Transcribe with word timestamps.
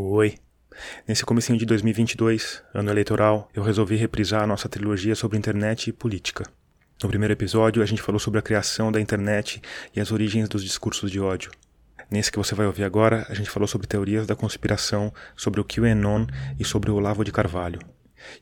Oi. 0.00 0.36
Nesse 1.08 1.24
comecinho 1.24 1.58
de 1.58 1.66
2022, 1.66 2.62
ano 2.72 2.88
eleitoral, 2.88 3.50
eu 3.52 3.64
resolvi 3.64 3.96
reprisar 3.96 4.44
a 4.44 4.46
nossa 4.46 4.68
trilogia 4.68 5.16
sobre 5.16 5.36
internet 5.36 5.90
e 5.90 5.92
política. 5.92 6.44
No 7.02 7.08
primeiro 7.08 7.34
episódio, 7.34 7.82
a 7.82 7.84
gente 7.84 8.00
falou 8.00 8.20
sobre 8.20 8.38
a 8.38 8.42
criação 8.42 8.92
da 8.92 9.00
internet 9.00 9.60
e 9.92 10.00
as 10.00 10.12
origens 10.12 10.48
dos 10.48 10.62
discursos 10.62 11.10
de 11.10 11.18
ódio. 11.18 11.50
Nesse 12.08 12.30
que 12.30 12.38
você 12.38 12.54
vai 12.54 12.64
ouvir 12.64 12.84
agora, 12.84 13.26
a 13.28 13.34
gente 13.34 13.50
falou 13.50 13.66
sobre 13.66 13.88
teorias 13.88 14.24
da 14.24 14.36
conspiração, 14.36 15.12
sobre 15.36 15.60
o 15.60 15.64
QAnon 15.64 16.28
e 16.60 16.64
sobre 16.64 16.92
o 16.92 16.94
Olavo 16.94 17.24
de 17.24 17.32
Carvalho. 17.32 17.80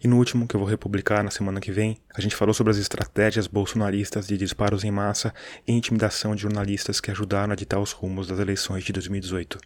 E 0.05 0.07
no 0.07 0.19
último, 0.19 0.47
que 0.47 0.55
eu 0.55 0.61
vou 0.61 0.69
republicar 0.69 1.25
na 1.25 1.31
semana 1.31 1.59
que 1.59 1.73
vem, 1.73 1.97
a 2.15 2.21
gente 2.21 2.37
falou 2.37 2.53
sobre 2.53 2.73
as 2.73 2.77
estratégias 2.77 3.47
bolsonaristas 3.47 4.27
de 4.27 4.37
disparos 4.37 4.85
em 4.85 4.91
massa 4.91 5.33
e 5.67 5.73
intimidação 5.73 6.35
de 6.35 6.43
jornalistas 6.43 7.01
que 7.01 7.11
ajudaram 7.11 7.55
a 7.55 7.57
ditar 7.57 7.81
os 7.81 7.93
rumos 7.93 8.27
das 8.27 8.41
eleições 8.41 8.85
de 8.85 8.93
2018. 8.93 9.59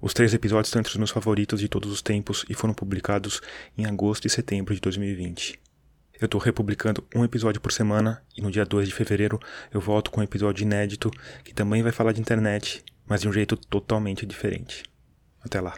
Os 0.00 0.12
três 0.12 0.34
episódios 0.34 0.68
estão 0.68 0.80
entre 0.80 0.90
os 0.90 0.96
meus 0.96 1.10
favoritos 1.10 1.60
de 1.60 1.68
todos 1.68 1.90
os 1.90 2.02
tempos 2.02 2.44
e 2.48 2.54
foram 2.54 2.74
publicados 2.74 3.40
em 3.76 3.86
agosto 3.86 4.26
e 4.26 4.30
setembro 4.30 4.74
de 4.74 4.80
2020. 4.80 5.58
Eu 6.20 6.26
estou 6.26 6.40
republicando 6.40 7.06
um 7.14 7.24
episódio 7.24 7.60
por 7.60 7.72
semana 7.72 8.22
e 8.36 8.42
no 8.42 8.50
dia 8.50 8.64
2 8.64 8.88
de 8.88 8.94
fevereiro 8.94 9.38
eu 9.72 9.80
volto 9.80 10.10
com 10.10 10.20
um 10.20 10.24
episódio 10.24 10.62
inédito 10.62 11.10
que 11.44 11.54
também 11.54 11.82
vai 11.82 11.92
falar 11.92 12.12
de 12.12 12.20
internet, 12.20 12.84
mas 13.06 13.22
de 13.22 13.28
um 13.28 13.32
jeito 13.32 13.56
totalmente 13.56 14.24
diferente. 14.26 14.82
Até 15.42 15.60
lá. 15.60 15.74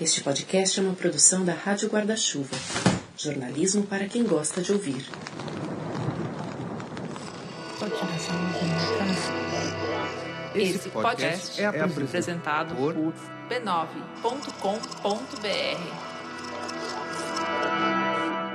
Este 0.00 0.22
podcast 0.22 0.78
é 0.78 0.82
uma 0.82 0.94
produção 0.94 1.44
da 1.44 1.54
Rádio 1.54 1.88
Guarda-Chuva. 1.88 2.56
Jornalismo 3.16 3.86
para 3.86 4.06
quem 4.06 4.24
gosta 4.24 4.60
de 4.60 4.72
ouvir. 4.72 5.06
Esse 10.56 10.88
podcast 10.88 11.60
é 11.60 11.66
apresentado 11.66 12.74
por 12.74 12.94
b9.com.br. 12.94 14.24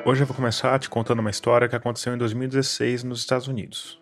Hoje 0.04 0.24
eu 0.24 0.28
vou 0.28 0.36
começar 0.36 0.80
te 0.80 0.90
contando 0.90 1.20
uma 1.20 1.30
história 1.30 1.70
que 1.70 1.76
aconteceu 1.76 2.16
em 2.16 2.18
2016 2.18 3.04
nos 3.04 3.20
Estados 3.20 3.48
Unidos. 3.48 4.02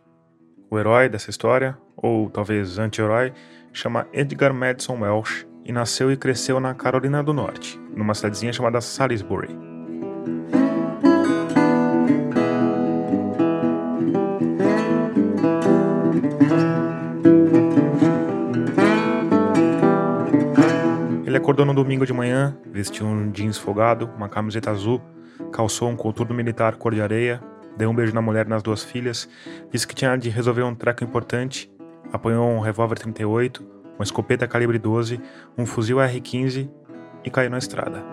O 0.71 0.79
herói 0.79 1.09
dessa 1.09 1.29
história, 1.29 1.77
ou 1.97 2.29
talvez 2.29 2.79
anti-herói, 2.79 3.33
chama 3.73 4.07
Edgar 4.13 4.53
Madison 4.53 5.01
Welsh 5.01 5.45
e 5.65 5.73
nasceu 5.73 6.09
e 6.09 6.15
cresceu 6.15 6.57
na 6.61 6.73
Carolina 6.73 7.21
do 7.21 7.33
Norte, 7.33 7.77
numa 7.93 8.13
cidadezinha 8.13 8.53
chamada 8.53 8.79
Salisbury. 8.79 9.78
Acordou 21.37 21.65
no 21.65 21.73
domingo 21.73 22.05
de 22.05 22.13
manhã, 22.13 22.57
vestiu 22.65 23.05
um 23.05 23.31
jeans 23.31 23.57
folgado, 23.57 24.09
uma 24.17 24.27
camiseta 24.27 24.71
azul, 24.71 24.99
calçou 25.51 25.87
um 25.87 25.95
coturno 25.95 26.33
militar 26.33 26.75
cor 26.75 26.93
de 26.93 27.01
areia, 27.01 27.39
deu 27.77 27.89
um 27.89 27.93
beijo 27.93 28.15
na 28.15 28.21
mulher 28.21 28.47
e 28.47 28.49
nas 28.49 28.63
duas 28.63 28.83
filhas, 28.83 29.29
disse 29.71 29.85
que 29.85 29.93
tinha 29.93 30.17
de 30.17 30.29
resolver 30.29 30.63
um 30.63 30.73
treco 30.73 31.03
importante, 31.03 31.71
apanhou 32.11 32.49
um 32.49 32.59
revólver 32.59 32.97
38, 32.97 33.63
uma 33.95 34.03
escopeta 34.03 34.47
calibre 34.47 34.79
12, 34.79 35.21
um 35.57 35.65
fuzil 35.65 36.01
R-15 36.01 36.69
e 37.23 37.29
caiu 37.29 37.51
na 37.51 37.59
estrada. 37.59 38.03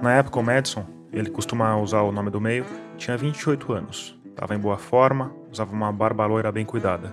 Na 0.00 0.12
época, 0.14 0.38
o 0.38 0.42
Madison, 0.42 1.01
ele 1.12 1.30
costuma 1.30 1.76
usar 1.76 2.00
o 2.02 2.10
nome 2.10 2.30
do 2.30 2.40
meio, 2.40 2.64
tinha 2.96 3.16
28 3.16 3.72
anos, 3.72 4.18
estava 4.30 4.54
em 4.54 4.58
boa 4.58 4.78
forma, 4.78 5.34
usava 5.50 5.72
uma 5.72 5.92
barba 5.92 6.24
loira 6.24 6.50
bem 6.50 6.64
cuidada. 6.64 7.12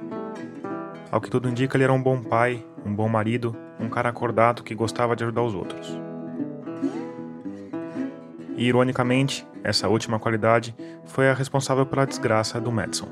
Ao 1.11 1.19
que 1.19 1.29
tudo 1.29 1.49
indica, 1.49 1.75
ele 1.75 1.83
era 1.83 1.91
um 1.91 2.01
bom 2.01 2.21
pai, 2.21 2.65
um 2.85 2.93
bom 2.93 3.09
marido, 3.09 3.55
um 3.79 3.89
cara 3.89 4.09
acordado 4.09 4.63
que 4.63 4.73
gostava 4.73 5.15
de 5.15 5.23
ajudar 5.23 5.43
os 5.43 5.53
outros. 5.53 5.99
E, 8.55 8.65
ironicamente, 8.65 9.45
essa 9.63 9.87
última 9.89 10.19
qualidade 10.19 10.75
foi 11.05 11.29
a 11.29 11.33
responsável 11.33 11.85
pela 11.85 12.05
desgraça 12.05 12.61
do 12.61 12.71
Madison. 12.71 13.07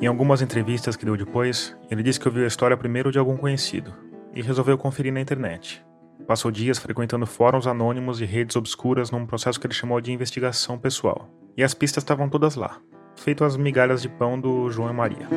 Em 0.00 0.06
algumas 0.06 0.42
entrevistas 0.42 0.96
que 0.96 1.04
deu 1.04 1.16
depois, 1.16 1.76
ele 1.88 2.02
disse 2.02 2.18
que 2.18 2.26
ouviu 2.26 2.42
a 2.42 2.48
história 2.48 2.76
primeiro 2.76 3.12
de 3.12 3.18
algum 3.18 3.36
conhecido 3.36 3.92
e 4.34 4.42
resolveu 4.42 4.76
conferir 4.76 5.12
na 5.12 5.20
internet, 5.20 5.84
Passou 6.26 6.50
dias 6.50 6.78
frequentando 6.78 7.26
fóruns 7.26 7.66
anônimos 7.66 8.20
e 8.20 8.24
redes 8.24 8.56
obscuras 8.56 9.10
num 9.10 9.26
processo 9.26 9.58
que 9.58 9.66
ele 9.66 9.74
chamou 9.74 10.00
de 10.00 10.12
investigação 10.12 10.78
pessoal. 10.78 11.28
E 11.56 11.62
as 11.62 11.74
pistas 11.74 12.02
estavam 12.02 12.28
todas 12.28 12.54
lá, 12.54 12.78
feito 13.16 13.44
as 13.44 13.56
migalhas 13.56 14.00
de 14.00 14.08
pão 14.08 14.40
do 14.40 14.70
João 14.70 14.90
e 14.90 14.92
Maria. 14.92 15.28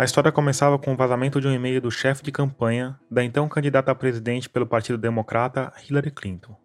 A 0.00 0.04
história 0.04 0.32
começava 0.32 0.78
com 0.78 0.94
o 0.94 0.96
vazamento 0.96 1.40
de 1.40 1.46
um 1.46 1.52
e-mail 1.52 1.80
do 1.80 1.90
chefe 1.90 2.22
de 2.22 2.32
campanha 2.32 2.98
da 3.10 3.22
então 3.22 3.48
candidata 3.48 3.90
a 3.90 3.94
presidente 3.94 4.48
pelo 4.48 4.66
Partido 4.66 4.96
Democrata, 4.96 5.72
Hillary 5.88 6.10
Clinton. 6.10 6.56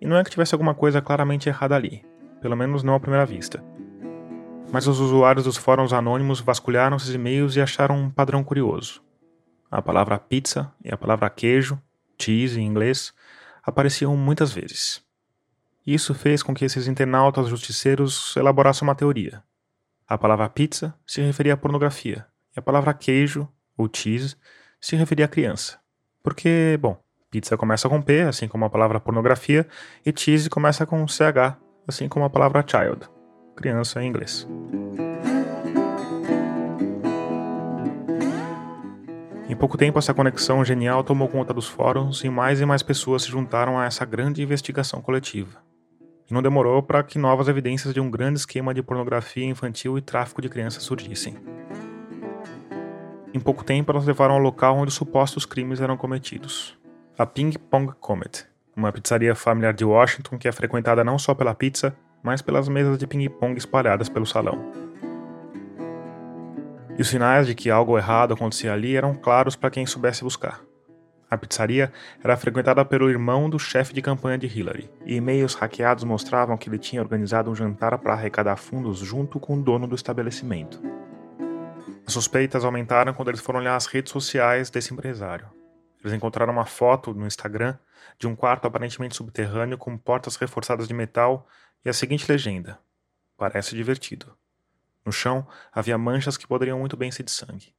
E 0.00 0.06
não 0.06 0.16
é 0.16 0.22
que 0.22 0.30
tivesse 0.30 0.54
alguma 0.54 0.74
coisa 0.74 1.02
claramente 1.02 1.48
errada 1.48 1.74
ali, 1.74 2.04
pelo 2.40 2.56
menos 2.56 2.82
não 2.82 2.94
à 2.94 3.00
primeira 3.00 3.26
vista. 3.26 3.62
Mas 4.72 4.86
os 4.86 5.00
usuários 5.00 5.44
dos 5.44 5.56
fóruns 5.56 5.92
anônimos 5.92 6.40
vasculharam 6.40 6.96
esses 6.96 7.14
e-mails 7.14 7.56
e 7.56 7.60
acharam 7.60 7.96
um 7.96 8.10
padrão 8.10 8.44
curioso. 8.44 9.05
A 9.76 9.82
palavra 9.82 10.18
pizza 10.18 10.72
e 10.82 10.90
a 10.90 10.96
palavra 10.96 11.28
queijo, 11.28 11.78
cheese 12.18 12.58
em 12.58 12.64
inglês, 12.64 13.12
apareciam 13.62 14.16
muitas 14.16 14.50
vezes. 14.50 15.02
Isso 15.86 16.14
fez 16.14 16.42
com 16.42 16.54
que 16.54 16.64
esses 16.64 16.88
internautas 16.88 17.46
justiceiros 17.46 18.34
elaborassem 18.38 18.88
uma 18.88 18.94
teoria. 18.94 19.42
A 20.08 20.16
palavra 20.16 20.48
pizza 20.48 20.94
se 21.06 21.20
referia 21.20 21.52
à 21.52 21.56
pornografia, 21.58 22.26
e 22.56 22.58
a 22.58 22.62
palavra 22.62 22.94
queijo, 22.94 23.46
ou 23.76 23.86
cheese, 23.94 24.34
se 24.80 24.96
referia 24.96 25.26
à 25.26 25.28
criança. 25.28 25.78
Porque, 26.22 26.78
bom, 26.80 26.98
pizza 27.30 27.54
começa 27.54 27.86
com 27.86 28.00
P, 28.00 28.22
assim 28.22 28.48
como 28.48 28.64
a 28.64 28.70
palavra 28.70 28.98
pornografia, 28.98 29.68
e 30.06 30.10
cheese 30.10 30.48
começa 30.48 30.86
com 30.86 31.06
CH, 31.06 31.54
assim 31.86 32.08
como 32.08 32.24
a 32.24 32.30
palavra 32.30 32.64
child, 32.66 33.06
criança 33.54 34.02
em 34.02 34.08
inglês. 34.08 34.48
Em 39.48 39.54
pouco 39.54 39.78
tempo, 39.78 39.98
essa 39.98 40.12
conexão 40.12 40.64
genial 40.64 41.04
tomou 41.04 41.28
conta 41.28 41.54
dos 41.54 41.68
fóruns 41.68 42.24
e 42.24 42.28
mais 42.28 42.60
e 42.60 42.66
mais 42.66 42.82
pessoas 42.82 43.22
se 43.22 43.30
juntaram 43.30 43.78
a 43.78 43.84
essa 43.84 44.04
grande 44.04 44.42
investigação 44.42 45.00
coletiva. 45.00 45.60
E 46.28 46.34
não 46.34 46.42
demorou 46.42 46.82
para 46.82 47.02
que 47.02 47.18
novas 47.18 47.46
evidências 47.46 47.94
de 47.94 48.00
um 48.00 48.10
grande 48.10 48.40
esquema 48.40 48.74
de 48.74 48.82
pornografia 48.82 49.44
infantil 49.44 49.96
e 49.96 50.02
tráfico 50.02 50.42
de 50.42 50.48
crianças 50.48 50.82
surgissem. 50.82 51.36
Em 53.32 53.38
pouco 53.38 53.62
tempo, 53.62 53.92
elas 53.92 54.04
levaram 54.04 54.34
ao 54.34 54.40
local 54.40 54.76
onde 54.76 54.88
os 54.88 54.94
supostos 54.94 55.46
crimes 55.46 55.80
eram 55.80 55.96
cometidos 55.96 56.76
a 57.18 57.24
Ping 57.24 57.52
Pong 57.70 57.94
Comet, 57.98 58.44
uma 58.76 58.92
pizzaria 58.92 59.34
familiar 59.34 59.72
de 59.72 59.86
Washington 59.86 60.36
que 60.36 60.46
é 60.46 60.52
frequentada 60.52 61.02
não 61.02 61.18
só 61.18 61.34
pela 61.34 61.54
pizza, 61.54 61.96
mas 62.22 62.42
pelas 62.42 62.68
mesas 62.68 62.98
de 62.98 63.06
ping-pong 63.06 63.56
espalhadas 63.56 64.10
pelo 64.10 64.26
salão. 64.26 64.70
E 66.98 67.02
os 67.02 67.08
sinais 67.08 67.46
de 67.46 67.54
que 67.54 67.70
algo 67.70 67.98
errado 67.98 68.32
acontecia 68.32 68.72
ali 68.72 68.96
eram 68.96 69.14
claros 69.14 69.54
para 69.54 69.70
quem 69.70 69.84
soubesse 69.84 70.24
buscar. 70.24 70.62
A 71.28 71.36
pizzaria 71.36 71.92
era 72.22 72.36
frequentada 72.36 72.84
pelo 72.84 73.10
irmão 73.10 73.50
do 73.50 73.58
chefe 73.58 73.92
de 73.92 74.00
campanha 74.00 74.38
de 74.38 74.46
Hillary, 74.46 74.88
e 75.04 75.16
e-mails 75.16 75.54
hackeados 75.54 76.04
mostravam 76.04 76.56
que 76.56 76.68
ele 76.68 76.78
tinha 76.78 77.02
organizado 77.02 77.50
um 77.50 77.54
jantar 77.54 77.98
para 77.98 78.12
arrecadar 78.12 78.56
fundos 78.56 78.98
junto 78.98 79.40
com 79.40 79.58
o 79.58 79.62
dono 79.62 79.86
do 79.86 79.94
estabelecimento. 79.96 80.80
As 82.06 82.12
suspeitas 82.12 82.64
aumentaram 82.64 83.12
quando 83.12 83.28
eles 83.28 83.40
foram 83.40 83.58
olhar 83.58 83.74
as 83.74 83.86
redes 83.86 84.12
sociais 84.12 84.70
desse 84.70 84.94
empresário. 84.94 85.48
Eles 86.00 86.14
encontraram 86.14 86.52
uma 86.52 86.64
foto 86.64 87.12
no 87.12 87.26
Instagram 87.26 87.76
de 88.16 88.28
um 88.28 88.36
quarto 88.36 88.66
aparentemente 88.66 89.16
subterrâneo 89.16 89.76
com 89.76 89.98
portas 89.98 90.36
reforçadas 90.36 90.86
de 90.86 90.94
metal 90.94 91.48
e 91.84 91.88
a 91.88 91.92
seguinte 91.92 92.30
legenda: 92.30 92.78
Parece 93.36 93.74
divertido. 93.74 94.32
No 95.06 95.12
chão 95.12 95.46
havia 95.72 95.96
manchas 95.96 96.36
que 96.36 96.48
poderiam 96.48 96.80
muito 96.80 96.96
bem 96.96 97.12
ser 97.12 97.22
de 97.22 97.30
sangue. 97.30 97.72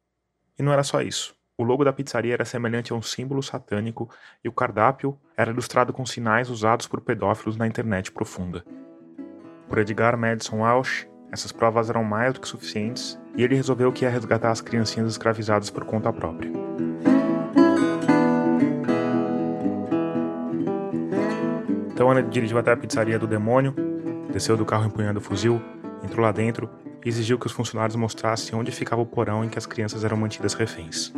E 0.57 0.63
não 0.63 0.71
era 0.71 0.81
só 0.81 1.01
isso. 1.01 1.35
O 1.57 1.63
logo 1.63 1.83
da 1.83 1.91
pizzaria 1.91 2.33
era 2.33 2.45
semelhante 2.45 2.93
a 2.93 2.95
um 2.95 3.01
símbolo 3.01 3.43
satânico 3.43 4.09
e 4.41 4.47
o 4.47 4.53
cardápio 4.53 5.19
era 5.35 5.51
ilustrado 5.51 5.91
com 5.91 6.05
sinais 6.05 6.49
usados 6.49 6.87
por 6.87 7.01
pedófilos 7.01 7.57
na 7.57 7.67
internet 7.67 8.13
profunda. 8.13 8.63
Por 9.67 9.77
Edgar 9.79 10.17
Madison 10.17 10.59
Walsh, 10.59 11.05
essas 11.29 11.51
provas 11.51 11.89
eram 11.89 12.01
mais 12.01 12.33
do 12.33 12.39
que 12.39 12.47
suficientes 12.47 13.19
e 13.35 13.43
ele 13.43 13.55
resolveu 13.55 13.91
que 13.91 14.05
ia 14.05 14.09
resgatar 14.09 14.51
as 14.51 14.61
criancinhas 14.61 15.11
escravizadas 15.11 15.69
por 15.69 15.83
conta 15.83 16.13
própria. 16.13 16.49
Então 21.91 22.09
ele 22.17 22.29
dirigiu 22.29 22.57
até 22.57 22.71
a 22.71 22.77
pizzaria 22.77 23.19
do 23.19 23.27
demônio, 23.27 23.75
desceu 24.31 24.55
do 24.55 24.63
carro 24.63 24.85
empunhando 24.85 25.19
o 25.19 25.21
fuzil, 25.23 25.61
entrou 26.03 26.23
lá 26.23 26.31
dentro 26.31 26.69
e 27.07 27.09
exigiu 27.09 27.39
que 27.39 27.47
os 27.47 27.53
funcionários 27.53 27.95
mostrassem 27.95 28.53
onde 28.53 28.69
ficava 28.69 29.01
o 29.01 29.05
porão 29.05 29.41
em 29.41 29.47
que 29.47 29.57
as 29.57 29.65
crianças 29.65 30.03
eram 30.03 30.17
mantidas 30.17 30.53
reféns. 30.53 31.13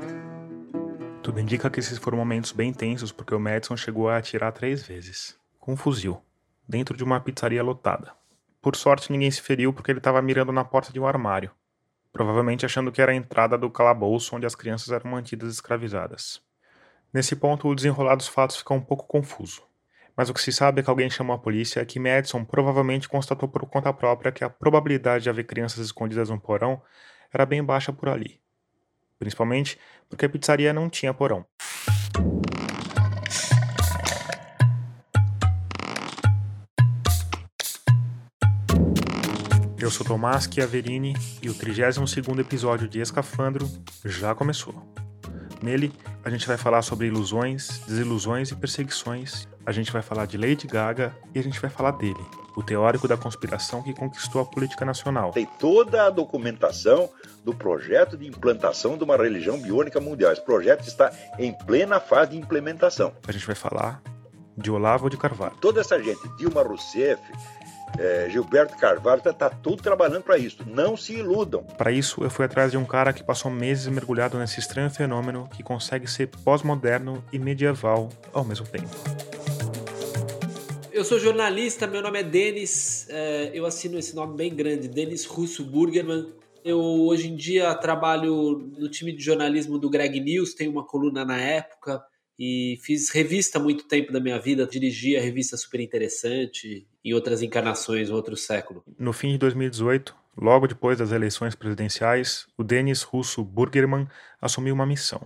Tudo 1.23 1.39
indica 1.39 1.67
que 1.67 1.79
esses 1.79 1.97
foram 1.97 2.15
momentos 2.15 2.51
bem 2.51 2.71
tensos 2.71 3.11
porque 3.11 3.33
o 3.33 3.39
Madison 3.39 3.75
chegou 3.75 4.07
a 4.07 4.17
atirar 4.17 4.51
três 4.51 4.83
vezes, 4.83 5.35
com 5.57 5.73
um 5.73 5.75
fuzil, 5.75 6.21
dentro 6.67 6.95
de 6.95 7.03
uma 7.03 7.19
pizzaria 7.19 7.63
lotada. 7.63 8.13
Por 8.61 8.75
sorte, 8.75 9.11
ninguém 9.11 9.31
se 9.31 9.41
feriu 9.41 9.73
porque 9.73 9.91
ele 9.91 9.97
estava 9.97 10.21
mirando 10.21 10.51
na 10.51 10.63
porta 10.63 10.93
de 10.93 10.99
um 10.99 11.07
armário, 11.07 11.49
provavelmente 12.13 12.67
achando 12.67 12.91
que 12.91 13.01
era 13.01 13.11
a 13.11 13.15
entrada 13.15 13.57
do 13.57 13.67
calabouço 13.67 14.35
onde 14.35 14.45
as 14.45 14.53
crianças 14.53 14.89
eram 14.89 15.09
mantidas 15.09 15.51
escravizadas. 15.51 16.39
Nesse 17.11 17.35
ponto, 17.35 17.67
o 17.67 17.73
desenrolar 17.73 18.13
dos 18.13 18.27
fatos 18.27 18.57
fica 18.57 18.75
um 18.75 18.81
pouco 18.81 19.07
confuso. 19.07 19.63
Mas 20.19 20.29
o 20.29 20.33
que 20.33 20.41
se 20.41 20.51
sabe 20.51 20.81
é 20.81 20.83
que 20.83 20.89
alguém 20.89 21.09
chamou 21.09 21.33
a 21.33 21.39
polícia 21.39 21.79
e 21.79 21.85
que 21.85 21.97
Madison 21.97 22.43
provavelmente 22.43 23.07
constatou 23.07 23.47
por 23.47 23.65
conta 23.67 23.93
própria 23.93 24.33
que 24.33 24.43
a 24.43 24.49
probabilidade 24.49 25.23
de 25.23 25.29
haver 25.29 25.45
crianças 25.45 25.79
escondidas 25.79 26.29
no 26.29 26.37
porão 26.37 26.81
era 27.33 27.45
bem 27.45 27.63
baixa 27.63 27.93
por 27.93 28.09
ali. 28.09 28.37
Principalmente 29.17 29.79
porque 30.09 30.25
a 30.25 30.29
pizzaria 30.29 30.73
não 30.73 30.89
tinha 30.89 31.13
porão. 31.13 31.45
Eu 39.79 39.89
sou 39.89 40.05
Tomás 40.05 40.49
Chiaverini 40.53 41.13
e 41.41 41.49
o 41.49 41.53
32º 41.55 42.37
episódio 42.41 42.89
de 42.89 42.99
Escafandro 42.99 43.65
já 44.03 44.35
começou. 44.35 45.08
Nele, 45.61 45.91
a 46.23 46.29
gente 46.29 46.47
vai 46.47 46.57
falar 46.57 46.81
sobre 46.81 47.07
ilusões, 47.07 47.79
desilusões 47.87 48.51
e 48.51 48.55
perseguições. 48.55 49.47
A 49.65 49.71
gente 49.71 49.91
vai 49.91 50.01
falar 50.01 50.25
de 50.25 50.37
Lady 50.37 50.67
Gaga 50.67 51.15
e 51.35 51.39
a 51.39 51.43
gente 51.43 51.59
vai 51.59 51.69
falar 51.69 51.91
dele, 51.91 52.19
o 52.55 52.63
teórico 52.63 53.07
da 53.07 53.17
conspiração 53.17 53.83
que 53.83 53.93
conquistou 53.93 54.41
a 54.41 54.45
política 54.45 54.85
nacional. 54.85 55.31
Tem 55.31 55.47
toda 55.59 56.05
a 56.05 56.09
documentação 56.09 57.09
do 57.43 57.53
projeto 57.53 58.17
de 58.17 58.25
implantação 58.25 58.97
de 58.97 59.03
uma 59.03 59.17
religião 59.17 59.59
biônica 59.59 59.99
mundial. 59.99 60.31
Esse 60.31 60.43
projeto 60.43 60.87
está 60.87 61.11
em 61.37 61.53
plena 61.53 61.99
fase 61.99 62.31
de 62.31 62.37
implementação. 62.37 63.13
A 63.27 63.31
gente 63.31 63.45
vai 63.45 63.55
falar 63.55 64.01
de 64.57 64.69
Olavo 64.69 65.09
de 65.09 65.17
Carvalho. 65.17 65.55
Toda 65.61 65.81
essa 65.81 66.01
gente, 66.01 66.27
Dilma 66.37 66.61
Rousseff, 66.61 67.21
é, 67.97 68.29
Gilberto 68.29 68.77
Carvalho, 68.77 69.19
está 69.19 69.33
tá 69.33 69.49
tudo 69.49 69.81
trabalhando 69.81 70.23
para 70.23 70.37
isso. 70.37 70.57
Não 70.65 70.95
se 70.95 71.13
iludam. 71.13 71.63
Para 71.63 71.91
isso, 71.91 72.23
eu 72.23 72.29
fui 72.29 72.45
atrás 72.45 72.71
de 72.71 72.77
um 72.77 72.85
cara 72.85 73.13
que 73.13 73.23
passou 73.23 73.49
meses 73.49 73.87
mergulhado 73.87 74.37
nesse 74.37 74.59
estranho 74.59 74.89
fenômeno 74.89 75.49
que 75.55 75.63
consegue 75.63 76.09
ser 76.09 76.27
pós-moderno 76.27 77.23
e 77.31 77.39
medieval 77.39 78.09
ao 78.33 78.43
mesmo 78.43 78.67
tempo. 78.67 78.89
Eu 80.91 81.05
sou 81.05 81.17
jornalista, 81.17 81.87
meu 81.87 82.01
nome 82.01 82.19
é 82.19 82.23
Denis, 82.23 83.07
é, 83.09 83.51
eu 83.53 83.65
assino 83.65 83.97
esse 83.97 84.13
nome 84.13 84.35
bem 84.35 84.53
grande, 84.53 84.87
Denis 84.87 85.23
Russo 85.25 85.63
Burgerman. 85.63 86.33
Eu 86.61 86.77
hoje 86.77 87.29
em 87.29 87.37
dia 87.37 87.73
trabalho 87.75 88.69
no 88.77 88.89
time 88.89 89.13
de 89.13 89.23
jornalismo 89.23 89.79
do 89.79 89.89
Greg 89.89 90.19
News, 90.19 90.53
tenho 90.53 90.71
uma 90.71 90.85
coluna 90.85 91.23
na 91.23 91.37
época 91.37 92.03
e 92.37 92.77
fiz 92.83 93.09
revista 93.11 93.59
há 93.59 93.61
muito 93.61 93.87
tempo 93.87 94.11
da 94.11 94.19
minha 94.19 94.37
vida, 94.39 94.67
dirigi 94.67 95.15
a 95.15 95.21
revista 95.21 95.55
super 95.55 95.79
interessante 95.79 96.85
em 97.03 97.13
outras 97.13 97.41
encarnações, 97.41 98.09
outro 98.09 98.35
século. 98.35 98.83
No 98.97 99.13
fim 99.13 99.31
de 99.31 99.37
2018, 99.37 100.15
logo 100.37 100.67
depois 100.67 100.97
das 100.97 101.11
eleições 101.11 101.55
presidenciais, 101.55 102.47
o 102.57 102.63
Denis 102.63 103.01
Russo 103.03 103.43
Burgerman 103.43 104.07
assumiu 104.41 104.73
uma 104.73 104.85
missão. 104.85 105.21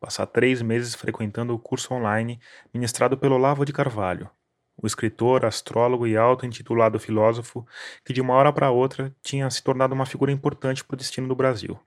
Passar 0.00 0.26
três 0.26 0.60
meses 0.60 0.94
frequentando 0.94 1.54
o 1.54 1.58
curso 1.58 1.94
online 1.94 2.38
ministrado 2.72 3.16
pelo 3.16 3.36
Olavo 3.36 3.64
de 3.64 3.72
Carvalho, 3.72 4.28
o 4.76 4.86
escritor, 4.86 5.44
astrólogo 5.44 6.06
e 6.06 6.16
auto-intitulado 6.16 6.98
filósofo 6.98 7.66
que 8.04 8.12
de 8.12 8.20
uma 8.20 8.34
hora 8.34 8.52
para 8.52 8.70
outra 8.70 9.14
tinha 9.22 9.48
se 9.50 9.62
tornado 9.62 9.94
uma 9.94 10.06
figura 10.06 10.32
importante 10.32 10.84
para 10.84 10.94
o 10.94 10.98
destino 10.98 11.28
do 11.28 11.34
Brasil. 11.34 11.78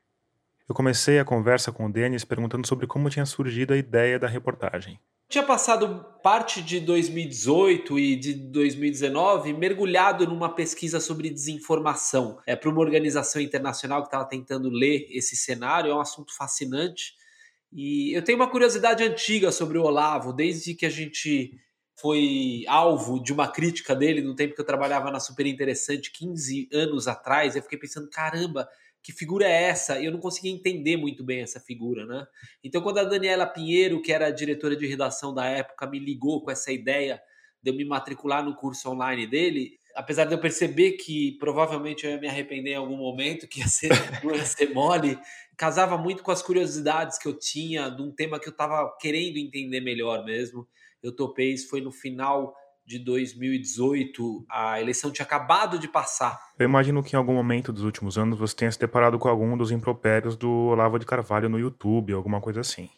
Eu 0.68 0.76
comecei 0.76 1.20
a 1.20 1.26
conversa 1.26 1.72
com 1.72 1.86
o 1.86 1.92
Denis 1.92 2.26
perguntando 2.26 2.68
sobre 2.68 2.88
como 2.88 3.10
tinha 3.10 3.26
surgido 3.26 3.74
a 3.74 3.78
ideia 3.78 4.20
da 4.20 4.28
reportagem. 4.28 5.00
Tinha 5.30 5.44
passado 5.44 6.06
parte 6.24 6.62
de 6.62 6.80
2018 6.80 8.00
e 8.00 8.16
de 8.16 8.34
2019 8.34 9.52
mergulhado 9.52 10.26
numa 10.26 10.56
pesquisa 10.56 11.02
sobre 11.02 11.30
desinformação. 11.30 12.40
É 12.46 12.56
para 12.56 12.70
uma 12.70 12.80
organização 12.80 13.42
internacional 13.42 14.02
que 14.02 14.08
estava 14.08 14.24
tentando 14.24 14.70
ler 14.70 15.06
esse 15.10 15.36
cenário, 15.36 15.92
é 15.92 15.94
um 15.94 16.00
assunto 16.00 16.34
fascinante. 16.34 17.14
E 17.74 18.16
eu 18.16 18.24
tenho 18.24 18.38
uma 18.38 18.50
curiosidade 18.50 19.04
antiga 19.04 19.52
sobre 19.52 19.78
o 19.78 19.84
Olavo, 19.84 20.32
desde 20.32 20.74
que 20.74 20.86
a 20.86 20.90
gente 20.90 21.52
foi 22.00 22.64
alvo 22.66 23.22
de 23.22 23.34
uma 23.34 23.50
crítica 23.50 23.94
dele 23.94 24.22
no 24.22 24.34
tempo 24.34 24.56
que 24.56 24.62
eu 24.62 24.66
trabalhava 24.66 25.12
na 25.12 25.20
Super 25.20 25.46
Interessante, 25.46 26.10
15 26.10 26.70
anos 26.72 27.06
atrás. 27.06 27.54
Eu 27.54 27.64
fiquei 27.64 27.78
pensando, 27.78 28.10
caramba, 28.10 28.70
que 29.08 29.14
figura 29.14 29.48
é 29.48 29.64
essa? 29.70 29.98
E 29.98 30.06
eu 30.06 30.12
não 30.12 30.20
conseguia 30.20 30.52
entender 30.52 30.98
muito 30.98 31.24
bem 31.24 31.40
essa 31.40 31.62
figura, 31.62 32.06
né? 32.06 32.28
Então, 32.62 32.82
quando 32.82 32.98
a 32.98 33.06
Daniela 33.06 33.46
Pinheiro, 33.48 34.02
que 34.02 34.12
era 34.12 34.28
a 34.28 34.32
diretora 34.32 34.76
de 34.76 34.86
redação 34.86 35.34
da 35.34 35.46
época, 35.46 35.88
me 35.88 35.98
ligou 35.98 36.44
com 36.44 36.52
essa 36.52 36.74
ideia 36.74 37.18
de 37.64 37.72
eu 37.72 37.74
me 37.74 37.86
matricular 37.86 38.44
no 38.44 38.54
curso 38.54 38.90
online 38.90 39.26
dele, 39.26 39.80
apesar 39.96 40.26
de 40.26 40.34
eu 40.34 40.40
perceber 40.42 40.98
que 40.98 41.38
provavelmente 41.40 42.06
eu 42.06 42.12
ia 42.12 42.20
me 42.20 42.28
arrepender 42.28 42.72
em 42.72 42.76
algum 42.76 42.98
momento, 42.98 43.48
que 43.48 43.62
ia 43.62 43.68
ser, 43.70 43.88
ia 44.36 44.44
ser 44.46 44.74
mole, 44.74 45.18
casava 45.56 45.98
muito 45.98 46.22
com 46.22 46.32
as 46.32 46.42
curiosidades 46.42 47.18
que 47.18 47.30
eu 47.30 47.40
tinha 47.40 47.90
de 47.90 48.02
um 48.02 48.12
tema 48.12 48.38
que 48.38 48.50
eu 48.50 48.52
estava 48.52 48.94
querendo 49.00 49.38
entender 49.38 49.80
melhor 49.80 50.26
mesmo 50.26 50.68
eu 51.02 51.16
topei, 51.16 51.54
isso 51.54 51.70
foi 51.70 51.82
no 51.82 51.92
final 51.92 52.56
de 52.88 52.98
2018, 53.00 54.46
a 54.50 54.80
eleição 54.80 55.12
tinha 55.12 55.26
acabado 55.26 55.78
de 55.78 55.90
passar. 55.90 56.40
Eu 56.58 56.64
imagino 56.64 57.04
que 57.04 57.18
em 57.18 57.20
algum 57.20 57.34
momento 57.34 57.74
dos 57.74 57.84
últimos 57.84 58.18
anos 58.18 58.40
você 58.40 58.56
tenha 58.56 58.72
se 58.72 58.80
deparado 58.80 59.20
com 59.20 59.28
algum 59.28 59.58
dos 59.58 59.72
impropérios 59.72 60.38
do 60.38 60.50
Olavo 60.50 60.98
de 60.98 61.06
Carvalho 61.06 61.50
no 61.50 61.60
YouTube, 61.60 62.14
alguma 62.14 62.40
coisa 62.40 62.62
assim. 62.62 62.90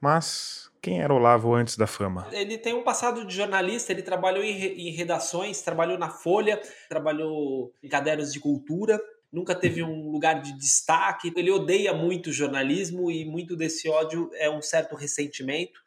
Mas 0.00 0.68
quem 0.82 1.00
era 1.00 1.14
Olavo 1.14 1.54
antes 1.54 1.76
da 1.76 1.86
fama? 1.86 2.26
Ele 2.32 2.58
tem 2.58 2.74
um 2.74 2.82
passado 2.82 3.24
de 3.24 3.32
jornalista, 3.32 3.92
ele 3.92 4.02
trabalhou 4.02 4.42
em, 4.42 4.90
redações, 4.90 5.62
trabalhou 5.62 5.96
na 5.96 6.10
Folha, 6.10 6.60
trabalhou 6.88 7.72
em 7.80 7.88
cadernos 7.88 8.32
de 8.32 8.40
cultura, 8.40 9.00
nunca 9.32 9.54
teve 9.54 9.80
um 9.80 10.10
lugar 10.10 10.42
de 10.42 10.58
destaque. 10.58 11.32
Ele 11.36 11.52
odeia 11.52 11.94
muito 11.94 12.30
o 12.30 12.32
jornalismo 12.32 13.12
e 13.12 13.24
muito 13.24 13.54
desse 13.54 13.88
ódio 13.88 14.28
é 14.34 14.50
um 14.50 14.60
certo 14.60 14.96
ressentimento 14.96 15.78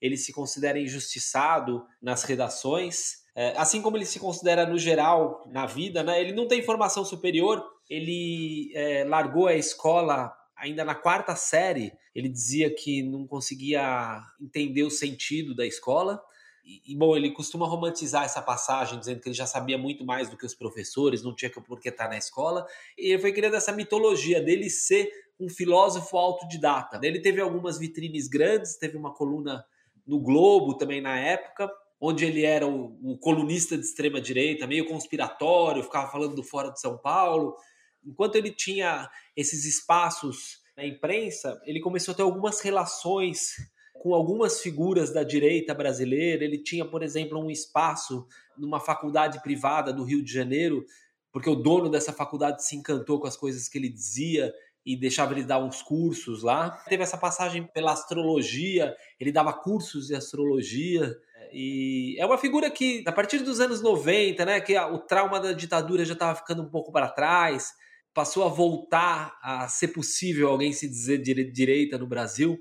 ele 0.00 0.16
se 0.16 0.32
considera 0.32 0.78
injustiçado 0.78 1.86
nas 2.00 2.24
redações, 2.24 3.24
é, 3.36 3.52
assim 3.56 3.82
como 3.82 3.96
ele 3.96 4.06
se 4.06 4.20
considera 4.20 4.66
no 4.66 4.78
geral 4.78 5.42
na 5.50 5.66
vida, 5.66 6.02
né? 6.02 6.20
Ele 6.20 6.32
não 6.32 6.46
tem 6.46 6.62
formação 6.62 7.04
superior, 7.04 7.64
ele 7.88 8.70
é, 8.74 9.04
largou 9.04 9.46
a 9.46 9.54
escola 9.54 10.32
ainda 10.56 10.84
na 10.84 10.94
quarta 10.94 11.34
série. 11.34 11.92
Ele 12.14 12.28
dizia 12.28 12.72
que 12.72 13.02
não 13.02 13.26
conseguia 13.26 14.22
entender 14.40 14.84
o 14.84 14.90
sentido 14.90 15.54
da 15.54 15.66
escola. 15.66 16.22
E, 16.64 16.96
bom, 16.96 17.14
ele 17.14 17.30
costuma 17.32 17.66
romantizar 17.66 18.24
essa 18.24 18.40
passagem, 18.40 18.98
dizendo 18.98 19.20
que 19.20 19.28
ele 19.28 19.34
já 19.34 19.46
sabia 19.46 19.76
muito 19.76 20.02
mais 20.04 20.30
do 20.30 20.36
que 20.36 20.46
os 20.46 20.54
professores, 20.54 21.22
não 21.22 21.34
tinha 21.34 21.50
por 21.50 21.78
que 21.78 21.90
estar 21.90 22.08
na 22.08 22.16
escola. 22.16 22.66
E 22.96 23.12
ele 23.12 23.20
foi 23.20 23.32
criando 23.32 23.56
essa 23.56 23.72
mitologia 23.72 24.40
dele 24.40 24.70
ser 24.70 25.10
um 25.38 25.48
filósofo 25.48 26.16
autodidata. 26.16 26.98
Ele 27.02 27.20
teve 27.20 27.40
algumas 27.40 27.78
vitrines 27.78 28.28
grandes, 28.28 28.78
teve 28.78 28.96
uma 28.96 29.12
coluna 29.12 29.62
no 30.06 30.20
Globo 30.20 30.76
também 30.76 31.00
na 31.00 31.18
época, 31.18 31.70
onde 32.00 32.24
ele 32.24 32.44
era 32.44 32.66
o, 32.66 32.98
o 33.02 33.18
colunista 33.18 33.76
de 33.76 33.84
extrema 33.84 34.20
direita, 34.20 34.66
meio 34.66 34.86
conspiratório, 34.86 35.82
ficava 35.82 36.10
falando 36.10 36.34
do 36.34 36.42
fora 36.42 36.70
de 36.70 36.80
São 36.80 36.98
Paulo. 36.98 37.54
Enquanto 38.04 38.36
ele 38.36 38.50
tinha 38.50 39.08
esses 39.36 39.64
espaços 39.64 40.58
na 40.76 40.84
imprensa, 40.84 41.60
ele 41.64 41.80
começou 41.80 42.12
a 42.12 42.14
ter 42.16 42.22
algumas 42.22 42.60
relações 42.60 43.54
com 43.94 44.14
algumas 44.14 44.60
figuras 44.60 45.12
da 45.12 45.22
direita 45.22 45.72
brasileira. 45.72 46.44
Ele 46.44 46.58
tinha, 46.58 46.84
por 46.84 47.02
exemplo, 47.02 47.42
um 47.42 47.50
espaço 47.50 48.26
numa 48.58 48.78
faculdade 48.78 49.40
privada 49.42 49.92
do 49.92 50.04
Rio 50.04 50.22
de 50.22 50.30
Janeiro, 50.30 50.84
porque 51.32 51.48
o 51.48 51.54
dono 51.54 51.88
dessa 51.88 52.12
faculdade 52.12 52.66
se 52.66 52.76
encantou 52.76 53.18
com 53.18 53.26
as 53.26 53.36
coisas 53.36 53.66
que 53.66 53.78
ele 53.78 53.88
dizia 53.88 54.52
e 54.84 54.96
deixava 54.96 55.32
ele 55.32 55.44
dar 55.44 55.58
uns 55.58 55.82
cursos 55.82 56.42
lá. 56.42 56.70
Teve 56.88 57.02
essa 57.02 57.16
passagem 57.16 57.64
pela 57.72 57.92
astrologia, 57.92 58.94
ele 59.18 59.32
dava 59.32 59.52
cursos 59.52 60.08
de 60.08 60.14
astrologia. 60.14 61.14
E 61.52 62.16
é 62.18 62.26
uma 62.26 62.36
figura 62.36 62.70
que, 62.70 63.02
a 63.06 63.12
partir 63.12 63.38
dos 63.38 63.60
anos 63.60 63.80
90, 63.80 64.44
né, 64.44 64.60
que 64.60 64.78
o 64.78 64.98
trauma 64.98 65.40
da 65.40 65.52
ditadura 65.52 66.04
já 66.04 66.12
estava 66.12 66.34
ficando 66.34 66.62
um 66.62 66.68
pouco 66.68 66.92
para 66.92 67.08
trás, 67.08 67.72
passou 68.12 68.44
a 68.44 68.48
voltar 68.48 69.36
a 69.42 69.66
ser 69.68 69.88
possível 69.88 70.48
alguém 70.48 70.72
se 70.72 70.88
dizer 70.88 71.18
direita 71.18 71.96
no 71.98 72.06
Brasil. 72.06 72.58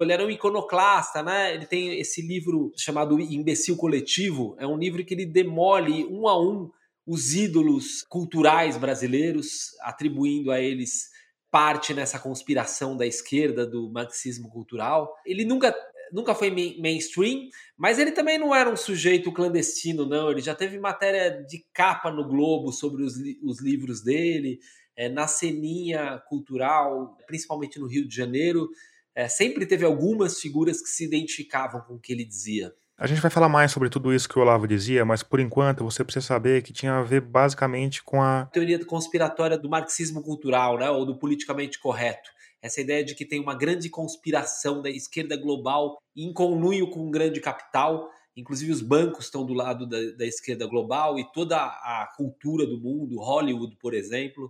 Ele 0.00 0.12
era 0.12 0.26
um 0.26 0.30
iconoclasta, 0.30 1.22
né? 1.22 1.54
Ele 1.54 1.64
tem 1.64 2.00
esse 2.00 2.20
livro 2.20 2.72
chamado 2.76 3.20
Imbecil 3.20 3.76
Coletivo, 3.76 4.56
é 4.58 4.66
um 4.66 4.76
livro 4.76 5.04
que 5.04 5.14
ele 5.14 5.24
demole 5.24 6.04
um 6.06 6.26
a 6.26 6.40
um 6.40 6.70
os 7.06 7.34
ídolos 7.34 8.02
culturais 8.08 8.76
brasileiros, 8.76 9.76
atribuindo 9.80 10.50
a 10.50 10.60
eles 10.60 11.11
parte 11.52 11.92
nessa 11.92 12.18
conspiração 12.18 12.96
da 12.96 13.06
esquerda 13.06 13.66
do 13.66 13.90
marxismo 13.92 14.48
cultural. 14.48 15.14
Ele 15.24 15.44
nunca 15.44 15.72
nunca 16.12 16.34
foi 16.34 16.50
mainstream, 16.78 17.48
mas 17.76 17.98
ele 17.98 18.12
também 18.12 18.38
não 18.38 18.54
era 18.54 18.68
um 18.68 18.76
sujeito 18.76 19.32
clandestino, 19.32 20.04
não. 20.04 20.30
Ele 20.30 20.42
já 20.42 20.54
teve 20.54 20.78
matéria 20.78 21.42
de 21.48 21.64
capa 21.72 22.10
no 22.10 22.28
Globo 22.28 22.70
sobre 22.70 23.02
os, 23.02 23.14
os 23.42 23.62
livros 23.62 24.02
dele, 24.02 24.58
é, 24.94 25.08
na 25.08 25.26
ceninha 25.26 26.22
cultural, 26.28 27.16
principalmente 27.26 27.78
no 27.78 27.86
Rio 27.86 28.06
de 28.06 28.14
Janeiro. 28.14 28.68
é, 29.14 29.28
sempre 29.28 29.66
teve 29.66 29.84
algumas 29.84 30.40
figuras 30.40 30.82
que 30.82 30.88
se 30.88 31.04
identificavam 31.04 31.82
com 31.82 31.94
o 31.94 32.00
que 32.00 32.12
ele 32.12 32.24
dizia. 32.24 32.74
A 33.02 33.06
gente 33.08 33.20
vai 33.20 33.32
falar 33.32 33.48
mais 33.48 33.72
sobre 33.72 33.90
tudo 33.90 34.14
isso 34.14 34.28
que 34.28 34.38
o 34.38 34.42
Olavo 34.42 34.68
dizia, 34.68 35.04
mas 35.04 35.24
por 35.24 35.40
enquanto 35.40 35.82
você 35.82 36.04
precisa 36.04 36.24
saber 36.24 36.62
que 36.62 36.72
tinha 36.72 36.98
a 36.98 37.02
ver 37.02 37.20
basicamente 37.20 38.00
com 38.00 38.22
a 38.22 38.46
teoria 38.46 38.78
conspiratória 38.84 39.58
do 39.58 39.68
marxismo 39.68 40.22
cultural, 40.22 40.78
né, 40.78 40.88
ou 40.88 41.04
do 41.04 41.18
politicamente 41.18 41.80
correto. 41.80 42.30
Essa 42.62 42.80
ideia 42.80 43.04
de 43.04 43.16
que 43.16 43.24
tem 43.24 43.40
uma 43.40 43.56
grande 43.56 43.90
conspiração 43.90 44.80
da 44.80 44.88
esquerda 44.88 45.36
global 45.36 46.00
em 46.16 46.32
conluio 46.32 46.88
com 46.90 47.08
um 47.08 47.10
grande 47.10 47.40
capital. 47.40 48.08
Inclusive, 48.36 48.70
os 48.70 48.80
bancos 48.80 49.24
estão 49.24 49.44
do 49.44 49.52
lado 49.52 49.84
da, 49.84 49.98
da 50.16 50.24
esquerda 50.24 50.64
global 50.68 51.18
e 51.18 51.24
toda 51.32 51.56
a 51.56 52.08
cultura 52.16 52.64
do 52.64 52.80
mundo, 52.80 53.18
Hollywood, 53.18 53.76
por 53.80 53.94
exemplo, 53.94 54.48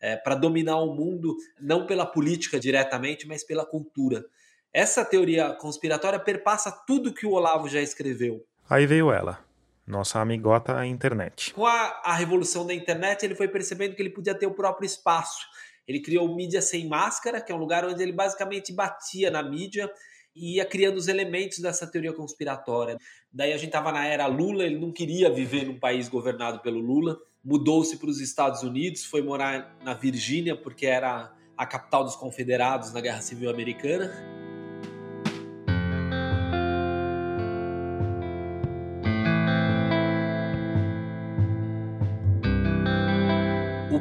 é, 0.00 0.16
para 0.16 0.34
dominar 0.34 0.80
o 0.80 0.92
mundo, 0.92 1.36
não 1.60 1.86
pela 1.86 2.04
política 2.04 2.58
diretamente, 2.58 3.28
mas 3.28 3.44
pela 3.44 3.64
cultura. 3.64 4.24
Essa 4.72 5.04
teoria 5.04 5.52
conspiratória 5.52 6.18
perpassa 6.18 6.72
tudo 6.72 7.12
que 7.12 7.26
o 7.26 7.32
Olavo 7.32 7.68
já 7.68 7.82
escreveu. 7.82 8.42
Aí 8.70 8.86
veio 8.86 9.12
ela, 9.12 9.44
nossa 9.86 10.18
amigota 10.18 10.74
a 10.78 10.86
internet. 10.86 11.52
Com 11.52 11.66
a, 11.66 12.00
a 12.02 12.14
revolução 12.14 12.66
da 12.66 12.72
internet, 12.72 13.22
ele 13.22 13.34
foi 13.34 13.48
percebendo 13.48 13.94
que 13.94 14.00
ele 14.00 14.08
podia 14.08 14.34
ter 14.34 14.46
o 14.46 14.54
próprio 14.54 14.86
espaço. 14.86 15.46
Ele 15.86 16.00
criou 16.00 16.26
o 16.26 16.34
Mídia 16.34 16.62
Sem 16.62 16.88
Máscara, 16.88 17.38
que 17.38 17.52
é 17.52 17.54
um 17.54 17.58
lugar 17.58 17.84
onde 17.84 18.02
ele 18.02 18.12
basicamente 18.12 18.72
batia 18.72 19.30
na 19.30 19.42
mídia 19.42 19.90
e 20.34 20.56
ia 20.56 20.64
criando 20.64 20.96
os 20.96 21.06
elementos 21.06 21.58
dessa 21.58 21.86
teoria 21.86 22.14
conspiratória. 22.14 22.96
Daí 23.30 23.52
a 23.52 23.58
gente 23.58 23.66
estava 23.66 23.92
na 23.92 24.06
era 24.06 24.26
Lula, 24.26 24.64
ele 24.64 24.78
não 24.78 24.90
queria 24.90 25.30
viver 25.30 25.66
num 25.66 25.78
país 25.78 26.08
governado 26.08 26.60
pelo 26.60 26.80
Lula, 26.80 27.18
mudou-se 27.44 27.98
para 27.98 28.08
os 28.08 28.20
Estados 28.20 28.62
Unidos, 28.62 29.04
foi 29.04 29.20
morar 29.20 29.76
na 29.82 29.92
Virgínia, 29.92 30.56
porque 30.56 30.86
era 30.86 31.30
a 31.58 31.66
capital 31.66 32.04
dos 32.04 32.16
confederados 32.16 32.90
na 32.94 33.02
Guerra 33.02 33.20
Civil 33.20 33.50
Americana. 33.50 34.41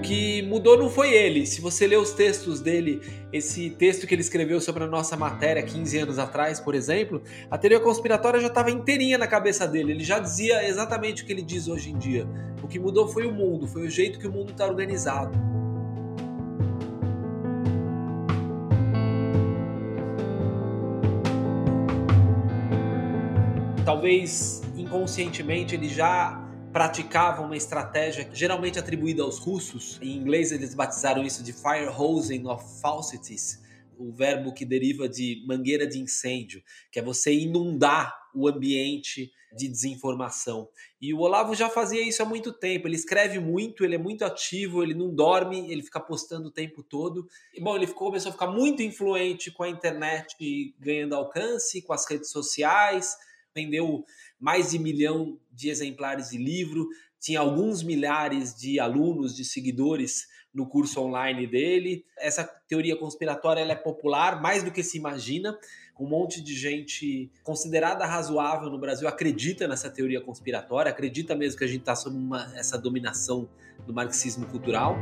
Que 0.02 0.42
mudou 0.44 0.78
não 0.78 0.90
foi 0.90 1.14
ele. 1.14 1.46
Se 1.46 1.62
você 1.62 1.88
ler 1.88 1.98
os 1.98 2.12
textos 2.12 2.60
dele, 2.60 3.02
esse 3.32 3.70
texto 3.70 4.08
que 4.08 4.14
ele 4.14 4.22
escreveu 4.22 4.60
sobre 4.60 4.84
a 4.84 4.88
nossa 4.88 5.16
matéria 5.16 5.62
15 5.64 5.98
anos 6.00 6.20
atrás, 6.20 6.60
por 6.60 6.76
exemplo, 6.76 7.22
a 7.50 7.58
teoria 7.58 7.80
conspiratória 7.80 8.40
já 8.40 8.48
estava 8.48 8.72
inteirinha 8.72 9.18
na 9.18 9.28
cabeça 9.28 9.68
dele. 9.68 9.92
Ele 9.92 10.04
já 10.04 10.20
dizia 10.20 10.68
exatamente 10.68 11.24
o 11.24 11.26
que 11.26 11.32
ele 11.32 11.42
diz 11.42 11.68
hoje 11.68 11.92
em 11.92 11.98
dia. 11.98 12.28
O 12.62 12.68
que 12.68 12.80
mudou 12.80 13.08
foi 13.08 13.26
o 13.26 13.32
mundo, 13.32 13.68
foi 13.68 13.84
o 13.84 13.90
jeito 13.90 14.20
que 14.20 14.28
o 14.28 14.32
mundo 14.32 14.52
está 14.52 14.66
organizado. 14.66 15.38
Talvez 23.86 24.62
inconscientemente 24.78 25.76
ele 25.76 25.90
já 25.90 26.51
praticavam 26.72 27.46
uma 27.46 27.58
estratégia 27.58 28.30
geralmente 28.34 28.80
atribuída 28.80 29.24
aos 29.24 29.38
russos. 29.38 30.00
Em 30.02 30.16
inglês 30.16 30.52
eles 30.52 30.74
batizaram 30.74 31.24
isso 31.24 31.44
de 31.44 31.52
fire 31.52 31.88
hosing 31.88 32.48
of 32.48 32.64
falsities, 32.82 33.62
o 33.98 34.12
verbo 34.12 34.54
que 34.54 34.66
deriva 34.66 35.08
de 35.08 35.44
mangueira 35.46 35.86
de 35.86 36.00
incêndio, 36.00 36.64
que 36.92 37.00
é 37.00 37.04
você 37.04 37.34
inundar 37.34 38.16
o 38.34 38.48
ambiente 38.48 39.32
de 39.54 39.68
desinformação. 39.68 40.70
E 41.02 41.14
o 41.14 41.20
Olavo 41.20 41.54
já 41.54 41.70
fazia 41.70 42.02
isso 42.02 42.24
há 42.24 42.26
muito 42.26 42.54
tempo. 42.54 42.88
Ele 42.88 42.96
escreve 42.96 43.38
muito, 43.38 43.84
ele 43.84 43.96
é 43.96 43.98
muito 43.98 44.24
ativo, 44.24 44.82
ele 44.82 44.94
não 44.94 45.14
dorme, 45.14 45.70
ele 45.70 45.84
fica 45.84 46.00
postando 46.00 46.48
o 46.48 46.52
tempo 46.52 46.82
todo. 46.82 47.28
E, 47.54 47.62
bom, 47.62 47.76
ele 47.76 47.86
ficou, 47.86 48.08
começou 48.08 48.30
a 48.30 48.34
ficar 48.34 48.48
muito 48.48 48.82
influente 48.82 49.52
com 49.52 49.64
a 49.64 49.70
internet 49.70 50.74
ganhando 50.80 51.16
alcance, 51.16 51.82
com 51.82 51.92
as 51.92 52.10
redes 52.10 52.30
sociais, 52.30 53.18
vendeu 53.54 54.06
mais 54.42 54.72
de 54.72 54.80
milhão 54.80 55.38
de 55.52 55.70
exemplares 55.70 56.32
de 56.32 56.38
livro, 56.38 56.90
tinha 57.20 57.40
alguns 57.40 57.84
milhares 57.84 58.56
de 58.56 58.80
alunos, 58.80 59.36
de 59.36 59.46
seguidores 59.46 60.28
no 60.52 60.66
curso 60.66 61.00
online 61.00 61.46
dele. 61.46 62.04
Essa 62.18 62.44
teoria 62.68 62.98
conspiratória 62.98 63.62
é 63.62 63.76
popular, 63.76 64.42
mais 64.42 64.64
do 64.64 64.72
que 64.72 64.82
se 64.82 64.98
imagina. 64.98 65.56
Um 66.00 66.08
monte 66.08 66.42
de 66.42 66.56
gente 66.56 67.32
considerada 67.44 68.06
razoável 68.06 68.70
no 68.72 68.80
Brasil 68.80 69.08
acredita 69.08 69.68
nessa 69.68 69.88
teoria 69.90 70.20
conspiratória, 70.20 70.92
acredita 70.92 71.36
mesmo 71.36 71.60
que 71.60 71.64
a 71.64 71.68
gente 71.68 71.82
está 71.82 71.96
sob 71.96 72.18
uma, 72.18 72.52
essa 72.56 72.78
dominação 72.78 73.48
do 73.86 73.94
marxismo 73.94 74.48
cultural. 74.48 74.98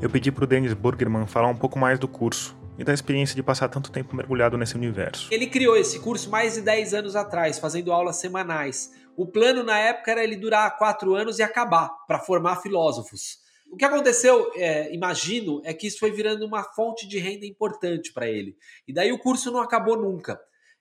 Eu 0.00 0.10
pedi 0.10 0.30
para 0.30 0.44
o 0.44 0.46
Dennis 0.46 0.72
Burgerman 0.74 1.26
falar 1.26 1.48
um 1.48 1.56
pouco 1.56 1.78
mais 1.78 1.98
do 1.98 2.06
curso, 2.06 2.54
e 2.78 2.84
da 2.84 2.92
experiência 2.92 3.36
de 3.36 3.42
passar 3.42 3.68
tanto 3.68 3.90
tempo 3.90 4.16
mergulhado 4.16 4.58
nesse 4.58 4.74
universo. 4.74 5.28
Ele 5.30 5.46
criou 5.46 5.76
esse 5.76 6.00
curso 6.00 6.30
mais 6.30 6.54
de 6.54 6.60
10 6.60 6.94
anos 6.94 7.16
atrás, 7.16 7.58
fazendo 7.58 7.92
aulas 7.92 8.16
semanais. 8.16 8.92
O 9.16 9.26
plano 9.26 9.62
na 9.62 9.78
época 9.78 10.10
era 10.10 10.24
ele 10.24 10.36
durar 10.36 10.76
quatro 10.76 11.14
anos 11.14 11.38
e 11.38 11.42
acabar, 11.42 11.88
para 12.06 12.18
formar 12.18 12.56
filósofos. 12.56 13.38
O 13.70 13.76
que 13.76 13.84
aconteceu, 13.84 14.52
é, 14.56 14.92
imagino, 14.94 15.60
é 15.64 15.72
que 15.72 15.86
isso 15.86 15.98
foi 15.98 16.10
virando 16.10 16.44
uma 16.46 16.62
fonte 16.62 17.08
de 17.08 17.18
renda 17.18 17.46
importante 17.46 18.12
para 18.12 18.28
ele. 18.28 18.56
E 18.86 18.92
daí 18.92 19.12
o 19.12 19.18
curso 19.18 19.50
não 19.50 19.60
acabou 19.60 19.96
nunca. 19.96 20.40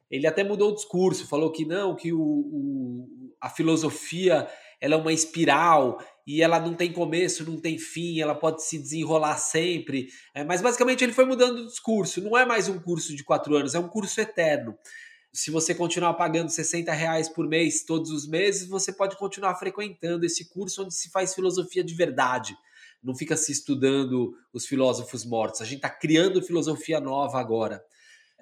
Ele 0.09 0.27
até 0.27 0.43
mudou 0.43 0.71
o 0.71 0.75
discurso, 0.75 1.27
falou 1.27 1.51
que 1.51 1.65
não, 1.65 1.95
que 1.95 2.13
o, 2.13 2.21
o, 2.21 3.33
a 3.41 3.49
filosofia 3.49 4.47
ela 4.79 4.95
é 4.95 4.97
uma 4.97 5.13
espiral 5.13 5.97
e 6.25 6.41
ela 6.41 6.59
não 6.59 6.73
tem 6.73 6.91
começo, 6.91 7.49
não 7.49 7.59
tem 7.59 7.77
fim, 7.77 8.19
ela 8.21 8.33
pode 8.33 8.63
se 8.63 8.77
desenrolar 8.77 9.37
sempre. 9.37 10.07
É, 10.33 10.43
mas 10.43 10.61
basicamente 10.61 11.03
ele 11.03 11.13
foi 11.13 11.25
mudando 11.25 11.59
o 11.59 11.67
discurso. 11.67 12.21
Não 12.21 12.37
é 12.37 12.45
mais 12.45 12.69
um 12.69 12.79
curso 12.79 13.15
de 13.15 13.23
quatro 13.23 13.55
anos, 13.55 13.75
é 13.75 13.79
um 13.79 13.89
curso 13.89 14.19
eterno. 14.21 14.77
Se 15.33 15.49
você 15.49 15.73
continuar 15.73 16.13
pagando 16.13 16.49
60 16.49 16.91
reais 16.93 17.27
por 17.27 17.47
mês 17.47 17.83
todos 17.83 18.11
os 18.11 18.27
meses, 18.27 18.67
você 18.67 18.93
pode 18.93 19.17
continuar 19.17 19.55
frequentando 19.55 20.25
esse 20.25 20.47
curso 20.49 20.83
onde 20.83 20.93
se 20.93 21.09
faz 21.09 21.33
filosofia 21.33 21.83
de 21.83 21.93
verdade. 21.93 22.55
Não 23.03 23.15
fica 23.15 23.35
se 23.35 23.51
estudando 23.51 24.33
os 24.53 24.65
filósofos 24.65 25.25
mortos. 25.25 25.61
A 25.61 25.65
gente 25.65 25.77
está 25.77 25.89
criando 25.89 26.41
filosofia 26.41 27.01
nova 27.01 27.39
agora. 27.39 27.83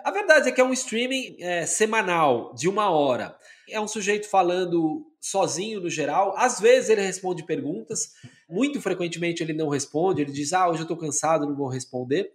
A 0.03 0.11
verdade 0.11 0.49
é 0.49 0.51
que 0.51 0.61
é 0.61 0.63
um 0.63 0.73
streaming 0.73 1.37
é, 1.39 1.65
semanal, 1.65 2.53
de 2.53 2.67
uma 2.67 2.89
hora. 2.89 3.35
É 3.69 3.79
um 3.79 3.87
sujeito 3.87 4.27
falando 4.27 5.05
sozinho 5.19 5.79
no 5.79 5.89
geral. 5.89 6.33
Às 6.37 6.59
vezes 6.59 6.89
ele 6.89 7.01
responde 7.01 7.45
perguntas, 7.45 8.13
muito 8.49 8.81
frequentemente 8.81 9.43
ele 9.43 9.53
não 9.53 9.69
responde, 9.69 10.21
ele 10.21 10.31
diz: 10.31 10.53
Ah, 10.53 10.67
hoje 10.67 10.79
eu 10.79 10.83
estou 10.83 10.97
cansado, 10.97 11.45
não 11.45 11.55
vou 11.55 11.67
responder. 11.67 12.31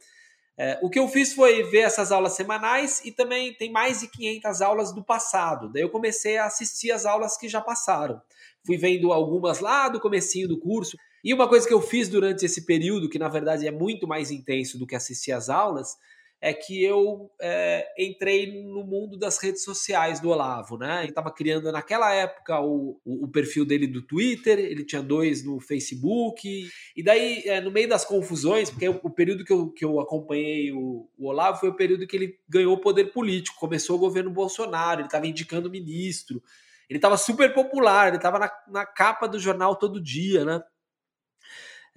É, 0.58 0.78
o 0.82 0.88
que 0.88 0.98
eu 0.98 1.06
fiz 1.06 1.34
foi 1.34 1.64
ver 1.64 1.80
essas 1.80 2.10
aulas 2.10 2.32
semanais 2.32 3.02
e 3.04 3.12
também 3.12 3.52
tem 3.52 3.70
mais 3.70 4.00
de 4.00 4.08
500 4.08 4.62
aulas 4.62 4.94
do 4.94 5.04
passado. 5.04 5.70
Daí 5.70 5.82
eu 5.82 5.90
comecei 5.90 6.38
a 6.38 6.46
assistir 6.46 6.90
as 6.90 7.04
aulas 7.04 7.36
que 7.36 7.46
já 7.46 7.60
passaram. 7.60 8.22
Fui 8.64 8.78
vendo 8.78 9.12
algumas 9.12 9.60
lá 9.60 9.88
do 9.88 10.00
comecinho 10.00 10.48
do 10.48 10.58
curso. 10.58 10.96
E 11.22 11.34
uma 11.34 11.46
coisa 11.46 11.68
que 11.68 11.74
eu 11.74 11.82
fiz 11.82 12.08
durante 12.08 12.46
esse 12.46 12.64
período, 12.64 13.08
que 13.08 13.18
na 13.18 13.28
verdade 13.28 13.66
é 13.66 13.70
muito 13.70 14.06
mais 14.06 14.30
intenso 14.30 14.78
do 14.78 14.86
que 14.86 14.94
assistir 14.94 15.32
as 15.32 15.50
aulas, 15.50 15.96
é 16.40 16.52
que 16.52 16.82
eu 16.84 17.30
é, 17.40 17.86
entrei 17.98 18.62
no 18.62 18.84
mundo 18.84 19.18
das 19.18 19.38
redes 19.38 19.64
sociais 19.64 20.20
do 20.20 20.28
Olavo, 20.28 20.76
né? 20.76 21.00
Ele 21.00 21.08
estava 21.08 21.30
criando 21.30 21.72
naquela 21.72 22.12
época 22.12 22.60
o, 22.60 23.00
o, 23.04 23.24
o, 23.24 23.28
perfil 23.28 23.64
dele 23.64 23.86
do 23.86 24.02
Twitter, 24.02 24.58
ele 24.58 24.84
tinha 24.84 25.02
dois 25.02 25.42
no 25.42 25.58
Facebook, 25.58 26.70
e 26.94 27.02
daí, 27.02 27.42
é, 27.46 27.60
no 27.60 27.70
meio 27.70 27.88
das 27.88 28.04
confusões, 28.04 28.70
porque 28.70 28.88
o, 28.88 29.10
período 29.10 29.44
que 29.44 29.52
eu, 29.52 29.70
que 29.70 29.84
eu 29.84 29.98
acompanhei 29.98 30.72
o, 30.72 31.08
o 31.16 31.28
Olavo 31.28 31.58
foi 31.58 31.70
o 31.70 31.76
período 31.76 32.06
que 32.06 32.16
ele 32.16 32.38
ganhou 32.48 32.78
poder 32.78 33.12
político, 33.12 33.58
começou 33.58 33.96
o 33.96 34.00
governo 34.00 34.30
Bolsonaro, 34.30 35.00
ele 35.00 35.08
estava 35.08 35.26
indicando 35.26 35.70
ministro, 35.70 36.42
ele 36.88 36.98
estava 36.98 37.16
super 37.16 37.52
popular, 37.54 38.08
ele 38.08 38.16
estava 38.16 38.38
na, 38.38 38.50
na 38.68 38.86
capa 38.86 39.26
do 39.26 39.38
jornal 39.38 39.74
todo 39.74 40.02
dia, 40.02 40.44
né? 40.44 40.62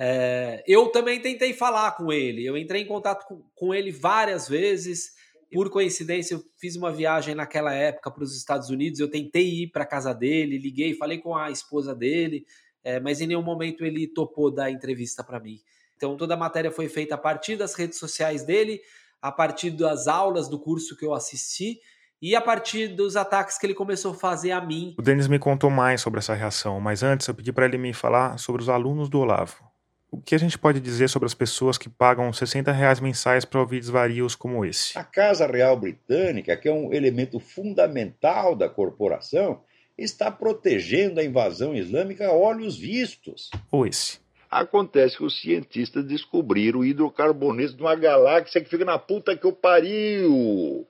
É, 0.01 0.63
eu 0.65 0.87
também 0.87 1.19
tentei 1.19 1.51
falar 1.51 1.91
com 1.91 2.13
ele, 2.13 2.45
eu 2.45 2.55
entrei 2.55 2.83
em 2.83 2.87
contato 2.87 3.27
com, 3.27 3.43
com 3.53 3.73
ele 3.73 3.91
várias 3.91 4.47
vezes. 4.47 5.11
Por 5.51 5.69
coincidência, 5.69 6.35
eu 6.35 6.43
fiz 6.57 6.75
uma 6.75 6.91
viagem 6.91 7.35
naquela 7.35 7.73
época 7.73 8.09
para 8.09 8.23
os 8.23 8.37
Estados 8.37 8.69
Unidos. 8.69 8.99
Eu 8.99 9.09
tentei 9.09 9.63
ir 9.63 9.67
para 9.71 9.83
a 9.83 9.87
casa 9.87 10.13
dele, 10.13 10.57
liguei, 10.57 10.93
falei 10.93 11.17
com 11.17 11.35
a 11.35 11.51
esposa 11.51 11.93
dele, 11.93 12.45
é, 12.83 12.99
mas 12.99 13.19
em 13.19 13.27
nenhum 13.27 13.41
momento 13.41 13.83
ele 13.83 14.07
topou 14.07 14.49
dar 14.49 14.71
entrevista 14.71 15.23
para 15.23 15.39
mim. 15.39 15.59
Então, 15.97 16.15
toda 16.15 16.35
a 16.35 16.37
matéria 16.37 16.71
foi 16.71 16.87
feita 16.87 17.15
a 17.15 17.17
partir 17.17 17.57
das 17.57 17.73
redes 17.73 17.99
sociais 17.99 18.45
dele, 18.45 18.79
a 19.21 19.33
partir 19.33 19.71
das 19.71 20.07
aulas 20.07 20.47
do 20.47 20.57
curso 20.57 20.95
que 20.95 21.05
eu 21.05 21.13
assisti 21.13 21.77
e 22.21 22.35
a 22.35 22.41
partir 22.41 22.87
dos 22.87 23.17
ataques 23.17 23.57
que 23.57 23.65
ele 23.65 23.73
começou 23.73 24.11
a 24.11 24.15
fazer 24.15 24.51
a 24.51 24.61
mim. 24.61 24.95
O 24.97 25.01
Denis 25.01 25.27
me 25.27 25.39
contou 25.39 25.69
mais 25.69 25.99
sobre 25.99 26.19
essa 26.19 26.33
reação, 26.33 26.79
mas 26.79 27.03
antes 27.03 27.27
eu 27.27 27.33
pedi 27.33 27.51
para 27.51 27.65
ele 27.65 27.77
me 27.77 27.93
falar 27.93 28.37
sobre 28.37 28.61
os 28.61 28.69
alunos 28.69 29.09
do 29.09 29.19
Olavo. 29.19 29.68
O 30.11 30.19
que 30.19 30.33
a 30.33 30.39
gente 30.39 30.57
pode 30.57 30.79
dizer 30.79 31.07
sobre 31.07 31.27
as 31.27 31.35
pessoas 31.35 31.77
que 31.77 31.87
pagam 31.87 32.33
60 32.33 32.71
reais 32.71 32.99
mensais 32.99 33.45
para 33.45 33.59
ouvir 33.59 33.79
desvarios 33.79 34.35
como 34.35 34.65
esse? 34.65 34.97
A 34.97 35.03
Casa 35.03 35.45
Real 35.45 35.77
Britânica, 35.77 36.57
que 36.57 36.67
é 36.67 36.73
um 36.73 36.91
elemento 36.91 37.39
fundamental 37.39 38.55
da 38.55 38.67
corporação, 38.67 39.61
está 39.95 40.31
protegendo 40.31 41.19
a 41.19 41.23
invasão 41.23 41.75
islâmica 41.75 42.27
a 42.27 42.33
olhos 42.33 42.75
vistos. 42.75 43.51
Ou 43.71 43.85
esse. 43.85 44.19
Acontece 44.49 45.17
que 45.17 45.23
os 45.23 45.39
cientistas 45.39 46.03
descobriram 46.03 46.83
hidrocarbonetos 46.83 47.75
de 47.75 47.83
uma 47.83 47.95
galáxia 47.95 48.61
que 48.61 48.69
fica 48.69 48.83
na 48.83 48.97
puta 48.97 49.37
que 49.37 49.45
eu 49.45 49.53
pariu. 49.53 50.87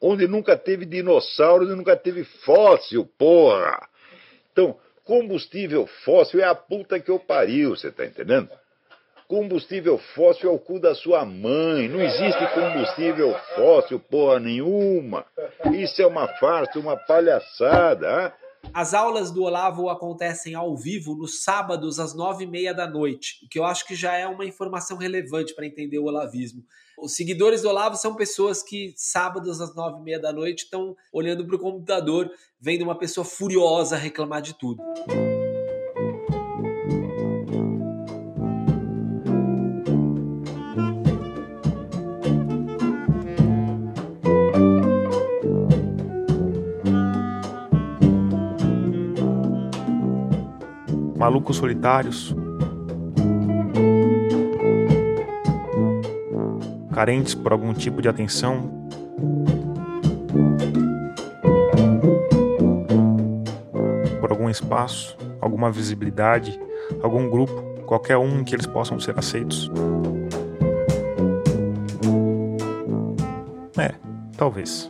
Onde 0.00 0.28
nunca 0.28 0.56
teve 0.56 0.86
dinossauros 0.86 1.68
e 1.68 1.74
nunca 1.74 1.96
teve 1.96 2.22
fóssil, 2.22 3.04
porra. 3.18 3.88
Então, 4.52 4.76
combustível 5.08 5.86
fóssil 6.04 6.38
é 6.40 6.44
a 6.44 6.54
puta 6.54 7.00
que 7.00 7.10
eu 7.10 7.18
pariu, 7.18 7.70
você 7.70 7.90
tá 7.90 8.04
entendendo? 8.04 8.50
Combustível 9.26 9.96
fóssil 10.14 10.50
é 10.50 10.52
o 10.52 10.58
cu 10.58 10.78
da 10.78 10.94
sua 10.94 11.24
mãe. 11.24 11.88
Não 11.88 12.00
existe 12.00 12.46
combustível 12.54 13.34
fóssil, 13.54 13.98
porra 13.98 14.38
nenhuma. 14.38 15.24
Isso 15.72 16.02
é 16.02 16.06
uma 16.06 16.28
farsa, 16.28 16.78
uma 16.78 16.94
palhaçada. 16.94 18.06
Hein? 18.22 18.32
As 18.74 18.92
aulas 18.92 19.30
do 19.30 19.44
Olavo 19.44 19.88
acontecem 19.88 20.54
ao 20.54 20.76
vivo 20.76 21.14
nos 21.14 21.42
sábados 21.42 21.98
às 21.98 22.14
nove 22.14 22.44
e 22.44 22.46
meia 22.46 22.74
da 22.74 22.86
noite, 22.86 23.44
o 23.44 23.48
que 23.48 23.58
eu 23.58 23.64
acho 23.64 23.86
que 23.86 23.94
já 23.94 24.14
é 24.14 24.26
uma 24.26 24.44
informação 24.44 24.98
relevante 24.98 25.54
para 25.54 25.66
entender 25.66 25.98
o 25.98 26.04
olavismo. 26.04 26.62
Os 27.00 27.14
seguidores 27.14 27.62
do 27.62 27.68
Olavo 27.68 27.96
são 27.96 28.14
pessoas 28.14 28.62
que 28.62 28.92
sábados 28.96 29.60
às 29.60 29.74
nove 29.74 30.00
e 30.00 30.02
meia 30.02 30.20
da 30.20 30.32
noite 30.32 30.64
estão 30.64 30.96
olhando 31.12 31.46
para 31.46 31.56
o 31.56 31.58
computador, 31.58 32.30
vendo 32.60 32.82
uma 32.82 32.98
pessoa 32.98 33.24
furiosa 33.24 33.96
reclamar 33.96 34.42
de 34.42 34.54
tudo. 34.54 34.82
malucos 51.28 51.56
solitários, 51.56 52.34
carentes 56.98 57.32
por 57.32 57.52
algum 57.52 57.72
tipo 57.72 58.02
de 58.02 58.08
atenção. 58.08 58.68
Por 64.20 64.32
algum 64.32 64.50
espaço, 64.50 65.16
alguma 65.40 65.70
visibilidade, 65.70 66.60
algum 67.00 67.30
grupo, 67.30 67.54
qualquer 67.86 68.16
um 68.16 68.40
em 68.40 68.44
que 68.44 68.52
eles 68.52 68.66
possam 68.66 68.98
ser 68.98 69.16
aceitos. 69.16 69.70
É, 73.78 73.94
talvez. 74.36 74.88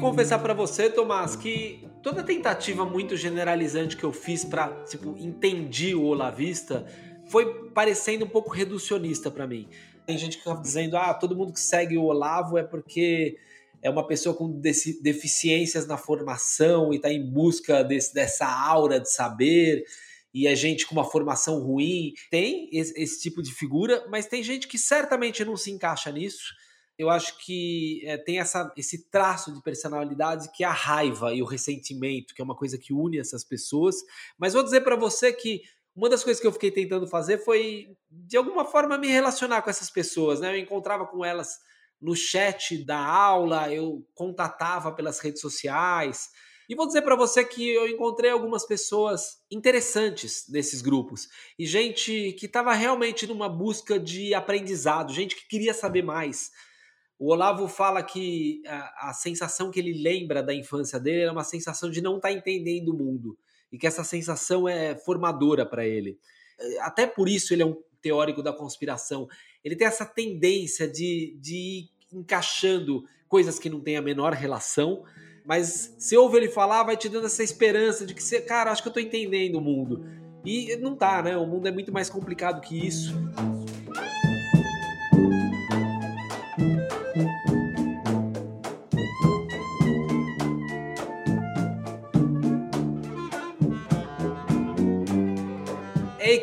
confessar 0.00 0.38
para 0.38 0.54
você, 0.54 0.88
Tomás, 0.88 1.36
que 1.36 1.89
toda 2.02 2.22
tentativa 2.22 2.84
muito 2.84 3.16
generalizante 3.16 3.96
que 3.96 4.04
eu 4.04 4.12
fiz 4.12 4.44
para, 4.44 4.68
tipo, 4.84 5.16
entender 5.18 5.94
o 5.94 6.04
Olavista 6.04 6.86
foi 7.28 7.70
parecendo 7.70 8.24
um 8.24 8.28
pouco 8.28 8.50
reducionista 8.50 9.30
para 9.30 9.46
mim. 9.46 9.68
Tem 10.06 10.18
gente 10.18 10.38
que 10.38 10.42
fica 10.42 10.60
dizendo, 10.60 10.96
ah, 10.96 11.14
todo 11.14 11.36
mundo 11.36 11.52
que 11.52 11.60
segue 11.60 11.96
o 11.96 12.04
Olavo 12.04 12.58
é 12.58 12.62
porque 12.62 13.38
é 13.82 13.88
uma 13.88 14.06
pessoa 14.06 14.34
com 14.34 14.60
deficiências 15.00 15.86
na 15.86 15.96
formação 15.96 16.92
e 16.92 16.96
está 16.96 17.10
em 17.12 17.24
busca 17.24 17.82
desse, 17.84 18.12
dessa 18.12 18.46
aura 18.46 18.98
de 18.98 19.10
saber 19.10 19.84
e 20.32 20.46
é 20.46 20.54
gente 20.54 20.86
com 20.86 20.94
uma 20.94 21.04
formação 21.04 21.60
ruim. 21.60 22.12
Tem 22.30 22.68
esse, 22.72 23.00
esse, 23.00 23.20
tipo 23.20 23.42
de 23.42 23.52
figura, 23.52 24.06
mas 24.08 24.26
tem 24.26 24.42
gente 24.42 24.68
que 24.68 24.78
certamente 24.78 25.44
não 25.44 25.56
se 25.56 25.70
encaixa 25.70 26.10
nisso 26.10 26.59
eu 27.00 27.08
acho 27.08 27.38
que 27.38 28.02
é, 28.04 28.18
tem 28.18 28.38
essa, 28.38 28.70
esse 28.76 29.08
traço 29.10 29.50
de 29.54 29.62
personalidade 29.62 30.50
que 30.52 30.62
é 30.62 30.66
a 30.66 30.70
raiva 30.70 31.32
e 31.32 31.40
o 31.40 31.46
ressentimento, 31.46 32.34
que 32.34 32.42
é 32.42 32.44
uma 32.44 32.54
coisa 32.54 32.76
que 32.76 32.92
une 32.92 33.18
essas 33.18 33.42
pessoas. 33.42 33.96
Mas 34.38 34.52
vou 34.52 34.62
dizer 34.62 34.82
para 34.82 34.96
você 34.96 35.32
que 35.32 35.62
uma 35.96 36.10
das 36.10 36.22
coisas 36.22 36.38
que 36.38 36.46
eu 36.46 36.52
fiquei 36.52 36.70
tentando 36.70 37.06
fazer 37.06 37.38
foi, 37.38 37.96
de 38.10 38.36
alguma 38.36 38.66
forma, 38.66 38.98
me 38.98 39.08
relacionar 39.08 39.62
com 39.62 39.70
essas 39.70 39.88
pessoas. 39.88 40.40
Né? 40.40 40.54
Eu 40.54 40.58
encontrava 40.58 41.06
com 41.06 41.24
elas 41.24 41.56
no 41.98 42.14
chat 42.14 42.84
da 42.84 43.02
aula, 43.02 43.72
eu 43.72 44.06
contatava 44.14 44.92
pelas 44.92 45.20
redes 45.20 45.40
sociais. 45.40 46.28
E 46.68 46.74
vou 46.74 46.86
dizer 46.86 47.00
para 47.00 47.16
você 47.16 47.42
que 47.42 47.66
eu 47.66 47.88
encontrei 47.88 48.30
algumas 48.30 48.66
pessoas 48.66 49.38
interessantes 49.50 50.44
nesses 50.50 50.82
grupos 50.82 51.30
e 51.58 51.64
gente 51.64 52.34
que 52.38 52.44
estava 52.44 52.74
realmente 52.74 53.26
numa 53.26 53.48
busca 53.48 53.98
de 53.98 54.34
aprendizado, 54.34 55.14
gente 55.14 55.34
que 55.34 55.48
queria 55.48 55.72
saber 55.72 56.02
mais 56.02 56.50
o 57.20 57.30
Olavo 57.30 57.68
fala 57.68 58.02
que 58.02 58.62
a, 58.66 59.10
a, 59.10 59.12
sensação 59.12 59.70
que 59.70 59.78
ele 59.78 59.92
lembra 59.92 60.42
da 60.42 60.54
infância 60.54 60.98
dele 60.98 61.20
era 61.20 61.32
uma 61.32 61.44
sensação 61.44 61.90
de 61.90 62.00
não 62.00 62.16
estar 62.16 62.30
tá 62.30 62.34
entendendo 62.34 62.88
o 62.88 62.96
mundo 62.96 63.36
e 63.70 63.76
que 63.76 63.86
essa 63.86 64.02
sensação 64.02 64.66
é 64.66 64.96
formadora 64.96 65.66
para 65.66 65.86
ele. 65.86 66.18
Até 66.80 67.06
por 67.06 67.28
isso 67.28 67.52
ele 67.52 67.62
é 67.62 67.66
um 67.66 67.76
teórico 68.00 68.42
da 68.42 68.54
conspiração. 68.54 69.28
Ele 69.62 69.76
tem 69.76 69.86
essa 69.86 70.06
tendência 70.06 70.88
de, 70.88 71.36
de 71.38 71.54
ir 71.54 71.90
encaixando 72.10 73.04
coisas 73.28 73.58
que 73.58 73.68
não 73.68 73.82
têm 73.82 73.98
a 73.98 74.02
menor 74.02 74.32
relação, 74.32 75.04
mas 75.44 75.94
se 75.98 76.16
ouve 76.16 76.38
ele 76.38 76.48
falar, 76.48 76.84
vai 76.84 76.96
te 76.96 77.10
dando 77.10 77.26
essa 77.26 77.42
esperança 77.42 78.06
de 78.06 78.14
que, 78.14 78.22
você, 78.22 78.40
cara, 78.40 78.72
acho 78.72 78.82
que 78.82 78.88
eu 78.88 78.90
estou 78.90 79.02
entendendo 79.02 79.56
o 79.56 79.60
mundo. 79.60 80.06
E 80.42 80.74
não 80.76 80.96
tá, 80.96 81.22
né? 81.22 81.36
O 81.36 81.46
mundo 81.46 81.68
é 81.68 81.70
muito 81.70 81.92
mais 81.92 82.08
complicado 82.08 82.62
que 82.62 82.86
isso. 82.86 83.14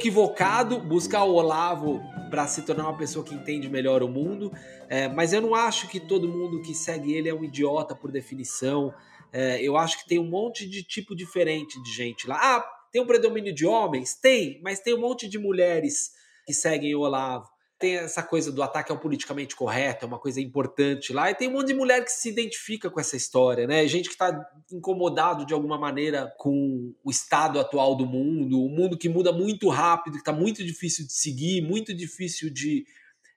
Equivocado 0.07 0.79
buscar 0.79 1.25
o 1.25 1.33
Olavo 1.33 2.01
para 2.29 2.47
se 2.47 2.61
tornar 2.61 2.83
uma 2.85 2.97
pessoa 2.97 3.25
que 3.25 3.35
entende 3.35 3.67
melhor 3.67 4.01
o 4.01 4.07
mundo, 4.07 4.53
é, 4.87 5.09
mas 5.09 5.33
eu 5.33 5.41
não 5.41 5.53
acho 5.53 5.89
que 5.89 5.99
todo 5.99 6.29
mundo 6.29 6.61
que 6.61 6.73
segue 6.73 7.13
ele 7.13 7.27
é 7.27 7.33
um 7.33 7.43
idiota 7.43 7.93
por 7.93 8.09
definição. 8.09 8.93
É, 9.33 9.61
eu 9.61 9.75
acho 9.75 9.99
que 9.99 10.07
tem 10.07 10.17
um 10.17 10.29
monte 10.29 10.65
de 10.65 10.81
tipo 10.81 11.13
diferente 11.13 11.81
de 11.83 11.91
gente 11.91 12.25
lá. 12.25 12.39
Ah, 12.41 12.65
tem 12.89 13.01
um 13.01 13.05
predomínio 13.05 13.53
de 13.53 13.65
homens? 13.65 14.15
Tem, 14.15 14.61
mas 14.63 14.79
tem 14.79 14.93
um 14.93 15.01
monte 15.01 15.27
de 15.27 15.37
mulheres 15.37 16.13
que 16.45 16.53
seguem 16.53 16.95
o 16.95 17.01
Olavo 17.01 17.56
tem 17.79 17.95
essa 17.95 18.23
coisa 18.23 18.51
do 18.51 18.63
ataque 18.63 18.91
ao 18.91 18.99
politicamente 18.99 19.55
correto, 19.55 20.05
é 20.05 20.07
uma 20.07 20.19
coisa 20.19 20.41
importante 20.41 21.13
lá, 21.13 21.29
e 21.29 21.35
tem 21.35 21.47
um 21.47 21.53
monte 21.53 21.67
de 21.67 21.73
mulher 21.73 22.03
que 22.03 22.11
se 22.11 22.29
identifica 22.29 22.89
com 22.89 22.99
essa 22.99 23.15
história, 23.15 23.67
né? 23.67 23.87
Gente 23.87 24.09
que 24.09 24.15
está 24.15 24.49
incomodado 24.71 25.45
de 25.45 25.53
alguma 25.53 25.77
maneira 25.77 26.33
com 26.37 26.93
o 27.03 27.11
estado 27.11 27.59
atual 27.59 27.95
do 27.95 28.05
mundo, 28.05 28.63
o 28.63 28.69
mundo 28.69 28.97
que 28.97 29.07
muda 29.07 29.31
muito 29.31 29.69
rápido, 29.69 30.13
que 30.13 30.19
está 30.19 30.33
muito 30.33 30.63
difícil 30.63 31.05
de 31.05 31.13
seguir, 31.13 31.61
muito 31.61 31.93
difícil 31.93 32.49
de, 32.49 32.85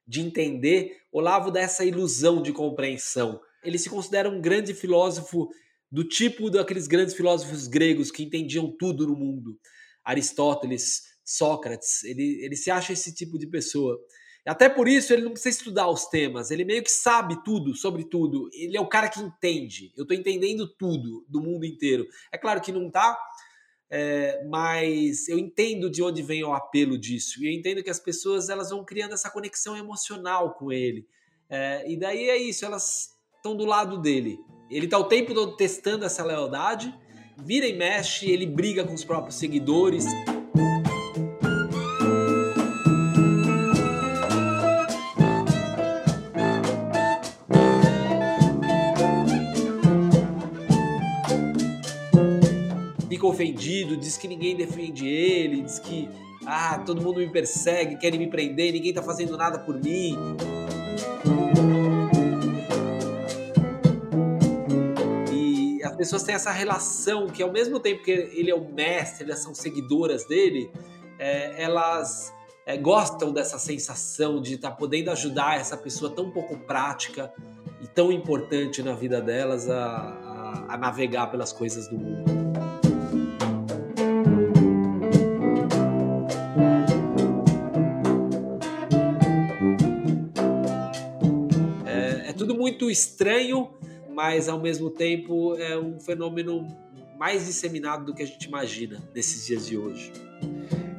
de 0.07 0.21
entender. 0.21 0.97
Olavo 1.13 1.51
dá 1.51 1.61
essa 1.61 1.85
ilusão 1.85 2.41
de 2.43 2.53
compreensão. 2.53 3.41
Ele 3.63 3.79
se 3.79 3.91
considera 3.91 4.31
um 4.31 4.41
grande 4.41 4.73
filósofo 4.73 5.51
do 5.93 6.05
tipo 6.05 6.49
daqueles 6.49 6.87
grandes 6.87 7.15
filósofos 7.15 7.67
gregos 7.67 8.11
que 8.11 8.23
entendiam 8.23 8.75
tudo 8.79 9.07
no 9.07 9.17
mundo. 9.17 9.59
Aristóteles, 10.03 11.03
Sócrates, 11.25 12.03
ele, 12.05 12.43
ele 12.43 12.57
se 12.57 12.71
acha 12.71 12.93
esse 12.93 13.15
tipo 13.15 13.39
de 13.39 13.47
pessoa. 13.47 13.99
Até 14.47 14.69
por 14.69 14.89
isso 14.89 15.13
ele 15.13 15.23
não 15.23 15.33
precisa 15.33 15.59
estudar 15.59 15.89
os 15.89 16.07
temas, 16.07 16.51
ele 16.51 16.65
meio 16.65 16.83
que 16.83 16.91
sabe 16.91 17.43
tudo 17.45 17.75
sobre 17.75 18.05
tudo. 18.05 18.49
Ele 18.53 18.77
é 18.77 18.81
o 18.81 18.89
cara 18.89 19.09
que 19.09 19.21
entende. 19.21 19.93
Eu 19.97 20.03
estou 20.03 20.17
entendendo 20.17 20.67
tudo 20.67 21.25
do 21.29 21.43
mundo 21.43 21.67
inteiro. 21.67 22.07
É 22.33 22.39
claro 22.39 22.61
que 22.61 22.73
não 22.73 22.91
tá, 22.91 23.19
é, 23.91 24.43
mas 24.49 25.29
eu 25.29 25.39
entendo 25.39 25.91
de 25.91 26.03
onde 26.03 26.23
vem 26.23 26.45
o 26.45 26.55
apelo 26.55 26.97
disso. 26.97 27.43
E 27.43 27.47
eu 27.47 27.53
entendo 27.53 27.83
que 27.83 27.91
as 27.91 28.01
pessoas 28.01 28.49
elas 28.49 28.71
vão 28.71 28.85
criando 28.85 29.15
essa 29.15 29.31
conexão 29.31 29.77
emocional 29.77 30.55
com 30.55 30.73
ele. 30.73 31.07
É, 31.49 31.85
e 31.91 31.99
daí 31.99 32.31
é 32.31 32.37
isso, 32.37 32.65
elas 32.65 33.11
estão 33.37 33.57
do 33.57 33.65
lado 33.65 34.01
dele. 34.01 34.39
Ele 34.71 34.85
está 34.85 34.97
o 34.97 35.05
tempo 35.05 35.35
todo 35.35 35.57
testando 35.57 36.05
essa 36.05 36.25
lealdade, 36.25 36.95
vira 37.37 37.67
e 37.67 37.77
mexe, 37.77 38.31
ele 38.31 38.47
briga 38.47 38.85
com 38.85 38.95
os 38.95 39.05
próprios 39.05 39.35
seguidores. 39.35 40.05
Ofendido, 53.31 53.97
diz 53.97 54.17
que 54.17 54.29
ninguém 54.29 54.57
defende 54.57 55.09
ele, 55.09 55.63
diz 55.63 55.79
que 55.79 56.09
ah, 56.47 56.79
todo 56.85 57.03
mundo 57.03 57.19
me 57.21 57.29
persegue, 57.29 57.97
querem 57.97 58.19
me 58.19 58.29
prender, 58.29 58.73
ninguém 58.73 58.93
tá 58.93 59.03
fazendo 59.03 59.37
nada 59.37 59.59
por 59.59 59.75
mim. 59.75 60.17
E 65.33 65.83
as 65.85 65.95
pessoas 65.97 66.23
têm 66.23 66.35
essa 66.35 66.51
relação 66.51 67.27
que, 67.27 67.43
ao 67.43 67.53
mesmo 67.53 67.79
tempo 67.79 68.03
que 68.03 68.11
ele 68.11 68.51
é 68.51 68.55
o 68.55 68.73
mestre, 68.73 69.25
elas 69.25 69.41
são 69.41 69.55
seguidoras 69.55 70.25
dele, 70.27 70.71
é, 71.19 71.63
elas 71.63 72.33
é, 72.65 72.77
gostam 72.77 73.33
dessa 73.33 73.59
sensação 73.59 74.41
de 74.41 74.55
estar 74.55 74.71
tá 74.71 74.77
podendo 74.77 75.11
ajudar 75.11 75.61
essa 75.61 75.77
pessoa 75.77 76.11
tão 76.11 76.31
pouco 76.31 76.57
prática 76.59 77.33
e 77.83 77.87
tão 77.87 78.11
importante 78.11 78.83
na 78.83 78.95
vida 78.95 79.21
delas 79.21 79.69
a, 79.69 79.87
a, 79.87 80.75
a 80.75 80.79
navegar 80.79 81.27
pelas 81.31 81.53
coisas 81.53 81.89
do 81.89 81.99
mundo. 81.99 82.40
Muito 92.81 92.91
estranho, 92.91 93.69
mas 94.09 94.49
ao 94.49 94.59
mesmo 94.59 94.89
tempo 94.89 95.55
é 95.57 95.79
um 95.79 96.01
fenômeno 96.01 96.67
mais 97.19 97.45
disseminado 97.45 98.07
do 98.07 98.15
que 98.15 98.23
a 98.23 98.27
gente 98.27 98.45
imagina 98.45 99.03
nesses 99.15 99.47
dias 99.47 99.67
de 99.67 99.77
hoje. 99.77 100.11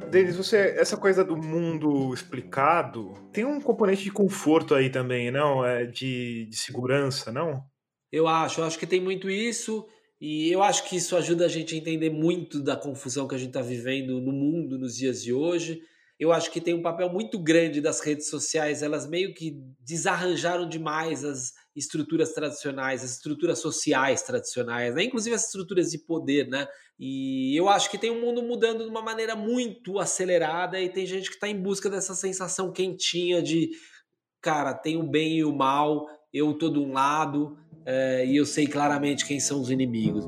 Denis, 0.08 0.36
você, 0.36 0.76
essa 0.78 0.96
coisa 0.96 1.24
do 1.24 1.36
mundo 1.36 2.14
explicado, 2.14 3.14
tem 3.32 3.44
um 3.44 3.60
componente 3.60 4.04
de 4.04 4.12
conforto 4.12 4.76
aí 4.76 4.90
também, 4.90 5.32
não? 5.32 5.64
É 5.64 5.84
de, 5.84 6.46
de 6.48 6.56
segurança, 6.56 7.32
não? 7.32 7.64
Eu 8.12 8.28
acho, 8.28 8.60
eu 8.60 8.64
acho 8.64 8.78
que 8.78 8.86
tem 8.86 9.00
muito 9.00 9.28
isso, 9.28 9.84
e 10.20 10.52
eu 10.52 10.62
acho 10.62 10.88
que 10.88 10.96
isso 10.96 11.16
ajuda 11.16 11.46
a 11.46 11.48
gente 11.48 11.74
a 11.74 11.78
entender 11.78 12.10
muito 12.10 12.62
da 12.62 12.76
confusão 12.76 13.26
que 13.26 13.34
a 13.34 13.38
gente 13.38 13.48
está 13.48 13.62
vivendo 13.62 14.20
no 14.20 14.30
mundo 14.30 14.78
nos 14.78 14.96
dias 14.96 15.20
de 15.22 15.32
hoje. 15.32 15.80
Eu 16.18 16.32
acho 16.32 16.50
que 16.50 16.60
tem 16.60 16.74
um 16.74 16.82
papel 16.82 17.08
muito 17.08 17.38
grande 17.38 17.80
das 17.80 18.00
redes 18.00 18.28
sociais, 18.28 18.82
elas 18.82 19.08
meio 19.08 19.34
que 19.34 19.56
desarranjaram 19.80 20.68
demais 20.68 21.24
as 21.24 21.52
estruturas 21.74 22.32
tradicionais, 22.32 23.02
as 23.02 23.12
estruturas 23.12 23.58
sociais 23.58 24.22
tradicionais, 24.22 24.94
né? 24.94 25.04
inclusive 25.04 25.34
as 25.34 25.46
estruturas 25.46 25.90
de 25.90 25.98
poder, 25.98 26.48
né? 26.48 26.68
E 26.98 27.58
eu 27.58 27.68
acho 27.68 27.90
que 27.90 27.98
tem 27.98 28.10
um 28.10 28.20
mundo 28.20 28.42
mudando 28.42 28.84
de 28.84 28.90
uma 28.90 29.02
maneira 29.02 29.34
muito 29.34 29.98
acelerada 29.98 30.80
e 30.80 30.88
tem 30.88 31.04
gente 31.04 31.28
que 31.28 31.34
está 31.34 31.48
em 31.48 31.60
busca 31.60 31.90
dessa 31.90 32.14
sensação 32.14 32.70
quentinha 32.70 33.42
de, 33.42 33.70
cara, 34.40 34.72
tem 34.74 34.96
o 34.96 35.02
bem 35.02 35.38
e 35.38 35.44
o 35.44 35.52
mal, 35.52 36.06
eu 36.32 36.54
tô 36.54 36.70
de 36.70 36.78
um 36.78 36.92
lado 36.92 37.58
é, 37.84 38.24
e 38.26 38.36
eu 38.36 38.46
sei 38.46 38.66
claramente 38.66 39.26
quem 39.26 39.40
são 39.40 39.60
os 39.60 39.70
inimigos. 39.70 40.24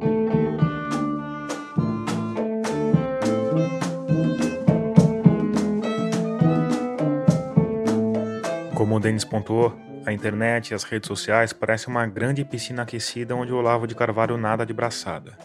Como 8.94 9.00
o 9.00 9.02
Denis 9.02 9.24
pontuou, 9.24 9.76
a 10.06 10.12
internet 10.12 10.70
e 10.70 10.74
as 10.74 10.84
redes 10.84 11.08
sociais 11.08 11.52
parecem 11.52 11.92
uma 11.92 12.06
grande 12.06 12.44
piscina 12.44 12.82
aquecida 12.82 13.34
onde 13.34 13.52
o 13.52 13.56
Olavo 13.56 13.88
de 13.88 13.94
Carvalho 13.96 14.36
nada 14.36 14.64
de 14.64 14.72
braçada. 14.72 15.36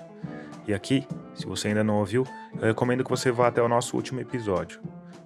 E 0.68 0.74
aqui, 0.74 1.08
se 1.34 1.48
você 1.48 1.70
ainda 1.70 1.84
não 1.84 1.98
ouviu, 1.98 2.28
eu 2.54 2.68
recomendo 2.68 3.04
que 3.04 3.10
você 3.10 3.32
vá 3.32 3.48
até 3.48 3.60
o 3.60 3.68
nosso 3.68 3.96
último 3.96 4.22
episódio, 4.22 4.80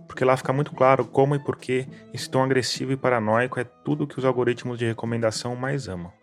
porque 0.08 0.24
lá 0.24 0.38
fica 0.38 0.54
muito 0.54 0.72
claro 0.72 1.04
como 1.04 1.36
e 1.36 1.40
por 1.40 1.58
que 1.58 1.86
esse 2.14 2.30
tom 2.30 2.42
agressivo 2.42 2.94
e 2.94 2.96
paranoico 2.96 3.60
é 3.60 3.66
tudo 3.66 4.08
que 4.08 4.18
os 4.18 4.24
algoritmos 4.24 4.80
de 4.80 4.86
recomendação 4.86 5.54
mais 5.58 5.90
amam. 5.90 6.14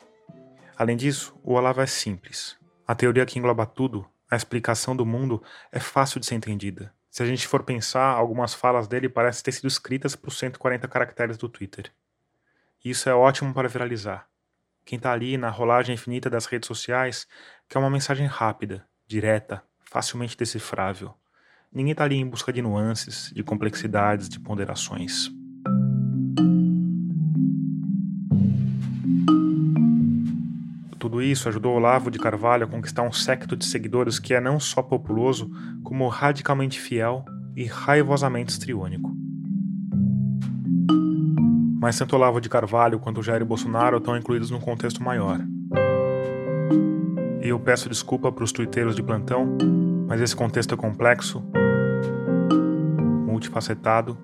Além 0.79 0.97
disso, 0.97 1.39
o 1.45 1.53
Olavo 1.53 1.83
é 1.83 1.87
simples. 1.87 2.57
A 2.89 2.95
teoria 2.95 3.27
que 3.27 3.39
engloba 3.39 3.67
tudo, 3.67 4.07
a 4.31 4.37
explicação 4.37 4.97
do 4.97 5.05
mundo, 5.05 5.43
é 5.71 5.79
fácil 5.79 6.19
de 6.19 6.25
ser 6.25 6.37
entendida. 6.37 6.95
Se 7.11 7.23
a 7.23 7.27
gente 7.27 7.47
for 7.49 7.65
pensar, 7.65 8.05
algumas 8.05 8.55
falas 8.55 8.87
dele 8.87 9.09
parecem 9.09 9.43
ter 9.43 9.53
sido 9.53 9.67
escritas 9.67 10.15
por 10.15 10.33
140 10.33 10.87
caracteres 10.87 11.37
do 11.37 11.49
Twitter. 11.49 11.93
Isso 12.85 13.09
é 13.09 13.15
ótimo 13.15 13.53
para 13.53 13.69
viralizar. 13.69 14.29
Quem 14.85 14.97
está 14.97 15.13
ali 15.13 15.37
na 15.37 15.51
rolagem 15.51 15.95
infinita 15.95 16.31
das 16.31 16.47
redes 16.47 16.67
sociais 16.67 17.27
quer 17.69 17.79
uma 17.79 17.91
mensagem 17.91 18.27
rápida, 18.27 18.87
direta, 19.07 19.63
facilmente 19.81 20.37
decifrável. 20.37 21.15
Ninguém 21.73 21.93
está 21.93 22.05
ali 22.05 22.17
em 22.17 22.27
busca 22.27 22.53
de 22.53 22.63
nuances, 22.63 23.33
de 23.35 23.43
complexidades, 23.43 24.29
de 24.29 24.39
ponderações. 24.39 25.31
Tudo 31.01 31.23
isso 31.23 31.49
ajudou 31.49 31.77
Olavo 31.77 32.11
de 32.11 32.19
Carvalho 32.19 32.65
a 32.65 32.69
conquistar 32.69 33.03
um 33.03 33.11
séquito 33.11 33.57
de 33.57 33.65
seguidores 33.65 34.19
que 34.19 34.35
é 34.35 34.41
não 34.41 34.61
só 34.61 34.83
populoso, 34.83 35.51
como 35.83 36.07
radicalmente 36.09 36.79
fiel 36.79 37.25
e 37.57 37.65
raivosamente 37.65 38.53
estriônico. 38.53 39.11
Mas 41.81 41.97
tanto 41.97 42.15
Olavo 42.15 42.39
de 42.39 42.51
Carvalho 42.51 42.99
quanto 42.99 43.23
Jair 43.23 43.43
Bolsonaro 43.47 43.97
estão 43.97 44.15
incluídos 44.15 44.51
num 44.51 44.61
contexto 44.61 45.03
maior. 45.03 45.41
E 47.43 47.49
eu 47.49 47.59
peço 47.59 47.89
desculpa 47.89 48.31
para 48.31 48.45
os 48.45 48.53
tuiteiros 48.53 48.95
de 48.95 49.03
plantão, 49.03 49.57
mas 50.07 50.21
esse 50.21 50.37
contexto 50.37 50.75
é 50.75 50.77
complexo, 50.77 51.43
multifacetado 53.27 54.19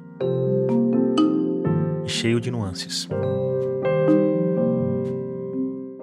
e 2.04 2.08
cheio 2.10 2.38
de 2.38 2.50
nuances. 2.50 3.08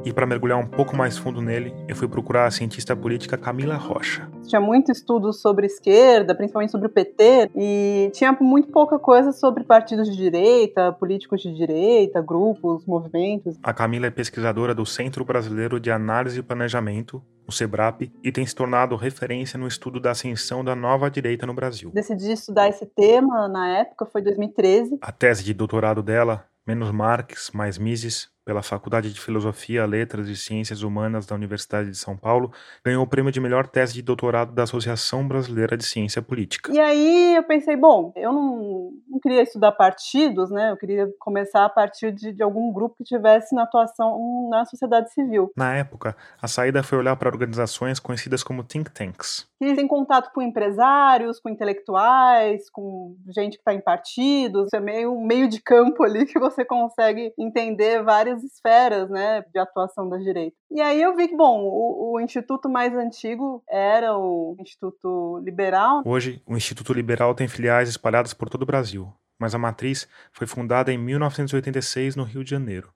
E 0.05 0.11
para 0.11 0.25
mergulhar 0.25 0.59
um 0.59 0.67
pouco 0.67 0.97
mais 0.97 1.17
fundo 1.17 1.41
nele, 1.41 1.73
eu 1.87 1.95
fui 1.95 2.09
procurar 2.09 2.45
a 2.45 2.51
cientista 2.51 2.93
política 2.93 3.37
Camila 3.37 3.77
Rocha. 3.77 4.29
Tinha 4.45 4.59
muito 4.59 4.91
estudo 4.91 5.31
sobre 5.31 5.65
esquerda, 5.65 6.35
principalmente 6.35 6.71
sobre 6.71 6.87
o 6.87 6.89
PT, 6.89 7.51
e 7.55 8.11
tinha 8.13 8.37
muito 8.41 8.67
pouca 8.67 8.99
coisa 8.99 9.31
sobre 9.31 9.63
partidos 9.63 10.09
de 10.09 10.17
direita, 10.17 10.91
políticos 10.91 11.41
de 11.41 11.53
direita, 11.55 12.21
grupos, 12.21 12.85
movimentos. 12.85 13.57
A 13.63 13.73
Camila 13.73 14.07
é 14.07 14.11
pesquisadora 14.11 14.75
do 14.75 14.85
Centro 14.85 15.23
Brasileiro 15.23 15.79
de 15.79 15.89
Análise 15.89 16.39
e 16.39 16.43
Planejamento, 16.43 17.23
o 17.47 17.51
SEBRAP, 17.51 18.11
e 18.21 18.29
tem 18.29 18.45
se 18.45 18.53
tornado 18.53 18.97
referência 18.97 19.57
no 19.57 19.67
estudo 19.67 20.01
da 20.01 20.11
ascensão 20.11 20.65
da 20.65 20.75
nova 20.75 21.09
direita 21.09 21.45
no 21.45 21.53
Brasil. 21.53 21.91
Decidi 21.93 22.33
estudar 22.33 22.67
esse 22.67 22.85
tema 22.85 23.47
na 23.47 23.77
época, 23.77 24.05
foi 24.05 24.21
2013. 24.21 24.97
A 25.01 25.13
tese 25.13 25.45
de 25.45 25.53
doutorado 25.53 26.03
dela, 26.03 26.45
Menos 26.67 26.91
Marx, 26.91 27.51
Mais 27.53 27.77
Mises, 27.77 28.32
pela 28.45 28.61
Faculdade 28.61 29.13
de 29.13 29.19
Filosofia, 29.19 29.85
Letras 29.85 30.27
e 30.27 30.35
Ciências 30.35 30.83
Humanas 30.83 31.25
da 31.25 31.35
Universidade 31.35 31.89
de 31.89 31.97
São 31.97 32.17
Paulo, 32.17 32.51
ganhou 32.85 33.03
o 33.03 33.07
prêmio 33.07 33.31
de 33.31 33.39
melhor 33.39 33.67
tese 33.67 33.93
de 33.93 34.01
doutorado 34.01 34.53
da 34.53 34.63
Associação 34.63 35.27
Brasileira 35.27 35.77
de 35.77 35.85
Ciência 35.85 36.21
Política. 36.21 36.71
E 36.73 36.79
aí 36.79 37.35
eu 37.35 37.43
pensei, 37.43 37.75
bom, 37.75 38.11
eu 38.15 38.33
não, 38.33 38.91
não 39.09 39.19
queria 39.19 39.41
estudar 39.41 39.71
partidos, 39.71 40.51
né? 40.51 40.71
Eu 40.71 40.77
queria 40.77 41.07
começar 41.19 41.65
a 41.65 41.69
partir 41.69 42.11
de, 42.11 42.33
de 42.33 42.43
algum 42.43 42.71
grupo 42.73 42.95
que 42.97 43.03
tivesse 43.03 43.55
na 43.55 43.63
atuação 43.63 44.49
na 44.49 44.65
sociedade 44.65 45.11
civil. 45.13 45.51
Na 45.55 45.75
época, 45.75 46.15
a 46.41 46.47
saída 46.47 46.83
foi 46.83 46.97
olhar 46.97 47.15
para 47.15 47.29
organizações 47.29 47.99
conhecidas 47.99 48.43
como 48.43 48.63
think 48.63 48.91
tanks. 48.91 49.47
Que 49.59 49.73
têm 49.75 49.87
contato 49.87 50.31
com 50.33 50.41
empresários, 50.41 51.39
com 51.39 51.49
intelectuais, 51.49 52.69
com 52.69 53.15
gente 53.33 53.53
que 53.53 53.61
está 53.61 53.73
em 53.73 53.79
partidos. 53.79 54.73
É 54.73 54.79
meio 54.79 55.13
um 55.13 55.25
meio 55.25 55.47
de 55.47 55.61
campo 55.61 56.03
ali 56.03 56.25
que 56.27 56.39
você 56.39 56.65
consegue 56.65 57.33
entender 57.37 58.03
várias 58.03 58.32
várias 58.33 58.43
esferas 58.43 59.09
né, 59.09 59.43
de 59.53 59.59
atuação 59.59 60.09
da 60.09 60.17
direita. 60.17 60.55
E 60.71 60.81
aí 60.81 61.01
eu 61.01 61.15
vi 61.15 61.27
que, 61.27 61.35
bom, 61.35 61.61
o, 61.61 62.13
o, 62.13 62.19
instituto 62.19 62.69
mais 62.69 62.93
antigo 62.93 63.63
era 63.69 64.17
o 64.17 64.55
Instituto 64.59 65.39
Liberal. 65.43 66.01
Hoje, 66.05 66.41
o 66.45 66.55
Instituto 66.55 66.93
Liberal 66.93 67.35
tem 67.35 67.47
filiais 67.47 67.89
espalhadas 67.89 68.33
por 68.33 68.49
todo 68.49 68.63
o 68.63 68.65
Brasil, 68.65 69.13
mas 69.39 69.53
a 69.53 69.57
matriz 69.59 70.07
foi 70.31 70.47
fundada 70.47 70.91
em 70.91 70.97
1986 70.97 72.15
no 72.15 72.23
Rio 72.23 72.43
de 72.43 72.49
Janeiro. 72.49 72.91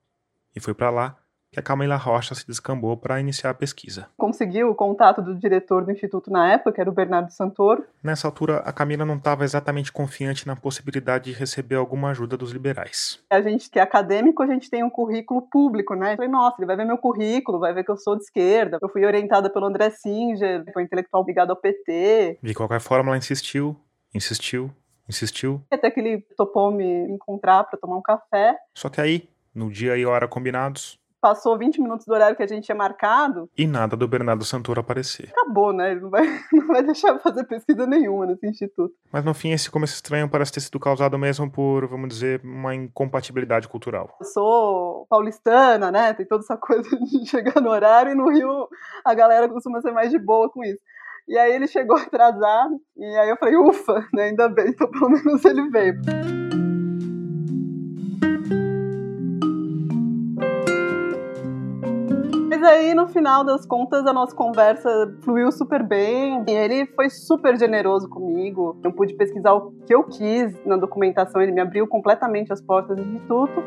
E 0.54 0.60
foi 0.60 0.74
para 0.74 0.90
lá 0.90 1.16
que 1.50 1.58
a 1.58 1.62
Camila 1.62 1.96
Rocha 1.96 2.34
se 2.34 2.46
descambou 2.46 2.96
para 2.96 3.20
iniciar 3.20 3.50
a 3.50 3.54
pesquisa. 3.54 4.08
Conseguiu 4.16 4.70
o 4.70 4.74
contato 4.74 5.22
do 5.22 5.34
diretor 5.34 5.84
do 5.84 5.90
instituto 5.90 6.30
na 6.30 6.52
época, 6.52 6.72
que 6.72 6.80
era 6.80 6.90
o 6.90 6.92
Bernardo 6.92 7.30
Santoro. 7.30 7.84
Nessa 8.02 8.28
altura, 8.28 8.58
a 8.58 8.72
Camila 8.72 9.04
não 9.04 9.16
estava 9.16 9.44
exatamente 9.44 9.90
confiante 9.90 10.46
na 10.46 10.54
possibilidade 10.54 11.32
de 11.32 11.38
receber 11.38 11.76
alguma 11.76 12.10
ajuda 12.10 12.36
dos 12.36 12.52
liberais. 12.52 13.22
A 13.30 13.40
gente 13.40 13.70
que 13.70 13.78
é 13.78 13.82
acadêmico, 13.82 14.42
a 14.42 14.46
gente 14.46 14.68
tem 14.68 14.84
um 14.84 14.90
currículo 14.90 15.42
público, 15.42 15.94
né? 15.94 16.12
Eu 16.12 16.16
falei, 16.16 16.30
nossa, 16.30 16.56
ele 16.58 16.66
vai 16.66 16.76
ver 16.76 16.84
meu 16.84 16.98
currículo, 16.98 17.58
vai 17.58 17.72
ver 17.72 17.84
que 17.84 17.90
eu 17.90 17.96
sou 17.96 18.16
de 18.16 18.24
esquerda. 18.24 18.78
Eu 18.80 18.88
fui 18.88 19.04
orientada 19.04 19.50
pelo 19.50 19.66
André 19.66 19.90
Singer, 19.90 20.64
foi 20.72 20.82
intelectual 20.82 21.24
ligado 21.24 21.50
ao 21.50 21.56
PT. 21.56 22.38
De 22.42 22.54
qualquer 22.54 22.80
forma, 22.80 23.10
ela 23.10 23.16
insistiu, 23.16 23.74
insistiu, 24.14 24.70
insistiu. 25.08 25.62
Até 25.70 25.90
que 25.90 26.00
ele 26.00 26.26
topou 26.36 26.70
me 26.70 27.10
encontrar 27.10 27.64
para 27.64 27.78
tomar 27.78 27.96
um 27.96 28.02
café. 28.02 28.54
Só 28.74 28.88
que 28.88 29.00
aí, 29.00 29.28
no 29.54 29.70
dia 29.70 29.96
e 29.96 30.04
hora 30.04 30.28
combinados, 30.28 30.98
passou 31.20 31.58
20 31.58 31.80
minutos 31.80 32.06
do 32.06 32.12
horário 32.12 32.36
que 32.36 32.42
a 32.42 32.46
gente 32.46 32.64
tinha 32.64 32.76
marcado. 32.76 33.48
E 33.56 33.66
nada 33.66 33.96
do 33.96 34.08
Bernardo 34.08 34.44
Santoro 34.44 34.80
aparecer. 34.80 35.30
Acabou, 35.30 35.72
né? 35.72 35.92
Ele 35.92 36.00
não 36.00 36.10
vai, 36.10 36.22
não 36.52 36.66
vai 36.66 36.82
deixar 36.82 37.18
fazer 37.18 37.44
pesquisa 37.44 37.86
nenhuma 37.86 38.26
nesse 38.26 38.46
instituto. 38.46 38.94
Mas 39.12 39.24
no 39.24 39.34
fim, 39.34 39.50
esse 39.50 39.70
começo 39.70 39.94
estranho 39.94 40.28
parece 40.28 40.52
ter 40.52 40.60
sido 40.60 40.78
causado 40.78 41.18
mesmo 41.18 41.50
por, 41.50 41.86
vamos 41.86 42.08
dizer, 42.08 42.40
uma 42.44 42.74
incompatibilidade 42.74 43.68
cultural. 43.68 44.16
Eu 44.20 44.26
sou 44.26 45.06
paulistana, 45.08 45.90
né? 45.90 46.12
Tem 46.14 46.26
toda 46.26 46.42
essa 46.42 46.56
coisa 46.58 46.88
de 46.88 47.26
chegar 47.26 47.60
no 47.60 47.70
horário 47.70 48.12
e 48.12 48.14
no 48.14 48.30
Rio 48.30 48.68
a 49.04 49.14
galera 49.14 49.48
costuma 49.48 49.80
ser 49.80 49.92
mais 49.92 50.10
de 50.10 50.18
boa 50.18 50.50
com 50.50 50.64
isso. 50.64 50.80
E 51.28 51.36
aí 51.36 51.52
ele 51.52 51.66
chegou 51.66 51.96
atrasado, 51.98 52.80
e 52.96 53.04
aí 53.04 53.28
eu 53.28 53.36
falei, 53.36 53.56
ufa, 53.56 54.06
né? 54.14 54.24
ainda 54.24 54.48
bem, 54.48 54.68
então 54.68 54.90
pelo 54.90 55.10
menos 55.10 55.44
ele 55.44 55.68
veio. 55.68 56.67
Aí, 62.68 62.94
no 62.94 63.08
final 63.08 63.42
das 63.42 63.66
contas, 63.66 64.06
a 64.06 64.12
nossa 64.12 64.34
conversa 64.34 64.88
fluiu 65.22 65.50
super 65.50 65.82
bem. 65.82 66.44
E 66.48 66.52
ele 66.52 66.86
foi 66.86 67.10
super 67.10 67.58
generoso 67.58 68.08
comigo. 68.08 68.78
Eu 68.84 68.92
pude 68.92 69.14
pesquisar 69.14 69.54
o 69.54 69.72
que 69.86 69.94
eu 69.94 70.04
quis 70.04 70.54
na 70.64 70.76
documentação. 70.76 71.40
Ele 71.40 71.52
me 71.52 71.60
abriu 71.60 71.86
completamente 71.86 72.52
as 72.52 72.60
portas 72.60 72.96
do 72.96 73.02
instituto. 73.02 73.62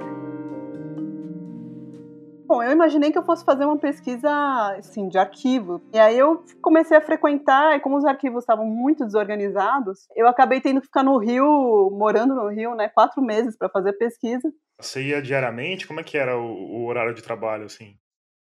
Bom, 2.52 2.62
eu 2.62 2.72
imaginei 2.74 3.14
que 3.14 3.18
eu 3.18 3.24
fosse 3.24 3.46
fazer 3.46 3.64
uma 3.64 3.78
pesquisa, 3.78 4.30
assim, 4.78 5.08
de 5.08 5.18
arquivo. 5.18 5.82
E 5.94 5.98
aí 5.98 6.20
eu 6.20 6.44
comecei 6.62 6.98
a 6.98 7.02
frequentar, 7.02 7.78
e 7.78 7.80
como 7.80 7.96
os 7.96 8.04
arquivos 8.04 8.44
estavam 8.44 8.66
muito 8.66 9.06
desorganizados, 9.06 10.00
eu 10.18 10.28
acabei 10.28 10.60
tendo 10.60 10.82
que 10.82 10.88
ficar 10.88 11.02
no 11.02 11.18
Rio, 11.18 11.90
morando 11.92 12.36
no 12.36 12.50
Rio, 12.50 12.76
né, 12.76 12.90
quatro 12.90 13.22
meses 13.22 13.58
para 13.58 13.70
fazer 13.70 13.94
pesquisa. 13.94 14.52
Você 14.82 15.02
ia 15.02 15.22
diariamente? 15.22 15.88
Como 15.88 16.02
é 16.02 16.04
que 16.04 16.18
era 16.18 16.38
o, 16.38 16.44
o 16.44 16.88
horário 16.88 17.14
de 17.14 17.24
trabalho, 17.24 17.64
assim? 17.64 17.96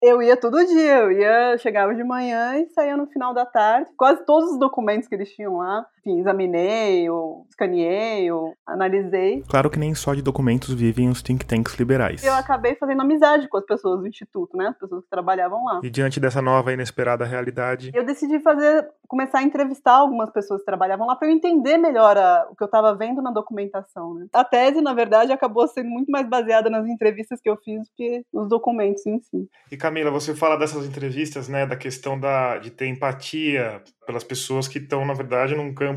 Eu 0.02 0.22
ia 0.22 0.36
todo 0.36 0.64
dia, 0.66 0.98
eu 0.98 1.12
ia, 1.12 1.56
chegava 1.58 1.94
de 1.94 2.04
manhã 2.04 2.58
e 2.58 2.68
saía 2.68 2.96
no 2.96 3.06
final 3.06 3.32
da 3.32 3.46
tarde. 3.46 3.90
Quase 3.96 4.24
todos 4.26 4.52
os 4.52 4.58
documentos 4.58 5.08
que 5.08 5.14
eles 5.14 5.32
tinham 5.32 5.56
lá, 5.56 5.86
enfim, 6.06 6.20
examinei, 6.20 7.02
eu 7.08 7.44
escaneei, 7.48 8.24
eu 8.26 8.54
analisei. 8.66 9.42
Claro 9.48 9.68
que 9.68 9.78
nem 9.78 9.94
só 9.94 10.14
de 10.14 10.22
documentos 10.22 10.72
vivem 10.72 11.08
os 11.08 11.20
think 11.22 11.44
tanks 11.44 11.74
liberais. 11.78 12.22
Eu 12.24 12.34
acabei 12.34 12.74
fazendo 12.76 13.02
amizade 13.02 13.48
com 13.48 13.56
as 13.58 13.64
pessoas 13.66 14.00
do 14.00 14.06
instituto, 14.06 14.56
né? 14.56 14.68
As 14.68 14.78
pessoas 14.78 15.02
que 15.04 15.10
trabalhavam 15.10 15.64
lá. 15.64 15.80
E 15.82 15.90
diante 15.90 16.20
dessa 16.20 16.40
nova 16.40 16.70
e 16.70 16.74
inesperada 16.74 17.24
realidade, 17.24 17.90
Eu 17.94 18.04
decidi 18.04 18.38
fazer, 18.40 18.86
começar 19.08 19.38
a 19.38 19.42
entrevistar 19.42 19.92
algumas 19.94 20.30
pessoas 20.30 20.60
que 20.60 20.66
trabalhavam 20.66 21.06
lá 21.06 21.16
para 21.16 21.28
eu 21.28 21.32
entender 21.32 21.76
melhor 21.78 22.16
a- 22.16 22.46
o 22.50 22.54
que 22.56 22.62
eu 22.62 22.66
estava 22.66 22.94
vendo 22.94 23.20
na 23.22 23.30
documentação. 23.30 24.14
Né? 24.14 24.26
A 24.32 24.44
tese, 24.44 24.80
na 24.80 24.94
verdade, 24.94 25.32
acabou 25.32 25.66
sendo 25.66 25.88
muito 25.88 26.10
mais 26.10 26.28
baseada 26.28 26.70
nas 26.70 26.86
entrevistas 26.86 27.40
que 27.40 27.48
eu 27.50 27.56
fiz 27.56 27.80
do 27.82 27.90
que 27.96 28.22
nos 28.32 28.48
documentos 28.48 29.04
em 29.06 29.18
si. 29.20 29.48
E 29.70 29.76
Camila, 29.76 30.10
você 30.10 30.34
fala 30.34 30.56
dessas 30.56 30.86
entrevistas, 30.86 31.48
né, 31.48 31.66
da 31.66 31.76
questão 31.76 32.18
da, 32.18 32.58
de 32.58 32.70
ter 32.70 32.86
empatia 32.86 33.82
pelas 34.06 34.22
pessoas 34.22 34.68
que 34.68 34.78
estão, 34.78 35.04
na 35.04 35.14
verdade, 35.14 35.54
num 35.56 35.74
campo 35.74 35.95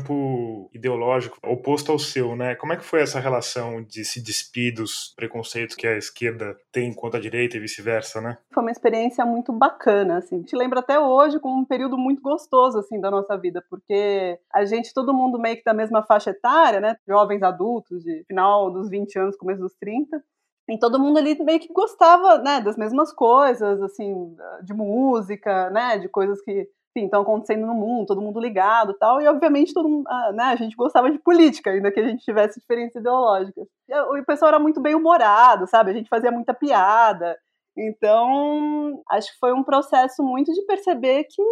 ideológico 0.72 1.38
oposto 1.42 1.92
ao 1.92 1.98
seu, 1.98 2.36
né? 2.36 2.54
Como 2.54 2.72
é 2.72 2.76
que 2.76 2.84
foi 2.84 3.00
essa 3.00 3.20
relação 3.20 3.82
de 3.82 4.04
se 4.04 4.22
despir 4.22 4.74
dos 4.74 5.12
preconceitos 5.16 5.76
que 5.76 5.86
a 5.86 5.96
esquerda 5.96 6.56
tem 6.72 6.92
quanto 6.92 7.16
a 7.16 7.20
direita 7.20 7.56
e 7.56 7.60
vice-versa, 7.60 8.20
né? 8.20 8.38
Foi 8.52 8.62
uma 8.62 8.70
experiência 8.70 9.24
muito 9.24 9.52
bacana, 9.52 10.18
assim. 10.18 10.42
Te 10.42 10.56
lembro 10.56 10.78
até 10.78 10.98
hoje 10.98 11.38
como 11.40 11.60
um 11.60 11.64
período 11.64 11.98
muito 11.98 12.22
gostoso, 12.22 12.78
assim, 12.78 13.00
da 13.00 13.10
nossa 13.10 13.36
vida, 13.36 13.64
porque 13.68 14.38
a 14.52 14.64
gente, 14.64 14.94
todo 14.94 15.14
mundo 15.14 15.38
meio 15.38 15.56
que 15.56 15.64
da 15.64 15.74
mesma 15.74 16.02
faixa 16.02 16.30
etária, 16.30 16.80
né? 16.80 16.96
Jovens 17.06 17.42
adultos, 17.42 18.02
de 18.02 18.24
final 18.26 18.70
dos 18.70 18.88
20 18.88 19.18
anos, 19.18 19.36
começo 19.36 19.60
dos 19.60 19.74
30. 19.74 20.22
E 20.68 20.78
todo 20.78 21.00
mundo 21.00 21.18
ali 21.18 21.36
meio 21.42 21.58
que 21.58 21.72
gostava, 21.72 22.38
né, 22.38 22.60
das 22.60 22.76
mesmas 22.76 23.12
coisas, 23.12 23.82
assim, 23.82 24.36
de 24.62 24.72
música, 24.72 25.68
né, 25.70 25.98
de 25.98 26.08
coisas 26.08 26.40
que, 26.42 26.68
estão 26.96 27.22
acontecendo 27.22 27.66
no 27.66 27.74
mundo, 27.74 28.06
todo 28.06 28.20
mundo 28.20 28.40
ligado 28.40 28.94
tal. 28.94 29.20
E, 29.20 29.26
obviamente, 29.28 29.72
todo 29.72 29.88
mundo, 29.88 30.06
ah, 30.08 30.32
né, 30.32 30.44
a 30.44 30.56
gente 30.56 30.76
gostava 30.76 31.10
de 31.10 31.18
política, 31.18 31.70
ainda 31.70 31.90
que 31.92 32.00
a 32.00 32.08
gente 32.08 32.24
tivesse 32.24 32.58
diferenças 32.60 33.00
ideológicas. 33.00 33.66
E 33.88 33.94
o 33.94 34.24
pessoal 34.24 34.50
era 34.50 34.58
muito 34.58 34.80
bem 34.80 34.94
humorado, 34.94 35.66
sabe? 35.66 35.90
A 35.90 35.94
gente 35.94 36.08
fazia 36.08 36.30
muita 36.30 36.52
piada. 36.52 37.36
Então, 37.80 39.02
acho 39.10 39.32
que 39.32 39.38
foi 39.38 39.52
um 39.52 39.64
processo 39.64 40.22
muito 40.22 40.52
de 40.52 40.62
perceber 40.66 41.24
que 41.24 41.42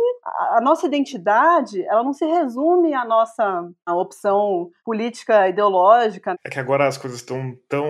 a, 0.56 0.60
nossa 0.60 0.86
identidade, 0.86 1.82
ela 1.86 2.04
não 2.04 2.12
se 2.12 2.26
resume 2.26 2.92
à 2.92 3.04
nossa 3.04 3.68
opção 3.88 4.70
política 4.84 5.48
ideológica. 5.48 6.34
É 6.44 6.50
que 6.50 6.60
agora 6.60 6.86
as 6.86 6.98
coisas 6.98 7.20
estão 7.20 7.54
tão 7.68 7.86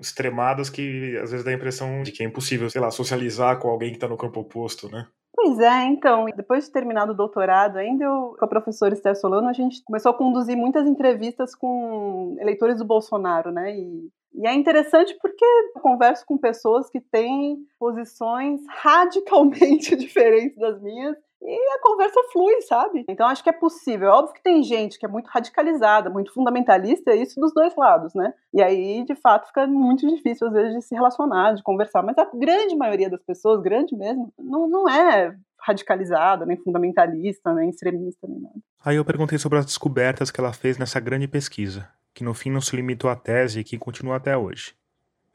extremadas 0.00 0.68
que 0.68 1.16
às 1.22 1.30
vezes 1.30 1.44
dá 1.44 1.50
a 1.50 1.54
impressão 1.54 2.02
de 2.02 2.12
que 2.12 2.22
é 2.22 2.26
impossível, 2.26 2.68
sei 2.68 2.80
lá, 2.80 2.90
socializar 2.90 3.58
com 3.58 3.68
alguém 3.68 3.90
que 3.90 3.96
está 3.96 4.08
no 4.08 4.18
campo 4.18 4.40
oposto, 4.40 4.90
né? 4.90 5.06
Pois 5.40 5.60
é, 5.60 5.84
então, 5.84 6.26
depois 6.36 6.64
de 6.64 6.72
terminar 6.72 7.08
o 7.08 7.14
doutorado, 7.14 7.76
ainda 7.76 8.04
eu, 8.04 8.34
com 8.36 8.44
a 8.44 8.48
professora 8.48 8.92
Esther 8.92 9.14
Solano, 9.14 9.48
a 9.48 9.52
gente 9.52 9.84
começou 9.84 10.10
a 10.10 10.14
conduzir 10.14 10.56
muitas 10.56 10.84
entrevistas 10.84 11.54
com 11.54 12.36
eleitores 12.40 12.78
do 12.78 12.84
Bolsonaro, 12.84 13.52
né? 13.52 13.72
E, 13.78 14.10
e 14.38 14.46
é 14.46 14.54
interessante 14.54 15.16
porque 15.20 15.44
eu 15.44 15.80
converso 15.80 16.24
com 16.24 16.38
pessoas 16.38 16.88
que 16.88 17.00
têm 17.00 17.58
posições 17.78 18.60
radicalmente 18.80 19.94
diferentes 19.96 20.56
das 20.56 20.80
minhas 20.80 21.16
e 21.40 21.74
a 21.74 21.80
conversa 21.80 22.20
flui, 22.32 22.60
sabe? 22.62 23.04
Então 23.08 23.26
acho 23.26 23.42
que 23.42 23.50
é 23.50 23.52
possível. 23.52 24.08
É 24.08 24.12
óbvio 24.12 24.34
que 24.34 24.42
tem 24.42 24.62
gente 24.62 24.98
que 24.98 25.06
é 25.06 25.08
muito 25.08 25.28
radicalizada, 25.28 26.10
muito 26.10 26.32
fundamentalista, 26.32 27.14
e 27.14 27.22
isso 27.22 27.40
dos 27.40 27.52
dois 27.54 27.74
lados, 27.76 28.12
né? 28.12 28.34
E 28.52 28.60
aí, 28.60 29.04
de 29.04 29.14
fato, 29.14 29.46
fica 29.46 29.66
muito 29.66 30.06
difícil 30.06 30.48
às 30.48 30.52
vezes 30.52 30.74
de 30.74 30.82
se 30.82 30.94
relacionar, 30.94 31.52
de 31.52 31.62
conversar. 31.62 32.02
Mas 32.02 32.18
a 32.18 32.28
grande 32.34 32.74
maioria 32.74 33.08
das 33.08 33.22
pessoas, 33.22 33.62
grande 33.62 33.96
mesmo, 33.96 34.32
não, 34.36 34.68
não 34.68 34.88
é 34.88 35.36
radicalizada, 35.60 36.46
nem 36.46 36.56
fundamentalista, 36.56 37.52
nem 37.52 37.70
extremista, 37.70 38.26
nem 38.26 38.40
nada. 38.40 38.56
Aí 38.84 38.96
eu 38.96 39.04
perguntei 39.04 39.38
sobre 39.38 39.58
as 39.58 39.66
descobertas 39.66 40.30
que 40.30 40.40
ela 40.40 40.52
fez 40.52 40.78
nessa 40.78 40.98
grande 40.98 41.28
pesquisa, 41.28 41.88
que 42.18 42.24
no 42.24 42.34
fim 42.34 42.50
não 42.50 42.60
se 42.60 42.74
limitou 42.74 43.08
à 43.08 43.14
tese 43.14 43.60
e 43.60 43.64
que 43.64 43.78
continua 43.78 44.16
até 44.16 44.36
hoje. 44.36 44.74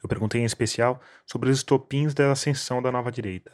Eu 0.03 0.09
perguntei 0.09 0.41
em 0.41 0.43
especial 0.43 0.99
sobre 1.25 1.49
os 1.49 1.59
estopins 1.59 2.13
da 2.13 2.29
ascensão 2.29 2.81
da 2.81 2.91
nova 2.91 3.09
direita. 3.09 3.53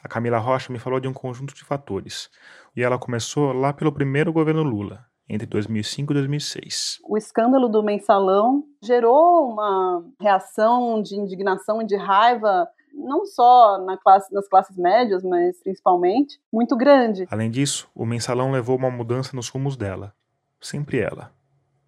A 0.00 0.06
Camila 0.06 0.38
Rocha 0.38 0.72
me 0.72 0.78
falou 0.78 1.00
de 1.00 1.08
um 1.08 1.12
conjunto 1.12 1.52
de 1.52 1.64
fatores, 1.64 2.30
e 2.76 2.84
ela 2.84 3.00
começou 3.00 3.52
lá 3.52 3.72
pelo 3.72 3.90
primeiro 3.90 4.32
governo 4.32 4.62
Lula, 4.62 5.04
entre 5.28 5.44
2005 5.44 6.12
e 6.12 6.14
2006. 6.14 7.00
O 7.02 7.18
escândalo 7.18 7.68
do 7.68 7.82
mensalão 7.82 8.62
gerou 8.80 9.50
uma 9.50 10.04
reação 10.20 11.02
de 11.02 11.16
indignação 11.16 11.82
e 11.82 11.84
de 11.84 11.96
raiva, 11.96 12.68
não 12.94 13.26
só 13.26 13.84
na 13.84 13.96
classe, 13.96 14.32
nas 14.32 14.46
classes 14.46 14.76
médias, 14.76 15.24
mas 15.24 15.60
principalmente, 15.64 16.40
muito 16.52 16.76
grande. 16.76 17.26
Além 17.28 17.50
disso, 17.50 17.90
o 17.92 18.06
mensalão 18.06 18.52
levou 18.52 18.76
uma 18.76 18.90
mudança 18.90 19.34
nos 19.34 19.48
rumos 19.48 19.76
dela. 19.76 20.14
Sempre 20.60 21.00
ela. 21.00 21.34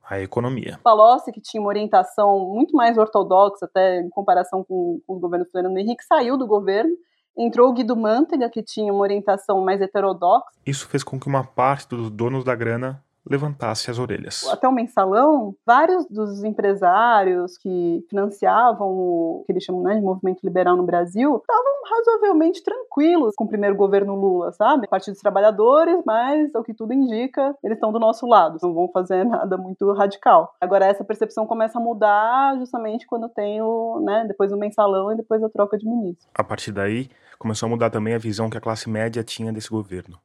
A 0.08 0.20
economia. 0.20 0.78
Palocci, 0.82 1.30
que 1.32 1.40
tinha 1.40 1.60
uma 1.60 1.68
orientação 1.68 2.48
muito 2.48 2.74
mais 2.74 2.96
ortodoxa, 2.96 3.66
até 3.66 4.00
em 4.00 4.08
comparação 4.08 4.64
com, 4.64 5.00
com 5.06 5.14
o 5.14 5.20
governo 5.20 5.44
Fernando 5.52 5.76
Henrique, 5.76 6.04
saiu 6.04 6.38
do 6.38 6.46
governo 6.46 6.96
Entrou 7.40 7.68
o 7.68 7.72
Guido 7.72 7.96
Mantega, 7.96 8.50
que 8.50 8.64
tinha 8.64 8.92
uma 8.92 9.02
orientação 9.02 9.64
mais 9.64 9.80
heterodoxa. 9.80 10.44
Isso 10.66 10.88
fez 10.88 11.04
com 11.04 11.20
que 11.20 11.28
uma 11.28 11.44
parte 11.44 11.88
dos 11.88 12.10
donos 12.10 12.42
da 12.42 12.52
grana 12.52 13.00
levantasse 13.28 13.90
as 13.90 13.98
orelhas. 13.98 14.46
Até 14.50 14.66
o 14.68 14.72
mensalão, 14.72 15.54
vários 15.66 16.06
dos 16.06 16.42
empresários 16.42 17.56
que 17.58 18.04
financiavam 18.08 18.88
o 18.88 19.44
que 19.46 19.52
eles 19.52 19.64
chamam 19.64 19.82
né, 19.82 19.96
de 19.96 20.00
movimento 20.00 20.40
liberal 20.42 20.76
no 20.76 20.84
Brasil 20.84 21.36
estavam 21.36 21.72
razoavelmente 21.90 22.62
tranquilos 22.62 23.34
com 23.36 23.44
o 23.44 23.48
primeiro 23.48 23.76
governo 23.76 24.14
Lula, 24.14 24.52
sabe? 24.52 24.88
Partido 24.88 25.14
dos 25.14 25.20
Trabalhadores, 25.20 26.02
mas 26.06 26.54
ao 26.54 26.62
que 26.62 26.74
tudo 26.74 26.92
indica, 26.92 27.54
eles 27.62 27.76
estão 27.76 27.92
do 27.92 27.98
nosso 27.98 28.26
lado, 28.26 28.58
não 28.62 28.74
vão 28.74 28.88
fazer 28.90 29.24
nada 29.26 29.56
muito 29.56 29.92
radical. 29.92 30.54
Agora 30.60 30.86
essa 30.86 31.04
percepção 31.04 31.46
começa 31.46 31.78
a 31.78 31.82
mudar 31.82 32.56
justamente 32.58 33.06
quando 33.06 33.28
tem 33.28 33.60
o, 33.60 34.00
né, 34.00 34.24
depois 34.26 34.52
o 34.52 34.56
mensalão 34.56 35.12
e 35.12 35.16
depois 35.16 35.42
a 35.42 35.48
troca 35.48 35.76
de 35.76 35.86
ministro. 35.86 36.28
A 36.34 36.44
partir 36.44 36.72
daí, 36.72 37.08
começou 37.38 37.66
a 37.66 37.70
mudar 37.70 37.90
também 37.90 38.14
a 38.14 38.18
visão 38.18 38.50
que 38.50 38.58
a 38.58 38.60
classe 38.60 38.88
média 38.88 39.22
tinha 39.22 39.52
desse 39.52 39.70
governo. 39.70 40.18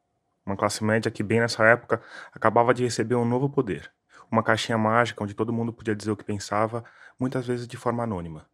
Uma 0.45 0.57
classe 0.57 0.83
média 0.83 1.09
que, 1.09 1.23
bem 1.23 1.39
nessa 1.39 1.63
época, 1.63 2.01
acabava 2.33 2.73
de 2.73 2.83
receber 2.83 3.15
um 3.15 3.25
novo 3.25 3.49
poder. 3.49 3.91
Uma 4.29 4.43
caixinha 4.43 4.77
mágica 4.77 5.23
onde 5.23 5.33
todo 5.33 5.53
mundo 5.53 5.71
podia 5.71 5.95
dizer 5.95 6.11
o 6.11 6.17
que 6.17 6.23
pensava, 6.23 6.83
muitas 7.19 7.45
vezes 7.45 7.67
de 7.67 7.77
forma 7.77 8.03
anônima. 8.03 8.47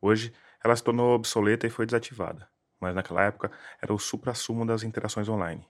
Hoje, 0.00 0.34
ela 0.62 0.74
se 0.76 0.82
tornou 0.82 1.14
obsoleta 1.14 1.66
e 1.66 1.70
foi 1.70 1.86
desativada, 1.86 2.48
mas 2.80 2.94
naquela 2.94 3.22
época 3.22 3.50
era 3.80 3.92
o 3.92 3.98
supra-sumo 3.98 4.66
das 4.66 4.82
interações 4.82 5.28
online. 5.28 5.66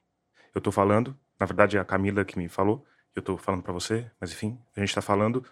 Eu 0.54 0.60
tô 0.60 0.72
falando, 0.72 1.18
na 1.38 1.46
verdade 1.46 1.76
é 1.76 1.80
a 1.80 1.84
Camila 1.84 2.24
que 2.24 2.38
me 2.38 2.48
falou, 2.48 2.86
eu 3.14 3.22
tô 3.22 3.36
falando 3.36 3.62
para 3.62 3.72
você, 3.72 4.10
mas 4.20 4.32
enfim, 4.32 4.60
a 4.76 4.80
gente 4.80 4.94
tá 4.94 5.02
falando 5.02 5.44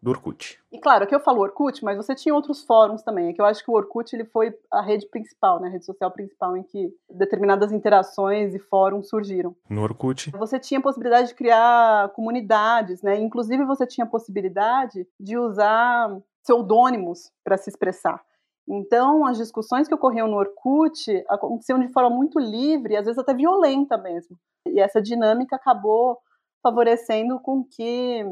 do 0.00 0.10
Orkut. 0.10 0.58
E 0.70 0.78
claro, 0.78 1.04
aqui 1.04 1.14
eu 1.14 1.20
falo 1.20 1.40
Orkut, 1.40 1.84
mas 1.84 1.96
você 1.96 2.14
tinha 2.14 2.34
outros 2.34 2.62
fóruns 2.62 3.02
também. 3.02 3.28
É 3.28 3.32
que 3.32 3.40
eu 3.40 3.44
acho 3.44 3.64
que 3.64 3.70
o 3.70 3.74
Orkut 3.74 4.14
ele 4.14 4.24
foi 4.24 4.54
a 4.70 4.80
rede 4.80 5.06
principal, 5.08 5.60
né, 5.60 5.68
a 5.68 5.72
rede 5.72 5.84
social 5.84 6.10
principal 6.10 6.56
em 6.56 6.62
que 6.62 6.94
determinadas 7.10 7.72
interações 7.72 8.54
e 8.54 8.58
fóruns 8.58 9.08
surgiram. 9.08 9.56
No 9.68 9.82
Orkut, 9.82 10.30
Você 10.32 10.58
tinha 10.58 10.78
a 10.78 10.82
possibilidade 10.82 11.28
de 11.28 11.34
criar 11.34 12.10
comunidades, 12.10 13.02
né? 13.02 13.18
Inclusive 13.18 13.64
você 13.64 13.86
tinha 13.86 14.04
a 14.04 14.10
possibilidade 14.10 15.06
de 15.18 15.36
usar 15.36 16.16
pseudônimos 16.42 17.30
para 17.44 17.56
se 17.56 17.68
expressar. 17.68 18.22
Então, 18.68 19.24
as 19.24 19.38
discussões 19.38 19.88
que 19.88 19.94
ocorriam 19.94 20.28
no 20.28 20.36
Orkut 20.36 21.24
aconteciam 21.28 21.78
de 21.78 21.88
forma 21.88 22.10
muito 22.10 22.38
livre, 22.38 22.96
às 22.96 23.06
vezes 23.06 23.18
até 23.18 23.32
violenta 23.32 23.96
mesmo. 23.96 24.36
E 24.66 24.78
essa 24.78 25.00
dinâmica 25.00 25.56
acabou 25.56 26.18
favorecendo 26.62 27.40
com 27.40 27.64
que 27.64 28.24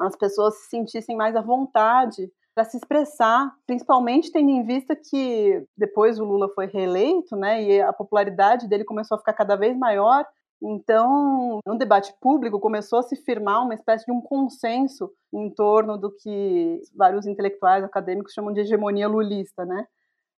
as 0.00 0.16
pessoas 0.16 0.54
se 0.56 0.70
sentissem 0.70 1.16
mais 1.16 1.36
à 1.36 1.40
vontade 1.40 2.30
para 2.54 2.64
se 2.64 2.76
expressar, 2.76 3.52
principalmente 3.66 4.32
tendo 4.32 4.50
em 4.50 4.64
vista 4.64 4.96
que 4.96 5.64
depois 5.76 6.18
o 6.18 6.24
Lula 6.24 6.48
foi 6.48 6.66
reeleito, 6.66 7.36
né, 7.36 7.62
e 7.62 7.80
a 7.80 7.92
popularidade 7.92 8.68
dele 8.68 8.84
começou 8.84 9.14
a 9.14 9.18
ficar 9.18 9.32
cada 9.34 9.56
vez 9.56 9.76
maior. 9.76 10.26
Então, 10.62 11.60
no 11.64 11.78
debate 11.78 12.12
público 12.20 12.60
começou 12.60 12.98
a 12.98 13.02
se 13.02 13.16
firmar 13.16 13.62
uma 13.62 13.74
espécie 13.74 14.04
de 14.04 14.12
um 14.12 14.20
consenso 14.20 15.10
em 15.32 15.48
torno 15.48 15.96
do 15.96 16.10
que 16.10 16.80
vários 16.94 17.26
intelectuais 17.26 17.82
acadêmicos 17.82 18.34
chamam 18.34 18.52
de 18.52 18.60
hegemonia 18.60 19.08
lulista, 19.08 19.64
né? 19.64 19.86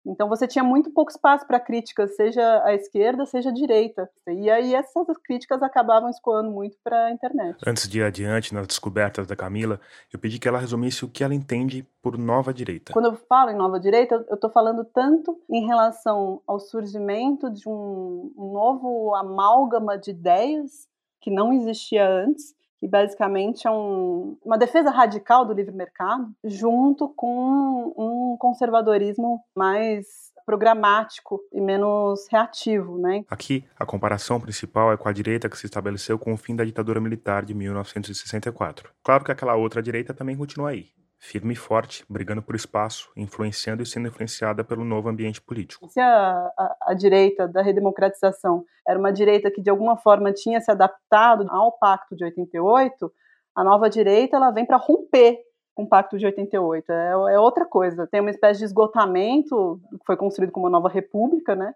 Então 0.07 0.29
você 0.29 0.47
tinha 0.47 0.65
muito 0.65 0.91
pouco 0.91 1.11
espaço 1.11 1.47
para 1.47 1.61
críticas, 1.61 2.17
seja 2.17 2.63
à 2.65 2.75
esquerda, 2.75 3.27
seja 3.27 3.51
à 3.51 3.53
direita. 3.53 4.09
E 4.29 4.51
aí 4.51 4.75
essas 4.75 5.07
críticas 5.19 5.63
acabavam 5.63 6.09
escoando 6.09 6.51
muito 6.51 6.77
para 6.83 7.07
a 7.07 7.11
internet. 7.11 7.57
Antes 7.67 7.89
de 7.89 7.99
ir 7.99 8.05
adiante 8.05 8.55
nas 8.55 8.67
descobertas 8.67 9.27
da 9.27 9.37
Camila, 9.37 9.81
eu 10.13 10.19
pedi 10.19 10.39
que 10.39 10.49
ela 10.49 10.59
resumisse 10.59 11.05
o 11.05 11.09
que 11.09 11.23
ela 11.23 11.35
entende 11.35 11.87
por 12.03 12.17
nova 12.17 12.53
direita. 12.53 12.93
Quando 12.93 13.07
eu 13.07 13.15
falo 13.15 13.51
em 13.51 13.57
nova 13.57 13.79
direita, 13.79 14.25
eu 14.29 14.35
estou 14.35 14.51
falando 14.51 14.85
tanto 14.85 15.39
em 15.51 15.67
relação 15.67 16.41
ao 16.47 16.59
surgimento 16.59 17.51
de 17.51 17.69
um, 17.69 18.33
um 18.37 18.53
novo 18.53 19.15
amálgama 19.15 19.99
de 19.99 20.11
ideias 20.11 20.89
que 21.21 21.31
não 21.31 21.53
existia 21.53 22.09
antes, 22.09 22.55
que 22.81 22.89
basicamente 22.89 23.69
é 23.69 23.71
um, 23.71 24.39
uma 24.43 24.57
defesa 24.57 24.91
radical 24.91 25.45
do 25.45 25.53
livre 25.53 25.75
mercado, 25.75 26.33
junto 26.43 27.09
com 27.11 27.93
um 27.97 28.37
conservadorismo 28.39 29.41
mais 29.55 30.31
programático 30.47 31.41
e 31.53 31.61
menos 31.61 32.27
reativo, 32.29 32.99
né? 32.99 33.23
Aqui, 33.31 33.65
a 33.79 33.85
comparação 33.85 34.41
principal 34.41 34.93
é 34.93 34.97
com 34.97 35.09
a 35.09 35.13
direita 35.13 35.49
que 35.49 35.57
se 35.57 35.67
estabeleceu 35.67 36.19
com 36.19 36.33
o 36.33 36.37
fim 36.37 36.57
da 36.57 36.65
ditadura 36.65 37.01
militar 37.01 37.45
de 37.45 37.55
1964. 37.55 38.91
Claro 39.05 39.25
que 39.25 39.31
aquela 39.31 39.55
outra 39.55 39.83
direita 39.83 40.15
também 40.15 40.37
continua 40.37 40.71
aí, 40.71 40.89
firme 41.21 41.53
e 41.53 41.57
forte, 41.57 42.03
brigando 42.09 42.43
por 42.43 42.57
espaço, 42.57 43.13
influenciando 43.15 43.83
e 43.83 43.87
sendo 43.87 44.09
influenciada 44.09 44.65
pelo 44.65 44.85
novo 44.85 45.09
ambiente 45.09 45.41
político. 45.41 45.89
Se 45.91 46.01
a, 46.01 46.51
a, 46.59 46.77
a, 46.87 46.95
direita 46.95 47.47
da 47.47 47.61
redemocratização 47.61 48.65
era 48.89 48.99
uma 48.99 49.13
direita 49.13 49.51
que 49.51 49.61
de 49.61 49.69
alguma 49.69 49.99
forma 49.99 50.33
tinha 50.33 50.61
se 50.63 50.71
adaptado 50.71 51.47
ao 51.51 51.73
Pacto 51.73 52.17
de 52.17 52.25
88, 52.25 53.13
a 53.55 53.63
nova 53.63 53.91
direita 53.91 54.37
ela 54.37 54.51
vem 54.51 54.65
para 54.65 54.79
romper 54.79 55.39
com 55.75 55.83
o 55.83 55.89
Pacto 55.89 56.17
de 56.17 56.25
88. 56.25 56.91
É, 56.91 57.11
é 57.35 57.39
outra 57.39 57.67
coisa. 57.67 58.07
Tem 58.07 58.23
uma 58.23 58.31
espécie 58.31 58.61
de 58.61 58.65
esgotamento 58.65 59.79
que 59.91 60.07
foi 60.07 60.17
construído 60.17 60.53
como 60.53 60.65
uma 60.65 60.73
nova 60.73 60.89
república, 60.89 61.55
né? 61.55 61.75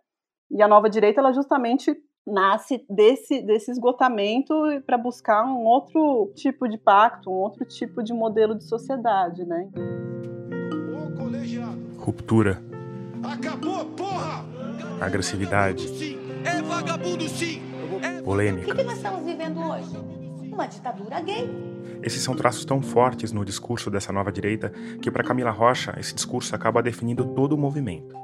E 0.51 0.63
a 0.63 0.69
nova 0.69 0.89
direita 0.89 1.21
ela 1.21 1.33
justamente 1.33 1.95
nasce 2.27 2.85
desse, 2.89 3.43
desse 3.43 3.71
esgotamento 3.71 4.55
para 4.87 4.97
buscar 4.97 5.45
um 5.45 5.65
outro 5.65 6.33
tipo 6.35 6.69
de 6.69 6.79
pacto, 6.79 7.31
um 7.31 7.35
outro 7.35 7.65
tipo 7.65 8.03
de 8.03 8.13
modelo 8.13 8.55
de 8.55 8.65
sociedade, 8.65 9.45
né? 9.45 9.69
Ruptura. 11.99 12.63
Acabou, 13.23 13.85
porra! 13.87 14.45
Agressividade. 15.01 15.87
É 16.45 16.63
vagabundo 16.63 17.29
sim! 17.29 17.63
Polêmica. 18.25 18.73
O 18.73 18.77
que 18.77 18.83
nós 18.85 18.97
estamos 18.97 19.25
vivendo 19.25 19.61
hoje? 19.61 19.97
Uma 20.53 20.67
ditadura 20.67 21.21
gay. 21.21 21.49
Esses 22.03 22.23
são 22.23 22.35
traços 22.35 22.65
tão 22.65 22.83
fortes 22.83 23.33
no 23.33 23.45
discurso 23.45 23.91
dessa 23.91 24.13
nova 24.13 24.31
direita 24.31 24.71
que, 25.01 25.11
para 25.11 25.25
Camila 25.25 25.51
Rocha, 25.51 25.95
esse 25.99 26.15
discurso 26.15 26.55
acaba 26.55 26.83
definindo 26.83 27.25
todo 27.25 27.53
o 27.53 27.59
movimento. 27.59 28.24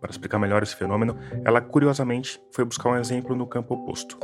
Para 0.00 0.10
explicar 0.10 0.38
melhor 0.38 0.62
esse 0.62 0.76
fenômeno, 0.76 1.16
ela 1.44 1.60
curiosamente 1.60 2.40
foi 2.52 2.64
buscar 2.64 2.90
um 2.90 2.96
exemplo 2.96 3.34
no 3.34 3.46
campo 3.46 3.74
oposto. 3.74 4.18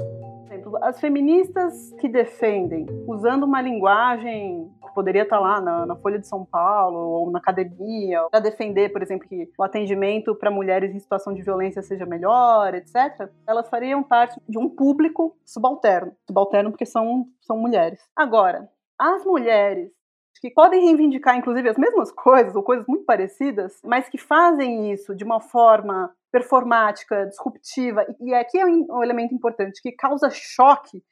As 0.82 1.00
feministas 1.00 1.92
que 1.98 2.08
defendem, 2.08 2.86
usando 3.06 3.44
uma 3.44 3.62
linguagem 3.62 4.70
que 4.86 4.94
poderia 4.94 5.22
estar 5.22 5.40
lá 5.40 5.58
na, 5.60 5.86
na 5.86 5.96
Folha 5.96 6.18
de 6.18 6.26
São 6.26 6.44
Paulo 6.44 6.98
ou 6.98 7.30
na 7.30 7.38
academia, 7.38 8.26
para 8.30 8.40
defender, 8.40 8.92
por 8.92 9.00
exemplo, 9.00 9.26
que 9.26 9.50
o 9.58 9.62
atendimento 9.62 10.34
para 10.34 10.50
mulheres 10.50 10.94
em 10.94 10.98
situação 10.98 11.32
de 11.32 11.42
violência 11.42 11.80
seja 11.80 12.04
melhor, 12.04 12.74
etc., 12.74 13.30
elas 13.46 13.68
fariam 13.70 14.02
parte 14.02 14.38
de 14.46 14.58
um 14.58 14.68
público 14.68 15.34
subalterno. 15.44 16.12
Subalterno 16.26 16.70
porque 16.70 16.86
são, 16.86 17.26
são 17.40 17.56
mulheres. 17.56 18.00
Agora, 18.14 18.68
as 18.98 19.24
mulheres 19.24 19.90
que 20.44 20.50
podem 20.50 20.84
reivindicar, 20.84 21.38
inclusive, 21.38 21.70
as 21.70 21.78
mesmas 21.78 22.12
coisas 22.12 22.54
ou 22.54 22.62
coisas 22.62 22.86
muito 22.86 23.06
parecidas, 23.06 23.80
mas 23.82 24.10
que 24.10 24.18
fazem 24.18 24.92
isso 24.92 25.14
de 25.14 25.24
uma 25.24 25.40
forma 25.40 26.14
performática, 26.30 27.24
disruptiva, 27.24 28.04
e 28.20 28.34
aqui 28.34 28.58
é 28.58 28.66
um 28.66 29.02
elemento 29.02 29.34
importante, 29.34 29.80
que 29.80 29.90
causa 29.92 30.28
choque, 30.28 31.02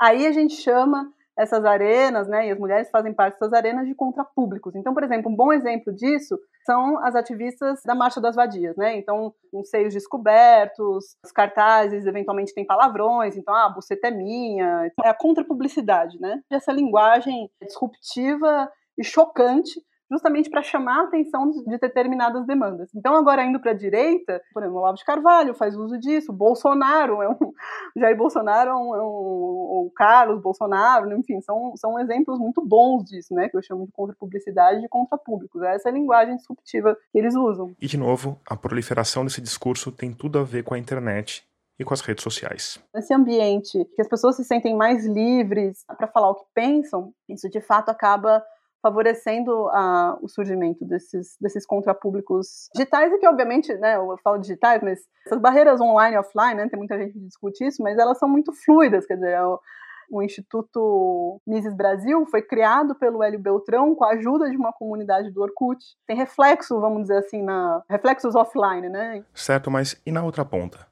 aí 0.00 0.24
a 0.24 0.30
gente 0.30 0.54
chama 0.54 1.12
essas 1.36 1.64
arenas, 1.64 2.28
né, 2.28 2.46
e 2.46 2.52
as 2.52 2.58
mulheres 2.60 2.88
fazem 2.88 3.12
parte 3.12 3.32
dessas 3.32 3.52
arenas 3.52 3.88
de 3.88 3.94
contrapúblicos. 3.94 4.76
Então, 4.76 4.94
por 4.94 5.02
exemplo, 5.02 5.32
um 5.32 5.34
bom 5.34 5.52
exemplo 5.52 5.92
disso 5.92 6.38
são 6.66 6.98
as 6.98 7.14
ativistas 7.14 7.80
da 7.84 7.94
Marcha 7.94 8.20
das 8.20 8.34
Vadias, 8.34 8.76
né? 8.76 8.98
Então, 8.98 9.32
os 9.52 9.70
seios 9.70 9.94
descobertos, 9.94 11.16
os 11.24 11.32
cartazes 11.32 12.04
eventualmente 12.04 12.52
têm 12.52 12.66
palavrões, 12.66 13.36
então, 13.36 13.54
ah, 13.54 13.68
buceta 13.68 14.08
é 14.08 14.10
minha. 14.10 14.90
É 15.02 15.08
a 15.08 15.14
contrapublicidade, 15.14 16.20
né? 16.20 16.42
Essa 16.50 16.72
linguagem 16.72 17.48
disruptiva 17.62 18.70
e 18.98 19.04
chocante 19.04 19.80
justamente 20.10 20.48
para 20.50 20.62
chamar 20.62 21.00
a 21.00 21.04
atenção 21.04 21.50
de 21.50 21.78
determinadas 21.78 22.46
demandas. 22.46 22.90
Então, 22.94 23.14
agora 23.14 23.44
indo 23.44 23.60
para 23.60 23.72
a 23.72 23.74
direita, 23.74 24.40
por 24.52 24.62
exemplo, 24.62 24.78
o 24.78 24.80
Olavo 24.80 24.96
de 24.96 25.04
Carvalho 25.04 25.54
faz 25.54 25.76
uso 25.76 25.98
disso, 25.98 26.32
Bolsonaro 26.32 27.22
é 27.22 27.28
um, 27.28 27.36
Jair 27.96 28.16
Bolsonaro 28.16 28.70
é 28.70 28.74
um, 28.74 28.94
é 28.94 29.02
um 29.02 29.56
o 29.86 29.90
Carlos 29.94 30.40
Bolsonaro, 30.40 31.12
enfim, 31.16 31.40
são, 31.40 31.76
são 31.76 31.98
exemplos 31.98 32.38
muito 32.38 32.64
bons 32.64 33.04
disso, 33.04 33.34
né, 33.34 33.48
que 33.48 33.56
eu 33.56 33.62
chamo 33.62 33.86
de 33.86 33.92
contra-publicidade 33.92 34.78
e 34.78 34.82
de 34.82 34.88
contra-públicos. 34.88 35.62
Essa 35.62 35.88
é 35.88 35.92
a 35.92 35.94
linguagem 35.94 36.36
disruptiva 36.36 36.96
que 37.12 37.18
eles 37.18 37.34
usam. 37.34 37.74
E, 37.80 37.86
de 37.86 37.96
novo, 37.96 38.38
a 38.48 38.56
proliferação 38.56 39.24
desse 39.24 39.40
discurso 39.40 39.92
tem 39.92 40.12
tudo 40.12 40.38
a 40.38 40.42
ver 40.42 40.64
com 40.64 40.74
a 40.74 40.78
internet 40.78 41.46
e 41.78 41.84
com 41.84 41.92
as 41.92 42.00
redes 42.00 42.22
sociais. 42.22 42.78
Nesse 42.94 43.12
ambiente 43.12 43.84
que 43.94 44.00
as 44.00 44.08
pessoas 44.08 44.36
se 44.36 44.44
sentem 44.44 44.74
mais 44.74 45.06
livres 45.06 45.84
para 45.96 46.06
falar 46.06 46.30
o 46.30 46.34
que 46.34 46.44
pensam, 46.54 47.12
isso 47.28 47.48
de 47.50 47.60
fato 47.60 47.90
acaba 47.90 48.42
favorecendo 48.86 49.68
a, 49.68 50.16
o 50.22 50.28
surgimento 50.28 50.84
desses, 50.84 51.36
desses 51.40 51.66
contrapúblicos 51.66 52.68
digitais, 52.72 53.12
e 53.12 53.18
que, 53.18 53.26
obviamente, 53.26 53.74
né, 53.74 53.96
eu 53.96 54.16
falo 54.22 54.38
digitais, 54.38 54.80
mas 54.80 55.00
essas 55.26 55.40
barreiras 55.40 55.80
online 55.80 56.14
e 56.14 56.18
offline, 56.18 56.54
né, 56.54 56.68
tem 56.68 56.78
muita 56.78 56.96
gente 56.96 57.14
que 57.14 57.18
discute 57.18 57.66
isso, 57.66 57.82
mas 57.82 57.98
elas 57.98 58.16
são 58.18 58.28
muito 58.28 58.52
fluidas, 58.52 59.04
quer 59.04 59.16
dizer, 59.16 59.40
o, 59.40 59.60
o 60.08 60.22
Instituto 60.22 61.40
Mises 61.44 61.74
Brasil 61.74 62.24
foi 62.26 62.42
criado 62.42 62.94
pelo 62.94 63.24
Hélio 63.24 63.40
Beltrão 63.40 63.92
com 63.96 64.04
a 64.04 64.12
ajuda 64.12 64.48
de 64.48 64.56
uma 64.56 64.72
comunidade 64.72 65.32
do 65.32 65.42
Orkut. 65.42 65.84
Tem 66.06 66.16
reflexo, 66.16 66.80
vamos 66.80 67.02
dizer 67.02 67.18
assim, 67.18 67.42
na 67.42 67.82
reflexos 67.90 68.36
offline, 68.36 68.88
né? 68.88 69.24
Certo, 69.34 69.68
mas 69.68 70.00
e 70.06 70.12
na 70.12 70.22
outra 70.22 70.44
ponta? 70.44 70.86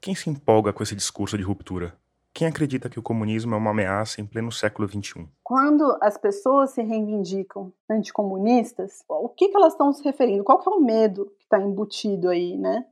Quem 0.00 0.14
se 0.14 0.30
empolga 0.30 0.72
com 0.72 0.84
esse 0.84 0.94
discurso 0.94 1.36
de 1.36 1.42
ruptura? 1.42 1.94
Quem 2.32 2.46
acredita 2.46 2.88
que 2.88 2.98
o 2.98 3.02
comunismo 3.02 3.54
é 3.54 3.58
uma 3.58 3.70
ameaça 3.70 4.20
em 4.20 4.26
pleno 4.26 4.52
século 4.52 4.88
XXI? 4.88 5.28
Quando 5.42 5.98
as 6.00 6.16
pessoas 6.16 6.70
se 6.70 6.82
reivindicam 6.82 7.72
anticomunistas, 7.90 9.02
o 9.08 9.28
que, 9.28 9.48
que 9.48 9.56
elas 9.56 9.72
estão 9.72 9.92
se 9.92 10.02
referindo? 10.04 10.44
Qual 10.44 10.58
que 10.58 10.68
é 10.68 10.72
o 10.72 10.80
medo 10.80 11.26
que 11.36 11.44
está 11.44 11.60
embutido 11.60 12.28
aí, 12.28 12.56
né? 12.56 12.86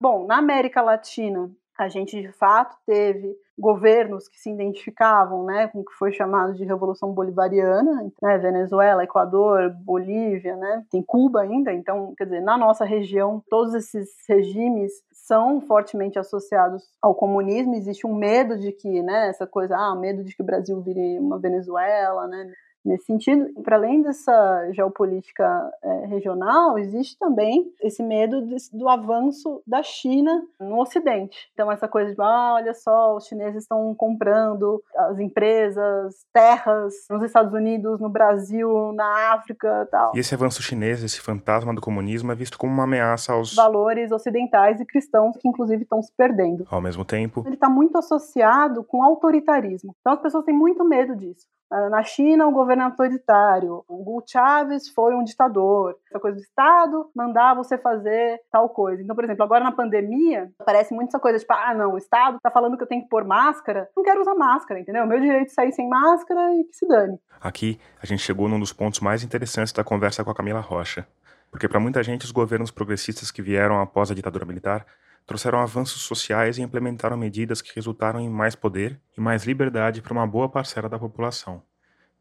Bom, 0.00 0.26
na 0.26 0.38
América 0.38 0.82
Latina, 0.82 1.50
a 1.78 1.88
gente 1.88 2.20
de 2.20 2.32
fato 2.32 2.76
teve 2.86 3.36
governos 3.58 4.28
que 4.28 4.38
se 4.38 4.50
identificavam 4.50 5.44
né, 5.44 5.68
com 5.68 5.80
o 5.80 5.84
que 5.84 5.92
foi 5.92 6.12
chamado 6.12 6.54
de 6.54 6.64
Revolução 6.64 7.12
Bolivariana, 7.12 8.10
né, 8.22 8.38
Venezuela, 8.38 9.04
Equador, 9.04 9.70
Bolívia, 9.82 10.56
né, 10.56 10.84
tem 10.90 11.02
Cuba 11.02 11.40
ainda, 11.40 11.72
então, 11.72 12.14
quer 12.16 12.24
dizer, 12.24 12.42
na 12.42 12.56
nossa 12.56 12.84
região, 12.84 13.42
todos 13.48 13.74
esses 13.74 14.10
regimes 14.28 14.92
são 15.26 15.60
fortemente 15.60 16.18
associados 16.20 16.84
ao 17.02 17.12
comunismo, 17.12 17.74
existe 17.74 18.06
um 18.06 18.14
medo 18.14 18.56
de 18.56 18.70
que, 18.70 19.02
né, 19.02 19.28
essa 19.28 19.44
coisa, 19.44 19.76
ah, 19.76 19.94
medo 19.96 20.22
de 20.22 20.34
que 20.34 20.40
o 20.42 20.46
Brasil 20.46 20.80
vire 20.80 21.18
uma 21.18 21.36
Venezuela, 21.36 22.28
né, 22.28 22.52
nesse 22.86 23.06
sentido. 23.06 23.62
Para 23.62 23.76
além 23.76 24.02
dessa 24.02 24.70
geopolítica 24.72 25.44
é, 25.82 26.06
regional, 26.06 26.78
existe 26.78 27.18
também 27.18 27.70
esse 27.82 28.02
medo 28.02 28.42
de, 28.46 28.56
do 28.72 28.88
avanço 28.88 29.62
da 29.66 29.82
China 29.82 30.42
no 30.60 30.80
Ocidente. 30.80 31.50
Então, 31.52 31.70
essa 31.70 31.88
coisa 31.88 32.14
de, 32.14 32.20
ah, 32.20 32.54
olha 32.54 32.74
só, 32.74 33.16
os 33.16 33.26
chineses 33.26 33.62
estão 33.62 33.94
comprando 33.94 34.82
as 34.94 35.18
empresas, 35.18 36.24
terras 36.32 36.94
nos 37.10 37.22
Estados 37.22 37.52
Unidos, 37.52 38.00
no 38.00 38.08
Brasil, 38.08 38.92
na 38.92 39.34
África 39.34 39.88
tal. 39.90 40.12
E 40.14 40.20
esse 40.20 40.34
avanço 40.34 40.62
chinês, 40.62 41.02
esse 41.02 41.20
fantasma 41.20 41.74
do 41.74 41.80
comunismo, 41.80 42.32
é 42.32 42.34
visto 42.34 42.58
como 42.58 42.72
uma 42.72 42.84
ameaça 42.84 43.32
aos 43.32 43.54
valores 43.54 44.12
ocidentais 44.12 44.80
e 44.80 44.86
cristãos 44.86 45.36
que, 45.36 45.48
inclusive, 45.48 45.82
estão 45.82 46.02
se 46.02 46.12
perdendo. 46.16 46.66
Ao 46.70 46.80
mesmo 46.80 47.04
tempo, 47.04 47.42
ele 47.46 47.54
está 47.54 47.68
muito 47.68 47.98
associado 47.98 48.84
com 48.84 49.02
autoritarismo. 49.02 49.94
Então, 50.00 50.12
as 50.12 50.20
pessoas 50.20 50.44
têm 50.44 50.54
muito 50.54 50.84
medo 50.84 51.16
disso. 51.16 51.46
Ah, 51.70 51.88
na 51.90 52.02
China, 52.02 52.46
o 52.46 52.52
governo 52.52 52.82
é 52.82 52.86
autoritário. 52.86 53.84
O 53.88 54.00
Hugo 54.00 54.24
Chávez 54.26 54.88
foi 54.88 55.14
um 55.14 55.24
ditador. 55.24 55.96
Essa 56.08 56.20
coisa 56.20 56.36
do 56.36 56.42
Estado 56.42 57.10
mandar 57.14 57.54
você 57.54 57.76
fazer 57.76 58.40
tal 58.50 58.68
coisa. 58.68 59.02
Então, 59.02 59.16
por 59.16 59.24
exemplo, 59.24 59.42
agora 59.42 59.64
na 59.64 59.72
pandemia, 59.72 60.50
aparece 60.58 60.94
muito 60.94 61.08
essa 61.08 61.18
coisa 61.18 61.38
tipo, 61.38 61.52
ah, 61.52 61.74
não, 61.74 61.94
o 61.94 61.98
Estado 61.98 62.38
tá 62.40 62.50
falando 62.50 62.76
que 62.76 62.82
eu 62.82 62.88
tenho 62.88 63.02
que 63.02 63.08
pôr 63.08 63.24
máscara. 63.24 63.88
Não 63.96 64.04
quero 64.04 64.20
usar 64.20 64.34
máscara, 64.34 64.80
entendeu? 64.80 65.06
Meu 65.06 65.20
direito 65.20 65.48
de 65.48 65.54
sair 65.54 65.72
sem 65.72 65.88
máscara 65.88 66.54
e 66.54 66.64
que 66.64 66.76
se 66.76 66.86
dane. 66.86 67.18
Aqui, 67.40 67.78
a 68.02 68.06
gente 68.06 68.22
chegou 68.22 68.48
num 68.48 68.60
dos 68.60 68.72
pontos 68.72 69.00
mais 69.00 69.22
interessantes 69.22 69.72
da 69.72 69.84
conversa 69.84 70.24
com 70.24 70.30
a 70.30 70.34
Camila 70.34 70.60
Rocha. 70.60 71.06
Porque 71.50 71.68
para 71.68 71.80
muita 71.80 72.02
gente, 72.02 72.24
os 72.24 72.30
governos 72.30 72.70
progressistas 72.70 73.30
que 73.30 73.42
vieram 73.42 73.80
após 73.80 74.10
a 74.10 74.14
ditadura 74.14 74.44
militar 74.44 74.86
trouxeram 75.26 75.60
avanços 75.60 76.02
sociais 76.02 76.58
e 76.58 76.62
implementaram 76.62 77.16
medidas 77.16 77.60
que 77.60 77.74
resultaram 77.74 78.20
em 78.20 78.28
mais 78.28 78.54
poder 78.54 79.00
e 79.16 79.20
mais 79.20 79.44
liberdade 79.44 80.00
para 80.02 80.12
uma 80.12 80.26
boa 80.26 80.48
parcela 80.48 80.88
da 80.88 80.98
população. 80.98 81.62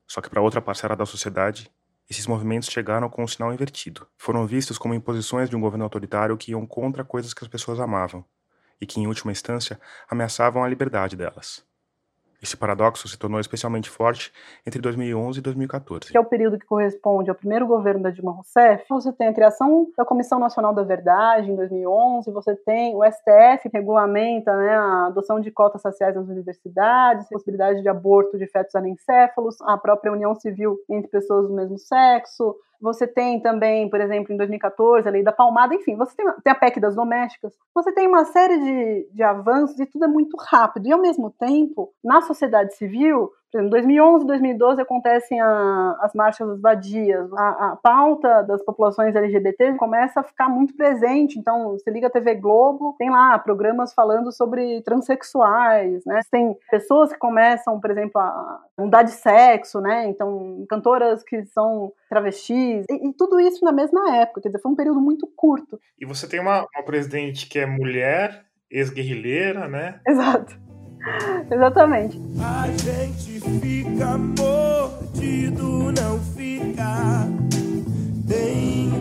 Só 0.08 0.22
que 0.22 0.30
para 0.30 0.42
outra 0.42 0.62
parcela 0.62 0.96
da 0.96 1.06
sociedade, 1.06 1.72
Esses 2.10 2.28
movimentos 2.28 2.70
chegaram 2.70 3.10
com 3.10 3.24
um 3.24 3.28
sinal 3.28 3.52
invertido. 3.54 4.08
Foram 4.18 4.46
vistos 4.46 4.78
como 4.78 4.94
imposições 4.94 5.50
de 5.50 5.56
um 5.56 5.62
governo 5.62 5.84
autoritário 5.84 6.38
que 6.38 6.52
iam 6.52 6.66
contra 6.66 7.04
coisas 7.04 7.34
que 7.34 7.44
as 7.44 7.48
pessoas 7.48 7.80
amavam 7.80 8.24
e 8.80 8.86
que, 8.86 9.00
em 9.00 9.08
última 9.08 9.32
instância, 9.32 9.80
ameaçavam 10.08 10.64
a 10.64 10.68
liberdade 10.68 11.16
delas. 11.16 11.66
Esse 12.46 12.56
paradoxo 12.56 13.08
se 13.08 13.18
tornou 13.18 13.40
especialmente 13.40 13.90
forte 13.90 14.32
entre 14.68 14.80
2011 14.80 15.40
e 15.40 15.42
2014. 15.42 16.12
Que 16.12 16.18
é 16.18 16.20
o 16.20 16.26
período 16.26 16.60
que 16.60 16.66
corresponde 16.68 17.28
ao 17.28 17.36
primeiro 17.36 17.66
governo 17.66 18.04
da 18.04 18.12
Dilma 18.12 18.34
Rousseff. 18.34 18.86
Você 18.88 19.12
tem 19.12 19.30
a 19.30 19.34
criação 19.34 19.88
da 19.98 20.06
Comissão 20.06 20.38
Nacional 20.38 20.72
da 20.72 20.84
Verdade 20.84 21.50
em 21.50 21.56
2011, 21.56 22.30
você 22.32 22.56
tem 22.56 22.96
o 22.96 23.04
STF 23.04 23.68
que 23.68 23.76
regulamenta 23.76 24.56
né, 24.56 24.76
a 24.76 25.08
adoção 25.08 25.40
de 25.40 25.50
cotas 25.50 25.82
raciais 25.84 26.16
nas 26.16 26.28
universidades, 26.28 27.28
possibilidade 27.30 27.82
de 27.82 27.90
aborto 27.90 28.38
de 28.38 28.46
fetos 28.46 28.76
anencéfalos, 28.76 29.60
a 29.62 29.76
própria 29.76 30.14
união 30.14 30.36
civil 30.36 30.78
entre 30.88 31.10
pessoas 31.10 31.48
do 31.48 31.54
mesmo 31.56 31.80
sexo, 31.80 32.56
você 32.82 33.08
tem 33.08 33.42
também, 33.42 33.90
por 33.90 34.00
exemplo, 34.00 34.34
em 34.34 34.38
2014, 34.38 35.08
a 35.08 35.12
lei 35.12 35.24
da 35.24 35.32
palmada, 35.32 35.74
enfim, 35.74 35.96
você 35.96 36.16
tem, 36.16 36.26
tem 36.44 36.54
a 36.54 36.56
PEC 36.56 36.80
das 36.80 36.96
domésticas. 36.96 37.54
Você 37.74 37.92
tem 37.92 38.08
uma 38.08 38.26
série 38.26 38.58
de, 38.60 39.10
de 39.12 39.24
avanços 39.24 39.80
e 39.80 39.86
tudo 39.86 40.06
é 40.06 40.08
muito 40.08 40.36
rápido. 40.38 40.88
E, 40.88 40.92
ao 40.92 41.02
mesmo 41.02 41.32
tempo, 41.32 41.94
na 42.04 42.22
sociedade 42.22 42.76
civil, 42.76 43.32
exemplo, 43.56 43.70
2011 43.72 44.26
2012 44.26 44.82
acontecem 44.82 45.40
a, 45.40 45.98
as 46.02 46.14
marchas 46.14 46.48
das 46.48 46.62
vadias. 46.62 47.32
A, 47.34 47.72
a, 47.72 47.76
pauta 47.76 48.44
das 48.44 48.64
populações 48.64 49.16
LGBT 49.16 49.74
começa 49.74 50.20
a 50.20 50.24
ficar 50.24 50.50
muito 50.50 50.76
presente. 50.76 51.40
Então, 51.40 51.72
você 51.72 51.90
liga 51.90 52.08
a 52.08 52.10
TV 52.10 52.36
Globo, 52.36 52.96
tem 52.98 53.10
lá 53.10 53.38
programas 53.40 53.94
falando 53.94 54.32
sobre 54.32 54.82
transexuais, 54.82 56.06
né? 56.06 56.22
Tem 56.30 56.56
pessoas 56.70 57.12
que 57.12 57.20
começam, 57.20 57.80
por 57.80 57.92
exemplo, 57.92 58.20
a 58.20 58.62
mudar 58.78 59.04
de 59.04 59.12
sexo, 59.12 59.80
né? 59.80 60.08
Então, 60.08 60.66
cantoras 60.70 61.24
que 61.24 61.46
são 61.46 61.92
travestis. 62.10 62.86
E, 62.90 63.10
e 63.10 63.14
tudo 63.14 63.40
isso 63.40 63.64
na 63.64 63.72
mesma 63.72 64.16
época. 64.18 64.42
Quer 64.42 64.50
dizer, 64.50 64.62
foi 64.62 64.72
um 64.72 64.76
período 64.76 65.00
muito 65.00 65.28
curto. 65.36 65.80
E 66.00 66.06
você 66.06 66.28
tem 66.28 66.40
uma, 66.40 66.68
uma 66.76 66.84
presidente 66.84 67.48
que 67.48 67.60
é 67.60 67.66
mulher, 67.66 68.46
ex-guerrilheira, 68.70 69.68
né? 69.68 70.00
Exato. 70.08 70.66
Exatamente. 71.52 72.20
A 72.40 72.68
gente 72.68 73.40
fica 73.62 74.18
mordido, 74.18 75.92
não 75.92 76.20
fica. 76.36 77.28
Tem 78.28 78.92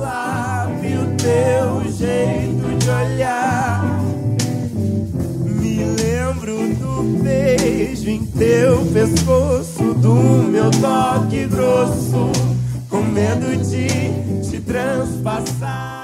lave 0.00 0.96
o 0.96 1.16
teu 1.16 1.92
jeito 1.92 2.78
de 2.78 2.90
olhar. 2.90 3.82
Me 5.44 5.84
lembro 5.84 6.74
do 6.76 7.22
beijo 7.22 8.08
em 8.08 8.24
teu 8.24 8.84
pescoço, 8.92 9.94
do 9.94 10.14
meu 10.48 10.70
toque 10.70 11.46
grosso, 11.46 12.32
com 12.88 13.02
medo 13.02 13.56
de 13.62 14.48
te 14.48 14.60
transpassar 14.60 15.99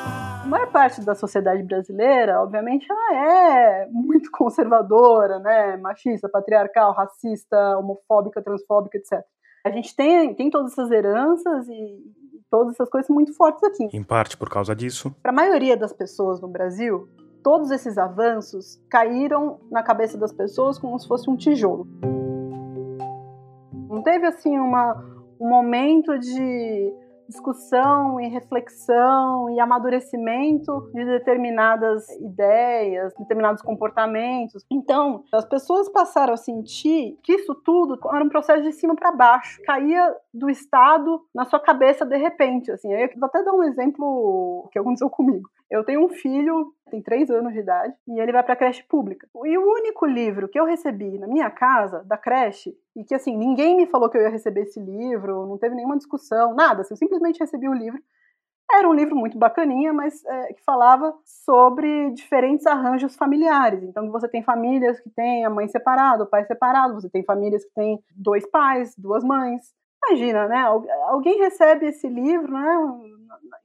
a 0.46 0.48
maior 0.48 0.70
parte 0.70 1.04
da 1.04 1.14
sociedade 1.14 1.62
brasileira, 1.64 2.40
obviamente, 2.40 2.86
ela 2.88 3.14
é 3.14 3.88
muito 3.90 4.30
conservadora, 4.32 5.40
né? 5.40 5.76
Machista, 5.76 6.28
patriarcal, 6.28 6.92
racista, 6.92 7.76
homofóbica, 7.76 8.40
transfóbica, 8.40 8.96
etc. 8.96 9.24
A 9.66 9.70
gente 9.70 9.94
tem, 9.96 10.32
tem 10.34 10.48
todas 10.48 10.72
essas 10.72 10.90
heranças 10.92 11.68
e 11.68 11.98
todas 12.48 12.74
essas 12.74 12.88
coisas 12.88 13.10
muito 13.10 13.34
fortes 13.34 13.62
aqui. 13.64 13.88
Em 13.92 14.04
parte 14.04 14.36
por 14.36 14.48
causa 14.48 14.74
disso. 14.74 15.12
Para 15.20 15.32
a 15.32 15.34
maioria 15.34 15.76
das 15.76 15.92
pessoas 15.92 16.40
no 16.40 16.46
Brasil, 16.46 17.08
todos 17.42 17.72
esses 17.72 17.98
avanços 17.98 18.80
caíram 18.88 19.58
na 19.68 19.82
cabeça 19.82 20.16
das 20.16 20.32
pessoas 20.32 20.78
como 20.78 20.96
se 21.00 21.08
fosse 21.08 21.28
um 21.28 21.36
tijolo. 21.36 21.88
Não 23.90 24.00
teve 24.00 24.26
assim 24.26 24.56
uma, 24.56 24.94
um 25.40 25.48
momento 25.48 26.16
de 26.20 26.94
discussão 27.28 28.20
e 28.20 28.28
reflexão 28.28 29.50
e 29.50 29.60
amadurecimento 29.60 30.90
de 30.94 31.04
determinadas 31.04 32.08
ideias, 32.20 33.14
determinados 33.18 33.62
comportamentos. 33.62 34.64
Então, 34.70 35.24
as 35.32 35.44
pessoas 35.44 35.88
passaram 35.88 36.34
a 36.34 36.36
sentir 36.36 37.18
que 37.22 37.32
isso 37.32 37.54
tudo 37.54 37.98
era 38.12 38.24
um 38.24 38.28
processo 38.28 38.62
de 38.62 38.72
cima 38.72 38.94
para 38.94 39.12
baixo, 39.12 39.60
caía 39.62 40.14
do 40.32 40.48
Estado 40.50 41.20
na 41.34 41.44
sua 41.44 41.60
cabeça 41.60 42.04
de 42.04 42.16
repente. 42.16 42.70
Assim, 42.70 42.92
eu 42.92 43.08
vou 43.16 43.26
até 43.26 43.42
dar 43.42 43.52
um 43.52 43.64
exemplo 43.64 44.68
que 44.72 44.78
aconteceu 44.78 45.10
comigo. 45.10 45.48
Eu 45.70 45.84
tenho 45.84 46.04
um 46.04 46.08
filho, 46.08 46.72
tem 46.90 47.02
três 47.02 47.28
anos 47.28 47.52
de 47.52 47.58
idade, 47.58 47.92
e 48.06 48.20
ele 48.20 48.32
vai 48.32 48.42
para 48.42 48.54
creche 48.54 48.84
pública. 48.84 49.28
E 49.44 49.58
o 49.58 49.62
único 49.62 50.06
livro 50.06 50.48
que 50.48 50.58
eu 50.58 50.64
recebi 50.64 51.18
na 51.18 51.26
minha 51.26 51.50
casa, 51.50 52.04
da 52.04 52.16
creche, 52.16 52.76
e 52.94 53.02
que 53.02 53.14
assim, 53.14 53.36
ninguém 53.36 53.76
me 53.76 53.86
falou 53.86 54.08
que 54.08 54.16
eu 54.16 54.22
ia 54.22 54.28
receber 54.28 54.62
esse 54.62 54.78
livro, 54.78 55.46
não 55.46 55.58
teve 55.58 55.74
nenhuma 55.74 55.96
discussão, 55.96 56.54
nada, 56.54 56.82
assim, 56.82 56.94
eu 56.94 56.98
simplesmente 56.98 57.40
recebi 57.40 57.68
o 57.68 57.74
livro. 57.74 58.00
Era 58.72 58.88
um 58.88 58.94
livro 58.94 59.14
muito 59.14 59.38
bacaninha, 59.38 59.92
mas 59.92 60.24
é, 60.24 60.52
que 60.52 60.62
falava 60.64 61.14
sobre 61.24 62.10
diferentes 62.10 62.66
arranjos 62.66 63.14
familiares. 63.14 63.82
Então, 63.82 64.10
você 64.10 64.28
tem 64.28 64.42
famílias 64.42 64.98
que 65.00 65.10
têm 65.10 65.44
a 65.44 65.50
mãe 65.50 65.68
separada, 65.68 66.24
o 66.24 66.26
pai 66.26 66.44
separado, 66.44 66.94
você 66.94 67.08
tem 67.08 67.24
famílias 67.24 67.64
que 67.64 67.72
têm 67.74 68.02
dois 68.14 68.44
pais, 68.50 68.94
duas 68.96 69.22
mães. 69.22 69.72
Imagina, 70.04 70.48
né? 70.48 70.62
Alguém 71.08 71.38
recebe 71.38 71.86
esse 71.86 72.08
livro, 72.08 72.52
né? 72.52 73.15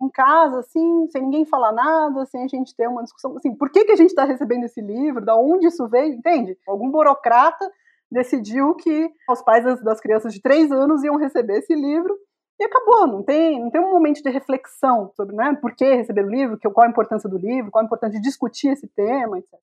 Em 0.02 0.10
casa, 0.10 0.60
assim, 0.60 1.08
sem 1.10 1.22
ninguém 1.22 1.46
falar 1.46 1.72
nada, 1.72 2.26
sem 2.26 2.44
a 2.44 2.48
gente 2.48 2.76
ter 2.76 2.88
uma 2.88 3.04
discussão, 3.04 3.36
assim, 3.38 3.56
por 3.56 3.70
que, 3.70 3.86
que 3.86 3.92
a 3.92 3.96
gente 3.96 4.10
está 4.10 4.24
recebendo 4.24 4.66
esse 4.66 4.82
livro, 4.82 5.24
da 5.24 5.36
onde 5.36 5.68
isso 5.68 5.88
veio, 5.88 6.14
entende? 6.14 6.58
Algum 6.68 6.90
burocrata 6.90 7.70
decidiu 8.12 8.76
que 8.76 9.10
os 9.30 9.42
pais 9.42 9.64
das, 9.64 9.82
das 9.82 10.02
crianças 10.02 10.34
de 10.34 10.42
três 10.42 10.72
anos 10.72 11.04
iam 11.04 11.16
receber 11.16 11.60
esse 11.60 11.74
livro 11.74 12.18
e 12.60 12.64
acabou, 12.64 13.08
não 13.08 13.24
tem, 13.24 13.60
não 13.60 13.72
tem 13.72 13.82
um 13.82 13.90
momento 13.90 14.22
de 14.22 14.30
reflexão 14.30 15.12
sobre 15.16 15.36
né, 15.36 15.58
por 15.60 15.74
que 15.74 15.96
receber 15.96 16.24
o 16.24 16.30
livro, 16.30 16.60
qual 16.72 16.86
a 16.86 16.90
importância 16.90 17.28
do 17.28 17.38
livro, 17.38 17.72
qual 17.72 17.82
a 17.82 17.86
importância 17.86 18.20
de 18.20 18.24
discutir 18.24 18.68
esse 18.68 18.88
tema, 18.88 19.40
etc. 19.40 19.60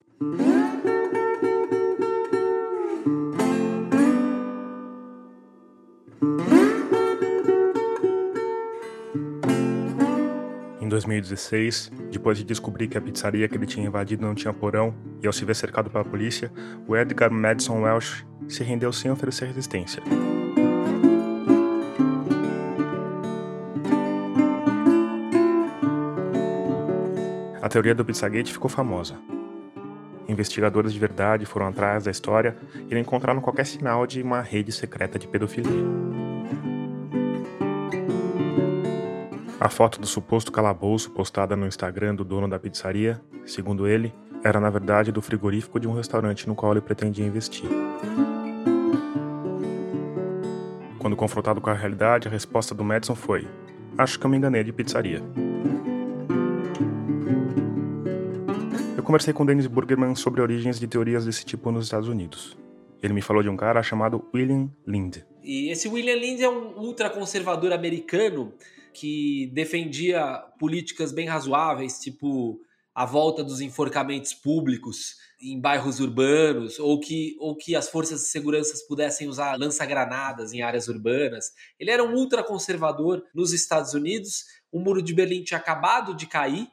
Em 10.89 10.97
2016, 10.97 11.91
depois 12.09 12.35
de 12.35 12.43
descobrir 12.43 12.87
que 12.87 12.97
a 12.97 13.01
pizzaria 13.01 13.47
que 13.47 13.55
ele 13.55 13.67
tinha 13.67 13.85
invadido 13.85 14.25
não 14.25 14.33
tinha 14.33 14.51
porão 14.51 14.91
e 15.21 15.27
ao 15.27 15.31
se 15.31 15.45
ver 15.45 15.55
cercado 15.55 15.87
pela 15.87 16.03
polícia, 16.03 16.51
o 16.87 16.97
Edgar 16.97 17.31
Madison 17.31 17.83
Welsh 17.83 18.25
se 18.47 18.63
rendeu 18.63 18.91
sem 18.91 19.11
oferecer 19.11 19.45
resistência. 19.45 20.01
A 27.61 27.69
teoria 27.69 27.93
do 27.93 28.03
Pizzagate 28.03 28.51
ficou 28.51 28.67
famosa. 28.67 29.15
Investigadores 30.27 30.91
de 30.91 30.97
verdade 30.97 31.45
foram 31.45 31.67
atrás 31.67 32.05
da 32.05 32.09
história 32.09 32.57
e 32.89 32.95
não 32.95 32.99
encontraram 32.99 33.41
qualquer 33.41 33.67
sinal 33.67 34.07
de 34.07 34.23
uma 34.23 34.41
rede 34.41 34.71
secreta 34.71 35.19
de 35.19 35.27
pedofilia. 35.27 36.28
A 39.59 39.67
foto 39.67 39.99
do 39.99 40.07
suposto 40.07 40.53
calabouço 40.53 41.11
postada 41.11 41.53
no 41.53 41.67
Instagram 41.67 42.15
do 42.15 42.23
dono 42.23 42.47
da 42.47 42.57
pizzaria, 42.57 43.19
segundo 43.45 43.89
ele, 43.89 44.13
era 44.41 44.57
na 44.57 44.69
verdade 44.69 45.11
do 45.11 45.21
frigorífico 45.21 45.81
de 45.81 45.85
um 45.85 45.91
restaurante 45.91 46.47
no 46.47 46.55
qual 46.55 46.71
ele 46.71 46.79
pretendia 46.79 47.25
investir. 47.25 47.69
Quando 50.97 51.17
confrontado 51.17 51.59
com 51.59 51.69
a 51.69 51.73
realidade, 51.73 52.25
a 52.25 52.31
resposta 52.31 52.73
do 52.73 52.85
Madison 52.85 53.15
foi: 53.15 53.45
Acho 53.97 54.17
que 54.17 54.25
eu 54.25 54.29
me 54.29 54.37
enganei 54.37 54.63
de 54.63 54.71
pizzaria. 54.71 55.21
Eu 58.95 59.03
conversei 59.03 59.33
com 59.33 59.45
Dennis 59.45 59.67
Burgerman 59.67 60.15
sobre 60.15 60.41
origens 60.41 60.79
de 60.79 60.87
teorias 60.87 61.25
desse 61.25 61.43
tipo 61.43 61.69
nos 61.69 61.83
Estados 61.83 62.07
Unidos. 62.07 62.57
Ele 63.03 63.13
me 63.13 63.21
falou 63.21 63.43
de 63.43 63.49
um 63.49 63.57
cara 63.57 63.83
chamado 63.83 64.25
William 64.33 64.69
Lind. 64.87 65.17
E 65.43 65.69
esse 65.69 65.89
William 65.89 66.15
Lind 66.15 66.39
é 66.39 66.49
um 66.49 66.77
ultraconservador 66.77 67.73
americano 67.73 68.53
que 68.93 69.49
defendia 69.53 70.37
políticas 70.59 71.11
bem 71.11 71.27
razoáveis, 71.27 71.99
tipo 71.99 72.59
a 72.93 73.05
volta 73.05 73.43
dos 73.43 73.61
enforcamentos 73.61 74.33
públicos 74.33 75.15
em 75.41 75.59
bairros 75.59 76.01
urbanos, 76.01 76.79
ou 76.79 76.99
que, 76.99 77.37
ou 77.39 77.55
que 77.55 77.75
as 77.75 77.89
forças 77.89 78.21
de 78.21 78.27
segurança 78.27 78.73
pudessem 78.87 79.27
usar 79.27 79.57
lança-granadas 79.57 80.51
em 80.51 80.61
áreas 80.61 80.89
urbanas. 80.89 81.53
Ele 81.79 81.91
era 81.91 82.03
um 82.03 82.13
ultraconservador 82.13 83.23
nos 83.33 83.53
Estados 83.53 83.93
Unidos. 83.93 84.43
O 84.69 84.79
Muro 84.79 85.01
de 85.01 85.13
Berlim 85.13 85.43
tinha 85.43 85.57
acabado 85.57 86.13
de 86.13 86.27
cair 86.27 86.67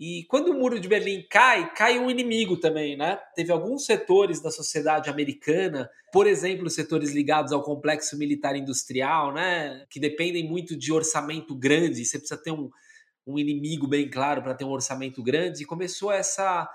e 0.00 0.24
quando 0.30 0.48
o 0.48 0.54
muro 0.54 0.80
de 0.80 0.88
Berlim 0.88 1.26
cai, 1.28 1.74
cai 1.74 1.98
um 1.98 2.10
inimigo 2.10 2.56
também, 2.56 2.96
né? 2.96 3.20
Teve 3.34 3.52
alguns 3.52 3.84
setores 3.84 4.40
da 4.40 4.50
sociedade 4.50 5.10
americana, 5.10 5.90
por 6.10 6.26
exemplo, 6.26 6.70
setores 6.70 7.10
ligados 7.10 7.52
ao 7.52 7.62
complexo 7.62 8.16
militar 8.16 8.56
industrial, 8.56 9.30
né? 9.34 9.84
Que 9.90 10.00
dependem 10.00 10.48
muito 10.48 10.74
de 10.74 10.90
orçamento 10.90 11.54
grande. 11.54 12.02
Você 12.02 12.18
precisa 12.18 12.42
ter 12.42 12.50
um, 12.50 12.70
um 13.26 13.38
inimigo 13.38 13.86
bem 13.86 14.08
claro 14.08 14.42
para 14.42 14.54
ter 14.54 14.64
um 14.64 14.70
orçamento 14.70 15.22
grande. 15.22 15.64
E 15.64 15.66
começou 15.66 16.10
essa 16.10 16.66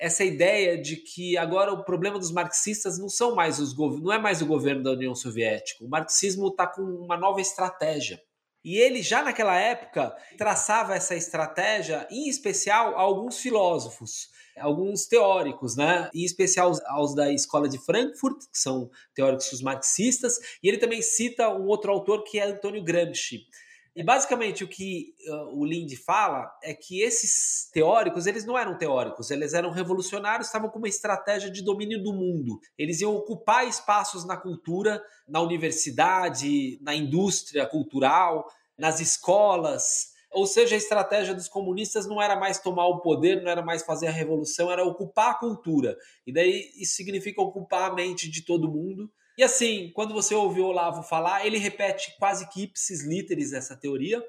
essa 0.00 0.24
ideia 0.24 0.76
de 0.76 0.96
que 0.96 1.36
agora 1.36 1.72
o 1.72 1.84
problema 1.84 2.18
dos 2.18 2.32
marxistas 2.32 2.98
não 2.98 3.08
são 3.08 3.36
mais 3.36 3.60
os 3.60 3.76
não 3.76 4.12
é 4.12 4.18
mais 4.18 4.42
o 4.42 4.46
governo 4.46 4.82
da 4.82 4.90
União 4.90 5.14
Soviética. 5.14 5.84
O 5.84 5.88
marxismo 5.88 6.48
está 6.48 6.66
com 6.66 6.82
uma 6.82 7.16
nova 7.16 7.40
estratégia 7.40 8.20
E 8.64 8.76
ele 8.78 9.02
já 9.02 9.22
naquela 9.22 9.58
época 9.58 10.14
traçava 10.38 10.94
essa 10.94 11.16
estratégia, 11.16 12.06
em 12.10 12.28
especial 12.28 12.96
a 12.96 13.00
alguns 13.00 13.38
filósofos, 13.38 14.30
alguns 14.56 15.06
teóricos, 15.06 15.76
né? 15.76 16.08
Em 16.14 16.24
especial 16.24 16.68
aos, 16.68 16.80
aos 16.86 17.14
da 17.14 17.32
escola 17.32 17.68
de 17.68 17.78
Frankfurt, 17.78 18.38
que 18.52 18.58
são 18.58 18.90
teóricos 19.14 19.60
marxistas, 19.62 20.38
e 20.62 20.68
ele 20.68 20.78
também 20.78 21.02
cita 21.02 21.48
um 21.48 21.66
outro 21.66 21.90
autor 21.90 22.22
que 22.22 22.38
é 22.38 22.44
Antônio 22.44 22.84
Gramsci. 22.84 23.46
E 23.94 24.02
basicamente 24.02 24.64
o 24.64 24.68
que 24.68 25.14
uh, 25.28 25.58
o 25.58 25.66
Linde 25.66 25.96
fala 25.96 26.50
é 26.62 26.72
que 26.72 27.02
esses 27.02 27.68
teóricos, 27.70 28.26
eles 28.26 28.46
não 28.46 28.58
eram 28.58 28.78
teóricos, 28.78 29.30
eles 29.30 29.52
eram 29.52 29.70
revolucionários, 29.70 30.46
estavam 30.46 30.70
com 30.70 30.78
uma 30.78 30.88
estratégia 30.88 31.50
de 31.50 31.62
domínio 31.62 32.02
do 32.02 32.12
mundo. 32.14 32.58
Eles 32.78 33.02
iam 33.02 33.14
ocupar 33.14 33.68
espaços 33.68 34.24
na 34.26 34.34
cultura, 34.34 35.02
na 35.28 35.42
universidade, 35.42 36.78
na 36.80 36.94
indústria 36.94 37.66
cultural, 37.66 38.46
nas 38.78 38.98
escolas. 38.98 40.12
Ou 40.30 40.46
seja, 40.46 40.74
a 40.74 40.78
estratégia 40.78 41.34
dos 41.34 41.46
comunistas 41.46 42.06
não 42.06 42.20
era 42.20 42.34
mais 42.34 42.58
tomar 42.58 42.86
o 42.86 43.02
poder, 43.02 43.42
não 43.42 43.50
era 43.50 43.62
mais 43.62 43.82
fazer 43.82 44.06
a 44.06 44.12
revolução, 44.12 44.72
era 44.72 44.82
ocupar 44.82 45.32
a 45.32 45.38
cultura. 45.38 45.98
E 46.26 46.32
daí 46.32 46.70
isso 46.80 46.94
significa 46.94 47.42
ocupar 47.42 47.90
a 47.90 47.94
mente 47.94 48.30
de 48.30 48.42
todo 48.42 48.72
mundo 48.72 49.12
e 49.36 49.42
assim, 49.42 49.90
quando 49.94 50.12
você 50.12 50.34
ouve 50.34 50.60
o 50.60 50.66
Olavo 50.66 51.02
falar, 51.02 51.46
ele 51.46 51.58
repete 51.58 52.14
quase 52.18 52.48
que 52.50 52.64
ipsis 52.64 53.04
literis 53.04 53.52
essa 53.52 53.76
teoria. 53.76 54.22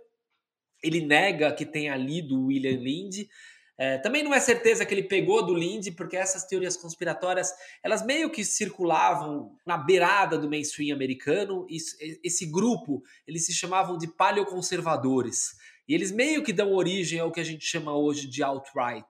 Ele 0.82 1.06
nega 1.06 1.54
que 1.54 1.66
tenha 1.66 1.96
lido 1.96 2.40
o 2.40 2.46
William 2.48 2.78
Linde. 2.78 3.30
É, 3.78 3.98
também 3.98 4.24
não 4.24 4.34
é 4.34 4.40
certeza 4.40 4.86
que 4.86 4.94
ele 4.94 5.04
pegou 5.04 5.46
do 5.46 5.54
Linde, 5.54 5.92
porque 5.92 6.16
essas 6.16 6.46
teorias 6.46 6.78
conspiratórias, 6.78 7.52
elas 7.84 8.06
meio 8.06 8.30
que 8.30 8.46
circulavam 8.46 9.58
na 9.66 9.78
beirada 9.78 10.38
do 10.38 10.50
mainstream 10.50 10.96
americano. 10.96 11.66
Isso, 11.70 11.96
esse 12.24 12.46
grupo, 12.46 13.04
eles 13.28 13.46
se 13.46 13.54
chamavam 13.54 13.98
de 13.98 14.08
paleoconservadores. 14.08 15.56
E 15.88 15.94
eles 15.94 16.12
meio 16.12 16.44
que 16.44 16.54
dão 16.54 16.74
origem 16.74 17.20
ao 17.20 17.32
que 17.32 17.42
a 17.42 17.44
gente 17.44 17.66
chama 17.66 17.96
hoje 17.96 18.28
de 18.28 18.44
alt-right. 18.44 19.08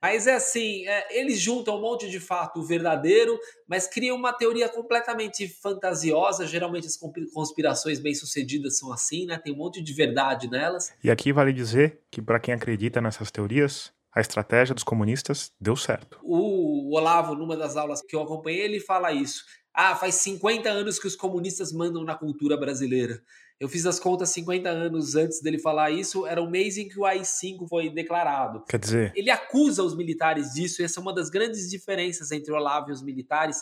Mas 0.00 0.26
é 0.26 0.34
assim, 0.34 0.86
é, 0.86 1.20
eles 1.20 1.40
juntam 1.40 1.76
um 1.76 1.80
monte 1.80 2.08
de 2.08 2.20
fato 2.20 2.62
verdadeiro, 2.62 3.38
mas 3.66 3.88
criam 3.88 4.16
uma 4.16 4.32
teoria 4.32 4.68
completamente 4.68 5.48
fantasiosa. 5.48 6.46
Geralmente 6.46 6.86
as 6.86 6.96
conspirações 7.32 7.98
bem-sucedidas 7.98 8.78
são 8.78 8.92
assim, 8.92 9.26
né? 9.26 9.38
Tem 9.38 9.52
um 9.52 9.56
monte 9.56 9.82
de 9.82 9.92
verdade 9.92 10.48
nelas. 10.48 10.92
E 11.02 11.10
aqui 11.10 11.32
vale 11.32 11.52
dizer 11.52 12.00
que 12.10 12.22
para 12.22 12.38
quem 12.38 12.54
acredita 12.54 13.00
nessas 13.00 13.30
teorias, 13.30 13.92
a 14.14 14.20
estratégia 14.20 14.74
dos 14.74 14.84
comunistas 14.84 15.52
deu 15.60 15.76
certo. 15.76 16.18
O 16.22 16.96
Olavo, 16.96 17.34
numa 17.34 17.56
das 17.56 17.76
aulas 17.76 18.00
que 18.00 18.14
eu 18.14 18.22
acompanhei, 18.22 18.60
ele 18.60 18.80
fala 18.80 19.12
isso. 19.12 19.44
Ah, 19.74 19.94
faz 19.94 20.16
50 20.16 20.68
anos 20.68 20.98
que 20.98 21.06
os 21.06 21.14
comunistas 21.14 21.72
mandam 21.72 22.02
na 22.02 22.14
cultura 22.14 22.56
brasileira. 22.56 23.22
Eu 23.60 23.68
fiz 23.68 23.84
as 23.86 23.98
contas 23.98 24.30
50 24.30 24.68
anos 24.68 25.16
antes 25.16 25.42
dele 25.42 25.58
falar 25.58 25.90
isso, 25.90 26.24
era 26.26 26.40
o 26.40 26.48
mês 26.48 26.78
em 26.78 26.88
que 26.88 26.98
o 26.98 27.04
AI-5 27.04 27.68
foi 27.68 27.90
declarado. 27.90 28.64
Quer 28.64 28.78
dizer... 28.78 29.12
Ele 29.16 29.30
acusa 29.30 29.82
os 29.82 29.96
militares 29.96 30.54
disso, 30.54 30.80
e 30.80 30.84
essa 30.84 31.00
é 31.00 31.02
uma 31.02 31.12
das 31.12 31.28
grandes 31.28 31.68
diferenças 31.68 32.30
entre 32.30 32.52
o 32.52 32.54
Olavo 32.54 32.90
e 32.90 32.92
os 32.92 33.02
militares, 33.02 33.60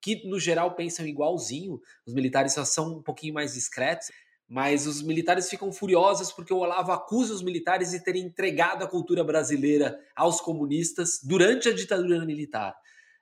que 0.00 0.28
no 0.28 0.38
geral 0.38 0.76
pensam 0.76 1.04
igualzinho. 1.06 1.80
Os 2.06 2.14
militares 2.14 2.52
só 2.52 2.64
são 2.64 2.98
um 2.98 3.02
pouquinho 3.02 3.34
mais 3.34 3.54
discretos, 3.54 4.12
mas 4.48 4.86
os 4.86 5.02
militares 5.02 5.48
ficam 5.48 5.72
furiosos 5.72 6.30
porque 6.30 6.52
o 6.52 6.58
Olavo 6.58 6.92
acusa 6.92 7.34
os 7.34 7.42
militares 7.42 7.90
de 7.90 7.98
terem 7.98 8.26
entregado 8.26 8.84
a 8.84 8.88
cultura 8.88 9.24
brasileira 9.24 9.98
aos 10.14 10.40
comunistas 10.40 11.18
durante 11.22 11.68
a 11.68 11.74
ditadura 11.74 12.24
militar. 12.24 12.74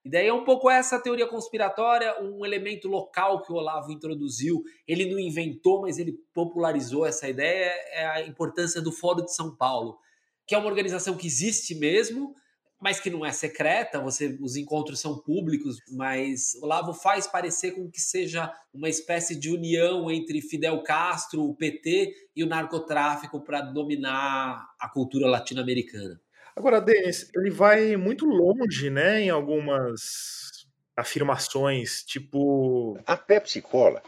E 0.05 0.11
daí 0.11 0.28
é 0.28 0.32
um 0.32 0.44
pouco 0.44 0.70
essa 0.70 0.98
teoria 0.98 1.26
conspiratória, 1.26 2.22
um 2.22 2.44
elemento 2.44 2.88
local 2.88 3.42
que 3.42 3.53
o 3.53 3.57
Olavo 3.57 3.92
introduziu. 3.92 4.62
Ele 4.88 5.11
não 5.11 5.18
inventou, 5.18 5.82
mas 5.82 5.98
ele 5.98 6.18
popularizou 6.32 7.05
essa 7.05 7.28
ideia, 7.28 7.70
é 7.92 8.07
a 8.07 8.26
importância 8.26 8.80
do 8.80 8.90
Fórum 8.90 9.24
de 9.24 9.34
São 9.34 9.55
Paulo, 9.55 9.98
que 10.46 10.55
é 10.55 10.59
uma 10.59 10.68
organização 10.68 11.16
que 11.16 11.26
existe 11.26 11.74
mesmo, 11.74 12.34
mas 12.80 12.98
que 12.98 13.11
não 13.11 13.26
é 13.26 13.30
secreta, 13.30 14.01
você, 14.01 14.38
os 14.40 14.57
encontros 14.57 15.01
são 15.01 15.18
públicos, 15.18 15.76
mas 15.92 16.55
o 16.55 16.64
Olavo 16.64 16.94
faz 16.94 17.26
parecer 17.26 17.72
com 17.72 17.90
que 17.90 18.01
seja 18.01 18.51
uma 18.72 18.88
espécie 18.88 19.38
de 19.38 19.51
união 19.51 20.11
entre 20.11 20.40
Fidel 20.40 20.82
Castro, 20.82 21.44
o 21.44 21.55
PT 21.55 22.14
e 22.34 22.42
o 22.42 22.46
narcotráfico 22.46 23.38
para 23.44 23.61
dominar 23.61 24.66
a 24.80 24.88
cultura 24.88 25.28
latino-americana. 25.28 26.18
Agora, 26.61 26.79
Denis, 26.79 27.31
ele 27.35 27.49
vai 27.49 27.97
muito 27.97 28.27
longe, 28.27 28.91
né, 28.91 29.23
em 29.23 29.31
algumas 29.31 30.67
afirmações, 30.95 32.03
tipo. 32.05 33.01
A 33.07 33.17
Pepsi 33.17 33.63
Cola 33.63 34.03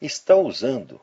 está 0.00 0.36
usando 0.36 1.00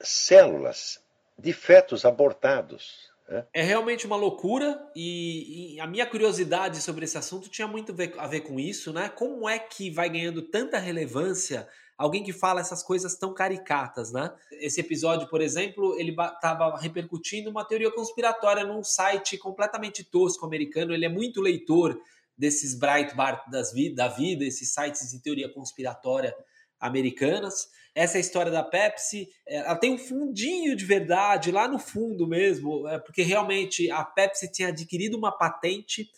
células 0.00 1.04
de 1.38 1.52
fetos 1.52 2.06
abortados. 2.06 3.10
Né? 3.28 3.44
É 3.52 3.60
realmente 3.60 4.06
uma 4.06 4.16
loucura 4.16 4.82
e, 4.96 5.74
e, 5.74 5.80
a 5.80 5.86
minha 5.86 6.06
curiosidade 6.06 6.80
sobre 6.80 7.04
esse 7.04 7.18
assunto 7.18 7.50
tinha 7.50 7.68
muito 7.68 7.94
a 8.16 8.26
ver 8.26 8.40
com 8.40 8.58
isso, 8.58 8.94
né? 8.94 9.10
Como 9.10 9.46
é 9.46 9.58
que 9.58 9.90
vai 9.90 10.08
ganhando 10.08 10.40
tanta 10.40 10.78
relevância 10.78 11.68
alguém 12.00 12.24
que 12.24 12.32
fala 12.32 12.62
essas 12.62 12.82
coisas 12.82 13.14
tão 13.14 13.34
caricatas, 13.34 14.10
né? 14.10 14.32
Esse 14.52 14.80
episódio, 14.80 15.28
por 15.28 15.42
exemplo, 15.42 15.94
ele 16.00 16.12
estava 16.12 16.74
repercutindo 16.78 17.50
uma 17.50 17.62
teoria 17.62 17.90
conspiratória 17.92 18.64
num 18.64 18.82
site 18.82 19.36
completamente 19.36 20.02
tosco 20.02 20.46
americano. 20.46 20.94
Ele 20.94 21.04
é 21.04 21.10
muito 21.10 21.42
leitor 21.42 22.00
desses 22.38 22.74
Breitbart 22.74 23.50
das 23.50 23.70
vi 23.74 23.94
da 23.94 24.08
vida, 24.08 24.46
esses 24.46 24.72
sites 24.72 25.10
de 25.10 25.20
teoria 25.20 25.52
conspiratória 25.52 26.34
americanas. 26.80 27.68
Essa 27.94 28.16
é 28.16 28.20
história 28.22 28.50
da 28.50 28.62
Pepsi. 28.62 29.28
É, 29.46 29.56
ela 29.56 29.76
tem 29.76 29.92
um 29.92 29.98
fundinho 29.98 30.74
de 30.74 30.86
verdade 30.86 31.52
lá 31.52 31.68
no 31.68 31.78
fundo 31.78 32.26
mesmo, 32.26 32.88
é, 32.88 32.98
porque 32.98 33.20
realmente 33.20 33.90
a 33.90 34.02
Pepsi 34.02 34.50
tinha 34.50 34.68
adquirido 34.68 35.18
uma 35.18 35.36
patente, 35.36 36.08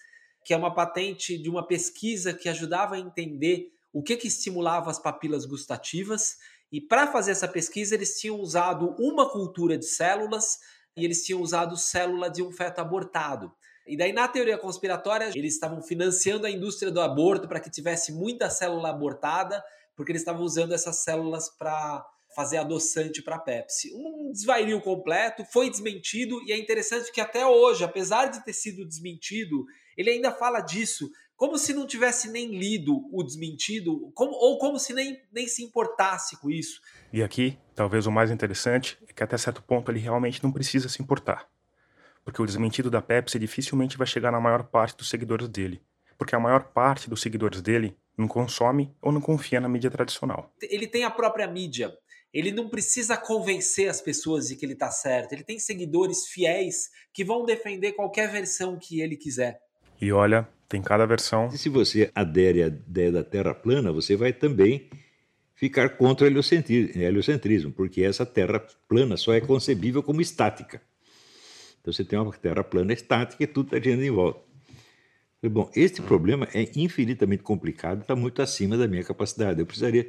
que 0.45 0.55
é 0.55 0.57
uma 0.57 0.73
patente 0.73 1.37
de 1.37 1.51
uma 1.51 1.67
pesquisa 1.67 2.33
que 2.33 2.49
ajudava 2.49 2.95
a 2.95 3.01
entender 3.01 3.73
o 3.93 4.03
que, 4.03 4.17
que 4.17 4.29
estimulava 4.29 4.91
as 4.91 4.99
papilas 4.99 5.45
gustativas. 5.45 6.39
E 6.71 6.81
para 6.81 7.07
fazer 7.07 7.33
essa 7.33 7.47
pesquisa, 7.47 7.95
eles 7.95 8.19
tinham 8.19 8.41
usado 8.41 8.95
uma 8.99 9.29
cultura 9.29 9.77
de 9.77 9.85
células 9.85 10.59
e 10.97 11.05
eles 11.05 11.25
tinham 11.25 11.41
usado 11.41 11.77
célula 11.77 12.31
de 12.31 12.43
um 12.43 12.51
feto 12.51 12.81
abortado. 12.81 13.53
E 13.87 13.97
daí, 13.97 14.13
na 14.13 14.29
teoria 14.29 14.57
conspiratória, 14.57 15.31
eles 15.35 15.55
estavam 15.55 15.83
financiando 15.83 16.47
a 16.47 16.51
indústria 16.51 16.91
do 16.91 17.01
aborto 17.01 17.49
para 17.49 17.61
que 17.61 17.71
tivesse 17.71 18.13
muita 18.13 18.49
célula 18.49 18.91
abortada, 18.91 19.63
porque 19.97 20.13
eles 20.13 20.23
estavam 20.23 20.43
usando 20.43 20.73
essas 20.73 20.99
células 20.99 21.49
para 21.51 22.07
fazer 22.35 22.59
adoçante 22.59 23.23
para 23.23 23.39
Pepsi. 23.39 23.93
Um 23.95 24.31
desvario 24.33 24.81
completo, 24.81 25.45
foi 25.45 25.69
desmentido, 25.69 26.41
e 26.47 26.53
é 26.53 26.59
interessante 26.59 27.13
que 27.13 27.21
até 27.21 27.47
hoje, 27.47 27.85
apesar 27.85 28.27
de 28.27 28.43
ter 28.45 28.53
sido 28.53 28.87
desmentido, 28.87 29.67
ele 29.97 30.11
ainda 30.11 30.33
fala 30.33 30.61
disso, 30.61 31.11
como 31.43 31.59
se 31.59 31.75
não 31.75 31.89
tivesse 31.89 32.31
nem 32.31 32.57
lido 32.57 33.05
o 33.11 33.21
desmentido, 33.21 34.13
como, 34.15 34.31
ou 34.31 34.59
como 34.59 34.79
se 34.79 34.93
nem, 34.93 35.21
nem 35.33 35.49
se 35.49 35.65
importasse 35.65 36.37
com 36.37 36.49
isso. 36.49 36.81
E 37.13 37.21
aqui, 37.21 37.59
talvez 37.75 38.07
o 38.07 38.13
mais 38.13 38.31
interessante 38.31 38.97
é 39.09 39.13
que 39.13 39.25
até 39.25 39.37
certo 39.37 39.61
ponto 39.61 39.91
ele 39.91 39.99
realmente 39.99 40.41
não 40.41 40.53
precisa 40.53 40.89
se 40.89 41.03
importar. 41.03 41.49
Porque 42.25 42.41
o 42.41 42.47
desmentido 42.47 42.89
da 42.89 43.03
Pepsi 43.03 43.41
dificilmente 43.41 43.99
vai 43.99 44.07
chegar 44.07 44.31
na 44.31 44.39
maior 44.39 44.63
parte 44.63 44.97
dos 44.97 45.09
seguidores 45.09 45.49
dele. 45.49 45.83
Porque 46.17 46.37
a 46.37 46.39
maior 46.39 46.63
parte 46.63 47.11
dos 47.11 47.21
seguidores 47.21 47.61
dele 47.61 47.97
não 48.17 48.29
consome 48.29 48.95
ou 49.03 49.11
não 49.11 49.21
confia 49.21 49.61
na 49.61 49.69
mídia 49.69 49.91
tradicional. 49.91 50.55
Ele 50.63 50.87
tem 50.87 51.03
a 51.03 51.11
própria 51.11 51.49
mídia. 51.49 51.93
Ele 52.33 52.53
não 52.53 52.69
precisa 52.69 53.17
convencer 53.17 53.91
as 53.91 54.01
pessoas 54.01 54.47
de 54.47 54.55
que 54.55 54.65
ele 54.65 54.75
está 54.75 54.93
certo. 54.93 55.33
Ele 55.33 55.43
tem 55.43 55.59
seguidores 55.59 56.25
fiéis 56.29 56.93
que 57.13 57.25
vão 57.25 57.45
defender 57.45 57.95
qualquer 57.95 58.31
versão 58.31 58.79
que 58.79 59.01
ele 59.01 59.17
quiser. 59.17 59.61
E 60.01 60.13
olha, 60.13 60.49
tem 60.73 60.81
cada 60.81 61.05
versão. 61.05 61.51
E 61.53 61.59
se 61.59 61.69
você 61.69 62.11
adere 62.15 62.63
à 62.63 62.67
ideia 62.69 63.13
da 63.13 63.23
Terra 63.23 63.55
plana, 63.55 63.93
você 63.93 64.17
vai 64.17 64.33
também 64.33 64.89
ficar 65.55 65.91
contra 65.91 66.27
o 66.27 66.29
heliocentrismo, 66.29 67.71
porque 67.71 68.03
essa 68.03 68.25
Terra 68.25 68.59
plana 68.89 69.19
só 69.19 69.35
é 69.35 69.41
concebível 69.41 70.03
como 70.03 70.23
estática. 70.23 70.81
Então 71.81 71.93
você 71.93 72.03
tem 72.03 72.19
uma 72.19 72.33
Terra 72.33 72.65
plana 72.65 72.95
estática 72.95 73.45
e 73.45 73.47
tudo 73.47 73.67
está 73.67 73.79
girando 73.79 74.03
em 74.03 74.11
volta. 74.11 74.41
Bom, 75.45 75.71
este 75.75 76.01
problema 76.01 76.49
é 76.55 76.71
infinitamente 76.75 77.43
complicado, 77.43 78.01
está 78.01 78.17
muito 78.17 78.41
acima 78.41 78.77
da 78.77 78.89
minha 78.89 79.05
capacidade. 79.05 79.61
Eu 79.61 79.67
precisaria 79.67 80.09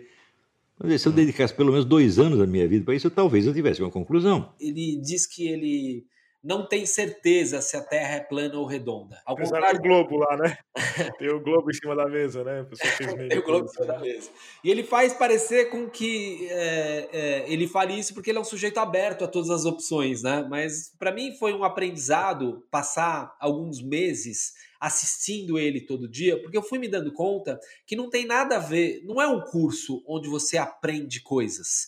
Dizer, 0.82 0.98
se 0.98 1.08
eu 1.08 1.12
dedicasse 1.12 1.54
pelo 1.54 1.72
menos 1.72 1.86
dois 1.86 2.18
anos 2.18 2.40
da 2.40 2.48
minha 2.48 2.68
vida 2.68 2.84
para 2.84 2.96
isso, 2.96 3.10
talvez 3.10 3.46
eu 3.46 3.54
tivesse 3.54 3.82
uma 3.82 3.92
conclusão. 3.92 4.54
Ele 4.60 4.98
diz 4.98 5.28
que 5.28 5.48
ele 5.48 6.06
não 6.44 6.68
tem 6.68 6.86
certeza 6.86 7.62
se 7.62 7.78
a 7.78 7.82
Terra 7.82 8.16
é 8.16 8.20
plana 8.20 8.58
ou 8.58 8.66
redonda. 8.66 9.22
Ao 9.26 9.34
Apesar 9.34 9.56
contrário... 9.56 9.80
do 9.80 9.84
globo 9.84 10.18
lá, 10.18 10.36
né? 10.36 10.58
Tem 11.18 11.30
o 11.30 11.40
globo 11.40 11.72
em 11.72 11.74
cima 11.74 11.96
da 11.96 12.06
mesa, 12.06 12.44
né? 12.44 12.66
Tem 13.30 13.38
o 13.38 13.44
globo 13.44 13.66
em 13.66 13.70
cima 13.70 13.86
da 13.86 14.00
mesa. 14.00 14.30
E 14.62 14.70
ele 14.70 14.84
faz 14.84 15.14
parecer 15.14 15.70
com 15.70 15.90
que 15.90 16.50
é, 16.50 17.10
é, 17.14 17.46
ele 17.48 17.66
fale 17.66 17.98
isso 17.98 18.14
porque 18.14 18.30
ele 18.30 18.40
é 18.40 18.42
um 18.42 18.46
sujeito 18.46 18.78
aberto 18.80 19.24
a 19.24 19.28
todas 19.28 19.50
as 19.50 19.64
opções, 19.64 20.22
né? 20.22 20.46
Mas 20.50 20.94
para 21.00 21.14
mim 21.14 21.32
foi 21.38 21.54
um 21.54 21.64
aprendizado 21.64 22.68
passar 22.70 23.34
alguns 23.40 23.82
meses 23.82 24.52
assistindo 24.82 25.58
ele 25.58 25.80
todo 25.80 26.10
dia, 26.10 26.42
porque 26.42 26.58
eu 26.58 26.62
fui 26.62 26.78
me 26.78 26.90
dando 26.90 27.14
conta 27.14 27.58
que 27.88 27.96
não 27.96 28.10
tem 28.10 28.26
nada 28.26 28.58
a 28.58 28.60
ver, 28.60 29.02
não 29.06 29.22
é 29.22 29.28
um 29.28 29.40
curso 29.40 30.04
onde 30.06 30.28
você 30.28 30.58
aprende 30.58 31.22
coisas. 31.22 31.88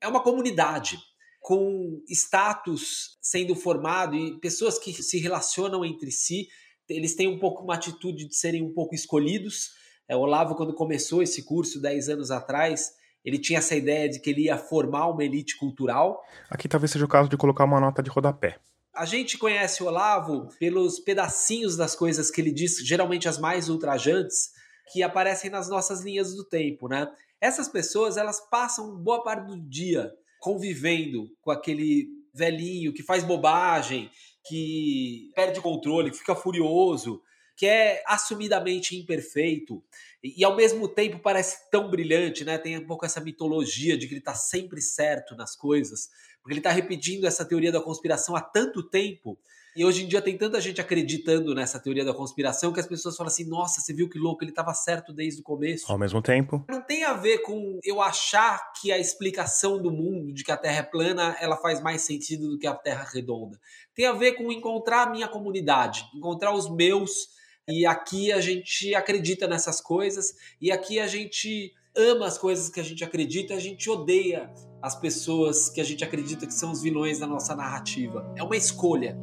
É 0.00 0.08
uma 0.08 0.20
comunidade 0.20 0.98
com 1.42 2.00
status 2.08 3.18
sendo 3.20 3.56
formado 3.56 4.14
e 4.14 4.38
pessoas 4.38 4.78
que 4.78 4.92
se 4.92 5.18
relacionam 5.18 5.84
entre 5.84 6.12
si, 6.12 6.46
eles 6.88 7.16
têm 7.16 7.26
um 7.26 7.38
pouco 7.38 7.64
uma 7.64 7.74
atitude 7.74 8.28
de 8.28 8.36
serem 8.36 8.62
um 8.62 8.72
pouco 8.72 8.94
escolhidos. 8.94 9.70
É, 10.08 10.16
o 10.16 10.20
Olavo, 10.20 10.54
quando 10.54 10.72
começou 10.72 11.20
esse 11.20 11.42
curso 11.42 11.82
10 11.82 12.10
anos 12.10 12.30
atrás, 12.30 12.92
ele 13.24 13.40
tinha 13.40 13.58
essa 13.58 13.74
ideia 13.74 14.08
de 14.08 14.20
que 14.20 14.30
ele 14.30 14.42
ia 14.42 14.56
formar 14.56 15.08
uma 15.08 15.24
elite 15.24 15.58
cultural. 15.58 16.22
Aqui 16.48 16.68
talvez 16.68 16.92
seja 16.92 17.04
o 17.04 17.08
caso 17.08 17.28
de 17.28 17.36
colocar 17.36 17.64
uma 17.64 17.80
nota 17.80 18.02
de 18.02 18.10
rodapé. 18.10 18.58
A 18.94 19.04
gente 19.04 19.36
conhece 19.36 19.82
o 19.82 19.86
Olavo 19.86 20.48
pelos 20.60 21.00
pedacinhos 21.00 21.76
das 21.76 21.96
coisas 21.96 22.30
que 22.30 22.40
ele 22.40 22.52
diz, 22.52 22.76
geralmente 22.86 23.28
as 23.28 23.38
mais 23.38 23.68
ultrajantes, 23.68 24.52
que 24.92 25.02
aparecem 25.02 25.50
nas 25.50 25.68
nossas 25.68 26.02
linhas 26.02 26.34
do 26.34 26.44
tempo, 26.44 26.86
né? 26.88 27.10
Essas 27.40 27.66
pessoas, 27.66 28.16
elas 28.16 28.38
passam 28.48 28.96
boa 28.96 29.24
parte 29.24 29.46
do 29.46 29.58
dia 29.58 30.12
convivendo 30.42 31.30
com 31.40 31.52
aquele 31.52 32.08
velhinho 32.34 32.92
que 32.92 33.00
faz 33.00 33.22
bobagem, 33.22 34.10
que 34.44 35.30
perde 35.36 35.60
controle, 35.60 36.10
que 36.10 36.18
fica 36.18 36.34
furioso, 36.34 37.22
que 37.56 37.64
é 37.64 38.02
assumidamente 38.08 38.96
imperfeito 38.96 39.80
e, 40.20 40.44
ao 40.44 40.56
mesmo 40.56 40.88
tempo 40.88 41.20
parece 41.20 41.70
tão 41.70 41.88
brilhante, 41.88 42.44
né? 42.44 42.58
Tem 42.58 42.76
um 42.76 42.84
pouco 42.84 43.06
essa 43.06 43.20
mitologia 43.20 43.96
de 43.96 44.08
que 44.08 44.14
ele 44.14 44.18
está 44.18 44.34
sempre 44.34 44.82
certo 44.82 45.36
nas 45.36 45.54
coisas, 45.54 46.10
porque 46.40 46.54
ele 46.54 46.60
está 46.60 46.72
repetindo 46.72 47.24
essa 47.24 47.44
teoria 47.44 47.70
da 47.70 47.80
conspiração 47.80 48.34
há 48.34 48.40
tanto 48.40 48.82
tempo. 48.82 49.38
E 49.74 49.84
hoje 49.84 50.04
em 50.04 50.08
dia 50.08 50.20
tem 50.20 50.36
tanta 50.36 50.60
gente 50.60 50.80
acreditando 50.80 51.54
nessa 51.54 51.80
teoria 51.80 52.04
da 52.04 52.12
conspiração 52.12 52.72
que 52.72 52.80
as 52.80 52.86
pessoas 52.86 53.16
falam 53.16 53.28
assim: 53.28 53.44
nossa, 53.44 53.80
você 53.80 53.92
viu 53.92 54.08
que 54.08 54.18
louco, 54.18 54.44
ele 54.44 54.50
estava 54.50 54.74
certo 54.74 55.12
desde 55.12 55.40
o 55.40 55.44
começo. 55.44 55.90
Ao 55.90 55.98
mesmo 55.98 56.20
tempo. 56.20 56.64
Não 56.68 56.82
tem 56.82 57.04
a 57.04 57.14
ver 57.14 57.38
com 57.38 57.80
eu 57.82 58.02
achar 58.02 58.72
que 58.80 58.92
a 58.92 58.98
explicação 58.98 59.80
do 59.80 59.90
mundo 59.90 60.32
de 60.32 60.44
que 60.44 60.52
a 60.52 60.56
Terra 60.56 60.80
é 60.80 60.82
plana 60.82 61.36
ela 61.40 61.56
faz 61.56 61.80
mais 61.80 62.02
sentido 62.02 62.50
do 62.50 62.58
que 62.58 62.66
a 62.66 62.74
Terra 62.74 63.08
redonda. 63.12 63.58
Tem 63.94 64.06
a 64.06 64.12
ver 64.12 64.32
com 64.32 64.52
encontrar 64.52 65.06
a 65.06 65.10
minha 65.10 65.28
comunidade, 65.28 66.04
encontrar 66.14 66.54
os 66.54 66.68
meus 66.68 67.28
e 67.68 67.86
aqui 67.86 68.32
a 68.32 68.40
gente 68.40 68.94
acredita 68.94 69.46
nessas 69.46 69.80
coisas 69.80 70.34
e 70.60 70.70
aqui 70.70 70.98
a 70.98 71.06
gente 71.06 71.72
ama 71.96 72.26
as 72.26 72.36
coisas 72.36 72.68
que 72.68 72.80
a 72.80 72.82
gente 72.82 73.04
acredita, 73.04 73.54
a 73.54 73.60
gente 73.60 73.88
odeia 73.88 74.50
as 74.80 74.96
pessoas 74.96 75.68
que 75.68 75.80
a 75.80 75.84
gente 75.84 76.02
acredita 76.02 76.46
que 76.46 76.54
são 76.54 76.72
os 76.72 76.82
vilões 76.82 77.20
da 77.20 77.26
nossa 77.26 77.54
narrativa. 77.54 78.32
É 78.36 78.42
uma 78.42 78.56
escolha. 78.56 79.16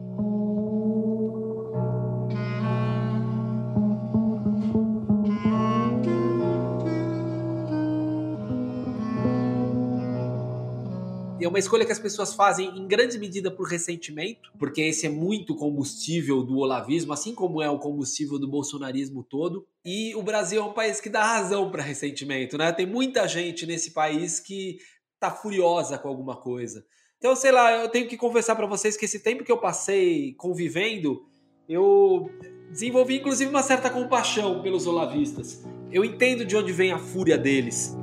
Uma 11.50 11.60
escolha 11.60 11.86
que 11.86 11.92
as 11.92 12.00
pessoas 12.00 12.34
fazem 12.34 12.70
em 12.78 12.88
grande 12.88 13.18
medida 13.18 13.52
por 13.52 13.68
ressentimento, 13.68 14.52
porque 14.58 14.82
esse 14.82 15.06
é 15.06 15.10
muito 15.10 15.56
combustível 15.56 16.44
do 16.44 16.58
olavismo, 16.58 17.12
assim 17.12 17.36
como 17.36 17.62
é 17.62 17.70
o 17.70 17.80
combustível 17.80 18.40
do 18.40 18.48
bolsonarismo 18.48 19.24
todo. 19.24 19.68
E 19.84 20.16
o 20.16 20.24
Brasil 20.24 20.62
é 20.62 20.66
um 20.66 20.74
país 20.74 21.02
que 21.02 21.10
dá 21.10 21.24
razão 21.24 21.70
para 21.70 21.84
ressentimento, 21.84 22.58
né? 22.58 22.72
Tem 22.72 22.86
muita 22.86 23.28
gente 23.28 23.66
nesse 23.66 23.92
país 23.92 24.40
que 24.40 24.78
tá 25.20 25.30
furiosa 25.32 25.98
com 25.98 26.08
alguma 26.08 26.38
coisa. 26.38 26.86
Então, 27.18 27.36
sei 27.36 27.52
lá, 27.52 27.74
eu 27.74 27.90
tenho 27.90 28.08
que 28.08 28.16
confessar 28.16 28.56
para 28.56 28.66
vocês 28.66 28.96
que 28.96 29.04
esse 29.04 29.20
tempo 29.20 29.44
que 29.44 29.52
eu 29.52 29.58
passei 29.58 30.34
convivendo, 30.36 31.26
eu 31.68 32.30
desenvolvi 32.72 33.18
inclusive 33.18 33.50
uma 33.50 33.64
certa 33.64 33.90
compaixão 33.90 34.62
pelos 34.62 34.88
olavistas. 34.88 35.64
Eu 35.92 36.06
entendo 36.06 36.46
de 36.46 36.56
onde 36.56 36.72
vem 36.72 36.92
a 36.92 37.00
fúria 37.00 37.38
deles. 37.38 37.98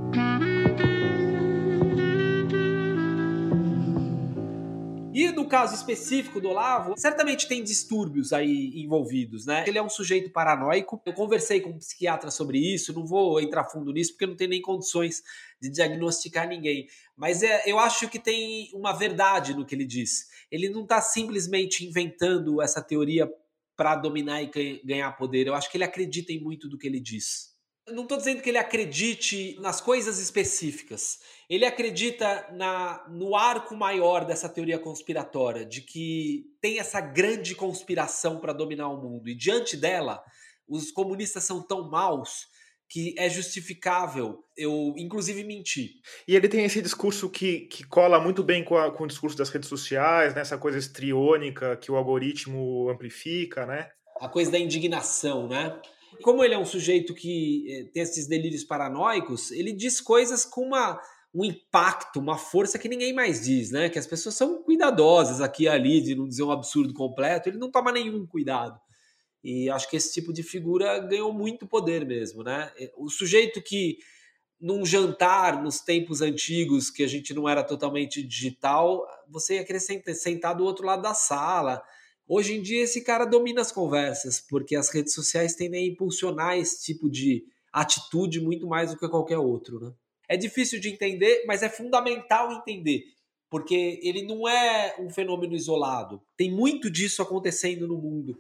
E 5.17 5.33
no 5.33 5.49
caso 5.49 5.75
específico 5.75 6.43
do 6.43 6.51
Olavo, 6.51 6.93
certamente 6.99 7.49
tem 7.49 7.65
distúrbios 7.65 8.35
aí 8.35 8.71
envolvidos, 8.75 9.47
né? 9.47 9.65
Ele 9.67 9.79
é 9.79 9.83
um 9.83 9.89
sujeito 9.89 10.29
paranoico. 10.29 11.01
Eu 11.07 11.15
conversei 11.15 11.59
com 11.59 11.71
um 11.71 11.79
psiquiatra 11.79 12.31
sobre 12.31 12.59
isso, 12.59 12.93
não 12.93 13.07
vou 13.07 13.41
entrar 13.41 13.65
fundo 13.65 13.95
nisso 13.95 14.13
porque 14.13 14.27
não 14.27 14.37
tenho 14.37 14.51
nem 14.51 14.61
condições 14.61 15.23
de 15.59 15.71
diagnosticar 15.71 16.47
ninguém. 16.47 16.87
Mas 17.17 17.43
é, 17.43 17.63
eu 17.65 17.79
acho 17.79 18.11
que 18.11 18.19
tem 18.19 18.69
uma 18.75 18.93
verdade 18.93 19.55
no 19.55 19.65
que 19.65 19.75
ele 19.75 19.87
diz. 19.87 20.27
Ele 20.51 20.69
não 20.69 20.83
está 20.83 21.01
simplesmente 21.01 21.87
inventando 21.87 22.61
essa 22.61 22.83
teoria 22.83 23.27
para 23.75 23.97
dominar 23.97 24.43
e 24.43 24.83
ganhar 24.85 25.13
poder. 25.13 25.47
Eu 25.47 25.55
acho 25.55 25.71
que 25.71 25.79
ele 25.79 25.85
acredita 25.85 26.31
em 26.31 26.43
muito 26.43 26.69
do 26.69 26.77
que 26.77 26.87
ele 26.87 27.01
diz. 27.01 27.56
Não 27.89 28.03
estou 28.03 28.19
dizendo 28.19 28.43
que 28.43 28.49
ele 28.49 28.59
acredite 28.59 29.57
nas 29.61 29.81
coisas 29.81 30.19
específicas. 30.19 31.21
Ele 31.49 31.65
acredita 31.65 32.49
na, 32.53 33.07
no 33.09 33.37
arco 33.37 33.77
maior 33.77 34.25
dessa 34.25 34.49
teoria 34.49 34.79
conspiratória, 34.79 35.65
de 35.65 35.83
que 35.83 36.47
tem 36.61 36.81
essa 36.81 37.01
grande 37.01 37.55
conspiração 37.55 38.41
para 38.41 38.53
dominar 38.53 38.89
o 38.89 39.01
mundo. 39.01 39.29
E 39.29 39.37
diante 39.37 39.77
dela, 39.77 40.21
os 40.69 40.91
comunistas 40.91 41.45
são 41.45 41.63
tão 41.63 41.89
maus 41.89 42.49
que 42.89 43.15
é 43.19 43.29
justificável 43.29 44.45
eu, 44.57 44.95
inclusive, 44.97 45.45
mentir. 45.45 45.91
E 46.27 46.35
ele 46.35 46.49
tem 46.49 46.65
esse 46.65 46.81
discurso 46.81 47.29
que, 47.29 47.61
que 47.63 47.85
cola 47.85 48.21
muito 48.21 48.43
bem 48.43 48.65
com, 48.65 48.77
a, 48.77 48.91
com 48.91 49.05
o 49.05 49.09
discurso 49.09 49.37
das 49.37 49.51
redes 49.51 49.69
sociais, 49.69 50.35
né? 50.35 50.41
essa 50.41 50.57
coisa 50.57 50.79
estriônica 50.79 51.77
que 51.77 51.91
o 51.91 51.97
algoritmo 51.97 52.89
amplifica, 52.89 53.67
né? 53.67 53.91
A 54.21 54.29
coisa 54.29 54.51
da 54.51 54.59
indignação, 54.59 55.47
né? 55.47 55.79
Como 56.23 56.45
ele 56.45 56.55
é 56.55 56.59
um 56.59 56.65
sujeito 56.65 57.15
que 57.15 57.67
eh, 57.69 57.85
tem 57.93 58.03
esses 58.03 58.27
delírios 58.27 58.65
paranoicos, 58.65 59.51
ele 59.51 59.73
diz 59.73 60.01
coisas 60.01 60.45
com 60.45 60.63
uma, 60.63 61.01
um 61.35 61.45
impacto, 61.45 62.19
uma 62.19 62.39
força 62.39 62.79
que 62.79 62.89
ninguém 62.89 63.13
mais 63.13 63.45
diz, 63.45 63.71
né? 63.71 63.89
Que 63.89 63.99
as 63.99 64.07
pessoas 64.07 64.35
são 64.35 64.63
cuidadosas 64.63 65.41
aqui 65.41 65.65
e 65.65 65.69
ali 65.69 66.01
de 66.01 66.15
não 66.15 66.29
dizer 66.29 66.43
um 66.43 66.51
absurdo 66.51 66.95
completo. 66.95 67.49
Ele 67.49 67.59
não 67.59 67.71
toma 67.71 67.93
nenhum 67.93 68.27
cuidado. 68.27 68.79
E 69.43 69.71
acho 69.71 69.89
que 69.89 69.97
esse 69.97 70.13
tipo 70.13 70.33
de 70.33 70.43
figura 70.43 70.99
ganhou 70.99 71.33
muito 71.33 71.67
poder 71.67 72.05
mesmo, 72.05 72.43
né? 72.43 72.73
O 72.97 73.09
sujeito 73.09 73.63
que 73.63 73.99
num 74.61 74.85
jantar 74.85 75.63
nos 75.63 75.81
tempos 75.81 76.23
antigos 76.23 76.91
que 76.91 77.05
a 77.05 77.07
gente 77.07 77.35
não 77.35 77.49
era 77.49 77.63
totalmente 77.63 78.23
digital, 78.23 79.07
você 79.29 79.57
ia 79.57 79.65
querer 79.65 79.81
sentar 79.81 80.55
do 80.55 80.65
outro 80.65 80.87
lado 80.87 81.03
da 81.03 81.15
sala 81.15 81.83
Hoje 82.29 82.57
em 82.57 82.61
dia, 82.63 82.83
esse 82.83 83.03
cara 83.05 83.25
domina 83.25 83.61
as 83.61 83.71
conversas, 83.71 84.41
porque 84.41 84.75
as 84.75 84.89
redes 84.89 85.15
sociais 85.15 85.55
tendem 85.55 85.85
a 85.85 85.93
impulsionar 85.93 86.59
esse 86.59 86.83
tipo 86.83 87.09
de 87.09 87.45
atitude 87.73 88.41
muito 88.41 88.67
mais 88.67 88.91
do 88.91 88.99
que 88.99 89.09
qualquer 89.09 89.39
outro. 89.39 89.79
Né? 89.79 89.93
É 90.29 90.37
difícil 90.37 90.81
de 90.81 90.89
entender, 90.89 91.45
mas 91.47 91.63
é 91.63 91.69
fundamental 91.69 92.51
entender, 92.51 93.05
porque 93.49 94.01
ele 94.03 94.23
não 94.23 94.49
é 94.49 94.97
um 94.99 95.09
fenômeno 95.09 95.55
isolado. 95.55 96.21
Tem 96.37 96.51
muito 96.51 96.91
disso 96.91 97.23
acontecendo 97.23 97.87
no 97.87 97.97
mundo. 97.97 98.37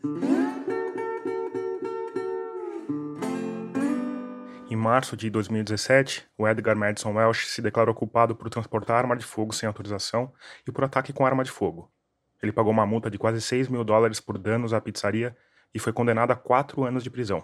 Em 4.68 4.74
março 4.74 5.16
de 5.16 5.30
2017, 5.30 6.26
o 6.36 6.48
Edgar 6.48 6.76
Madison 6.76 7.12
Welsh 7.12 7.46
se 7.46 7.62
declarou 7.62 7.94
culpado 7.94 8.34
por 8.34 8.50
transportar 8.50 8.96
arma 8.96 9.16
de 9.16 9.24
fogo 9.24 9.54
sem 9.54 9.68
autorização 9.68 10.32
e 10.66 10.72
por 10.72 10.82
ataque 10.82 11.12
com 11.12 11.24
arma 11.24 11.44
de 11.44 11.52
fogo. 11.52 11.88
Ele 12.42 12.52
pagou 12.52 12.72
uma 12.72 12.86
multa 12.86 13.10
de 13.10 13.18
quase 13.18 13.40
6 13.40 13.68
mil 13.68 13.84
dólares 13.84 14.20
por 14.20 14.38
danos 14.38 14.72
à 14.72 14.80
pizzaria 14.80 15.36
e 15.74 15.78
foi 15.78 15.92
condenado 15.92 16.30
a 16.30 16.36
quatro 16.36 16.84
anos 16.84 17.02
de 17.02 17.10
prisão. 17.10 17.42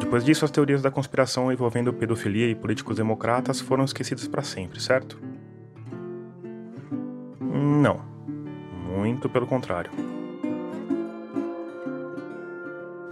Depois 0.00 0.24
disso, 0.24 0.44
as 0.44 0.50
teorias 0.50 0.82
da 0.82 0.90
conspiração 0.90 1.50
envolvendo 1.50 1.92
pedofilia 1.92 2.50
e 2.50 2.54
políticos 2.54 2.96
democratas 2.96 3.60
foram 3.60 3.84
esquecidas 3.84 4.28
para 4.28 4.42
sempre, 4.42 4.78
certo? 4.78 5.18
Não. 7.40 7.98
Muito 8.94 9.28
pelo 9.28 9.46
contrário. 9.46 9.90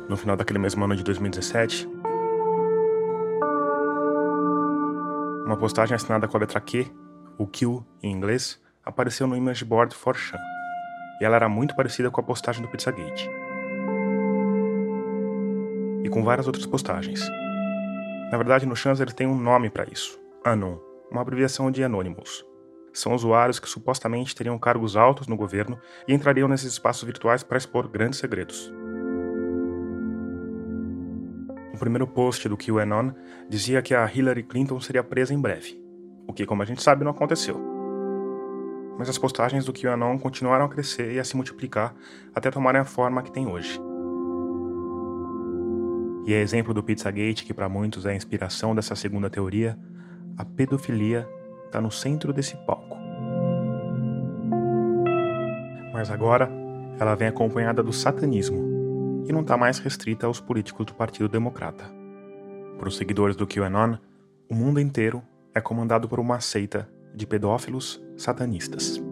No 0.07 0.17
final 0.17 0.37
daquele 0.37 0.59
mesmo 0.59 0.85
ano 0.85 0.95
de 0.95 1.03
2017, 1.03 1.89
uma 5.47 5.57
postagem 5.57 5.95
assinada 5.95 6.29
com 6.29 6.37
a 6.37 6.41
letra 6.41 6.61
Q 6.61 6.91
o 7.41 7.47
Kill 7.47 7.83
em 8.03 8.13
inglês, 8.13 8.61
apareceu 8.85 9.27
no 9.27 9.35
image 9.35 9.65
board 9.65 9.95
Forchan, 9.95 10.39
e 11.19 11.25
ela 11.25 11.37
era 11.37 11.49
muito 11.49 11.75
parecida 11.75 12.11
com 12.11 12.21
a 12.21 12.25
postagem 12.25 12.61
do 12.61 12.69
Pizzagate. 12.69 13.31
E 16.05 16.09
com 16.11 16.23
várias 16.23 16.47
outras 16.47 16.67
postagens. 16.67 17.27
Na 18.31 18.37
verdade, 18.37 18.67
no 18.67 18.77
Chans 18.77 19.01
ele 19.01 19.13
tem 19.13 19.27
um 19.27 19.35
nome 19.35 19.71
para 19.71 19.91
isso: 19.91 20.21
Anon, 20.45 20.77
uma 21.11 21.23
abreviação 21.23 21.71
de 21.71 21.83
Anonymous. 21.83 22.45
São 22.93 23.15
usuários 23.15 23.59
que 23.59 23.69
supostamente 23.69 24.35
teriam 24.35 24.59
cargos 24.59 24.95
altos 24.95 25.27
no 25.27 25.37
governo 25.37 25.81
e 26.07 26.13
entrariam 26.13 26.49
nesses 26.49 26.73
espaços 26.73 27.05
virtuais 27.05 27.43
para 27.43 27.57
expor 27.57 27.89
grandes 27.89 28.19
segredos. 28.19 28.71
O 31.73 31.79
primeiro 31.79 32.07
post 32.07 32.47
do 32.47 32.59
QAnon 32.59 33.13
dizia 33.49 33.81
que 33.81 33.95
a 33.95 34.05
Hillary 34.05 34.43
Clinton 34.43 34.79
seria 34.81 35.03
presa 35.03 35.33
em 35.33 35.41
breve 35.41 35.90
o 36.31 36.33
que, 36.33 36.47
como 36.47 36.63
a 36.63 36.65
gente 36.65 36.83
sabe, 36.83 37.05
não 37.05 37.11
aconteceu. 37.11 37.61
Mas 38.99 39.09
as 39.09 39.19
postagens 39.19 39.65
do 39.65 39.73
QAnon 39.73 40.19
continuaram 40.19 40.65
a 40.65 40.69
crescer 40.69 41.13
e 41.13 41.19
a 41.19 41.25
se 41.25 41.37
multiplicar 41.37 41.95
até 42.35 42.51
tomarem 42.51 42.81
a 42.81 42.85
forma 42.85 43.23
que 43.23 43.33
tem 43.33 43.47
hoje. 43.47 43.81
E 46.27 46.35
é 46.35 46.41
exemplo 46.41 46.75
do 46.75 46.83
Pizzagate, 46.83 47.45
que 47.45 47.55
para 47.55 47.69
muitos 47.69 48.07
é 48.07 48.11
a 48.11 48.15
inspiração 48.15 48.75
dessa 48.75 48.95
segunda 48.95 49.31
teoria, 49.31 49.79
a 50.37 50.45
pedofilia 50.45 51.29
está 51.67 51.81
no 51.81 51.91
centro 51.91 52.33
desse 52.33 52.57
palco. 52.59 52.97
Mas 55.93 56.11
agora 56.11 56.51
ela 56.99 57.15
vem 57.15 57.29
acompanhada 57.29 57.83
do 57.83 57.93
satanismo 57.93 59.25
e 59.27 59.33
não 59.33 59.41
está 59.41 59.57
mais 59.57 59.79
restrita 59.79 60.27
aos 60.27 60.41
políticos 60.41 60.87
do 60.87 60.95
Partido 60.95 61.29
Democrata. 61.29 61.85
Para 62.79 62.89
os 62.89 62.97
seguidores 62.97 63.35
do 63.35 63.47
QAnon, 63.47 63.97
o 64.49 64.55
mundo 64.55 64.79
inteiro 64.79 65.23
é 65.55 65.61
comandado 65.61 66.09
por 66.09 66.21
uma 66.21 66.41
seita 66.41 66.89
de 67.15 67.27
pedófilos 67.27 68.03
satanistas. 68.17 69.03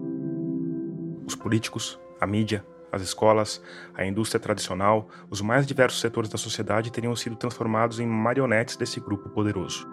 Os 1.26 1.34
políticos, 1.34 1.98
a 2.20 2.26
mídia, 2.26 2.64
as 2.90 3.02
escolas, 3.02 3.62
a 3.94 4.04
indústria 4.04 4.40
tradicional, 4.40 5.08
os 5.28 5.40
mais 5.40 5.66
diversos 5.66 6.00
setores 6.00 6.30
da 6.30 6.38
sociedade 6.38 6.90
teriam 6.90 7.14
sido 7.14 7.36
transformados 7.36 8.00
em 8.00 8.06
marionetes 8.06 8.76
desse 8.76 8.98
grupo 9.00 9.28
poderoso. 9.28 9.86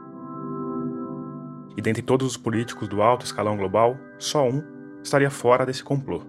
E 1.75 1.81
dentre 1.81 2.01
todos 2.01 2.27
os 2.27 2.37
políticos 2.37 2.87
do 2.87 3.01
alto 3.01 3.25
escalão 3.25 3.57
global, 3.57 3.97
só 4.17 4.47
um 4.47 4.63
estaria 5.03 5.29
fora 5.29 5.65
desse 5.65 5.83
complô: 5.83 6.23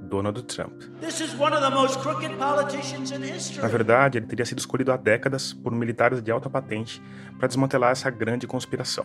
Donald 0.00 0.42
Trump. 0.44 0.82
Na 3.60 3.68
verdade, 3.68 4.18
ele 4.18 4.26
teria 4.26 4.46
sido 4.46 4.58
escolhido 4.58 4.90
há 4.90 4.96
décadas 4.96 5.52
por 5.52 5.72
militares 5.72 6.22
de 6.22 6.30
alta 6.30 6.48
patente 6.48 7.02
para 7.38 7.46
desmantelar 7.46 7.92
essa 7.92 8.10
grande 8.10 8.46
conspiração. 8.46 9.04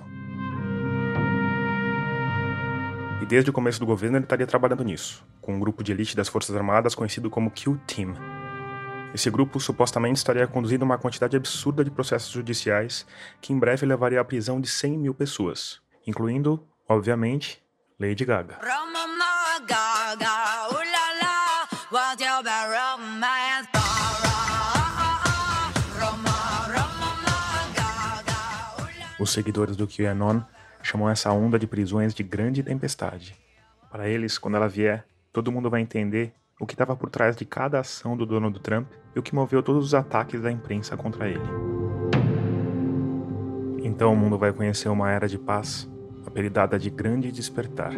E 3.25 3.27
desde 3.27 3.49
o 3.49 3.53
começo 3.53 3.79
do 3.79 3.87
governo 3.87 4.17
ele 4.17 4.25
estaria 4.25 4.45
trabalhando 4.45 4.83
nisso, 4.83 5.25
com 5.41 5.55
um 5.55 5.59
grupo 5.59 5.83
de 5.83 5.91
elite 5.91 6.15
das 6.15 6.29
Forças 6.29 6.55
Armadas 6.55 6.93
conhecido 6.93 7.27
como 7.27 7.49
Q-Team. 7.49 8.13
Esse 9.15 9.31
grupo 9.31 9.59
supostamente 9.59 10.17
estaria 10.17 10.45
conduzindo 10.45 10.85
uma 10.85 10.99
quantidade 10.99 11.35
absurda 11.35 11.83
de 11.83 11.89
processos 11.89 12.31
judiciais 12.31 13.03
que 13.41 13.51
em 13.51 13.57
breve 13.57 13.83
levaria 13.83 14.21
à 14.21 14.23
prisão 14.23 14.61
de 14.61 14.69
100 14.69 14.99
mil 14.99 15.15
pessoas, 15.15 15.81
incluindo, 16.05 16.63
obviamente, 16.87 17.63
Lady 17.99 18.23
Gaga. 18.23 18.59
Os 29.17 29.31
seguidores 29.31 29.75
do 29.75 29.87
QAnon 29.87 30.41
chamam 30.85 31.09
essa 31.09 31.31
onda 31.31 31.57
de 31.57 31.65
prisões 31.65 32.13
de 32.13 32.21
grande 32.21 32.61
tempestade. 32.61 33.35
Para 33.91 34.07
eles, 34.07 34.37
quando 34.37 34.55
ela 34.55 34.69
vier, 34.69 35.03
todo 35.33 35.51
mundo 35.51 35.69
vai 35.69 35.81
entender 35.81 36.31
o 36.59 36.65
que 36.65 36.75
estava 36.75 36.95
por 36.95 37.09
trás 37.09 37.35
de 37.35 37.43
cada 37.43 37.79
ação 37.79 38.15
do 38.15 38.25
Donald 38.25 38.59
Trump 38.59 38.87
e 39.15 39.19
o 39.19 39.23
que 39.23 39.33
moveu 39.33 39.63
todos 39.63 39.83
os 39.83 39.93
ataques 39.95 40.41
da 40.41 40.51
imprensa 40.51 40.95
contra 40.95 41.27
ele. 41.27 41.41
Então 43.83 44.13
o 44.13 44.15
mundo 44.15 44.37
vai 44.37 44.53
conhecer 44.53 44.87
uma 44.87 45.11
era 45.11 45.27
de 45.27 45.39
paz, 45.39 45.89
apelidada 46.25 46.77
de 46.77 46.89
Grande 46.89 47.31
Despertar. 47.31 47.93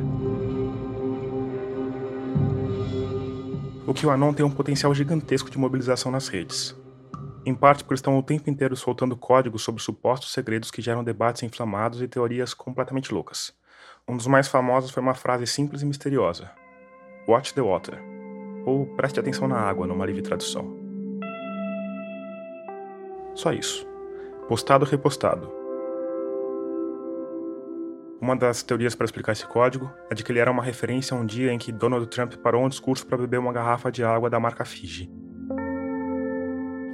O 3.86 3.94
QAnon 3.94 4.34
tem 4.34 4.46
um 4.46 4.52
potencial 4.52 4.94
gigantesco 4.94 5.50
de 5.50 5.58
mobilização 5.58 6.12
nas 6.12 6.28
redes, 6.28 6.76
em 7.48 7.56
parte 7.56 7.82
porque 7.82 7.94
estão 7.94 8.18
o 8.18 8.22
tempo 8.22 8.50
inteiro 8.50 8.76
soltando 8.76 9.16
códigos 9.16 9.62
sobre 9.62 9.82
supostos 9.82 10.34
segredos 10.34 10.70
que 10.70 10.82
geram 10.82 11.02
debates 11.02 11.44
inflamados 11.44 12.02
e 12.02 12.08
teorias 12.08 12.54
completamente 12.54 13.14
loucas. 13.14 13.54
Um 14.06 14.18
dos 14.18 14.28
mais 14.28 14.50
famosos 14.50 14.92
foi 14.92 15.02
uma 15.02 15.14
frase 15.14 15.48
simples 15.48 15.82
e 15.82 15.86
misteriosa: 15.86 16.52
Watch 17.26 17.54
the 17.54 17.62
water, 17.62 18.04
ou 18.66 18.86
preste 18.98 19.22
atenção 19.22 19.48
na 19.48 19.58
água, 19.58 19.88
numa 19.88 20.06
livre 20.06 20.22
tradução. 20.22 20.78
Só 23.34 23.54
isso. 23.54 23.88
Postado 24.50 24.84
repostado. 24.84 25.50
Uma 28.20 28.36
das 28.36 28.62
teorias 28.62 28.94
para 28.94 29.06
explicar 29.06 29.32
esse 29.32 29.48
código 29.48 29.90
é 30.10 30.16
de 30.16 30.22
que 30.22 30.34
ele 30.34 30.40
era 30.40 30.52
uma 30.52 30.64
referência 30.64 31.16
a 31.16 31.20
um 31.20 31.26
dia 31.26 31.54
em 31.54 31.58
que 31.58 31.72
Donald 31.72 32.08
Trump 32.08 32.34
parou 32.44 32.66
um 32.66 32.70
discurso 32.70 33.08
para 33.08 33.18
beber 33.18 33.40
uma 33.40 33.54
garrafa 33.54 33.90
de 33.90 34.04
água 34.04 34.30
da 34.30 34.38
marca 34.38 34.66
Fiji. 34.66 35.10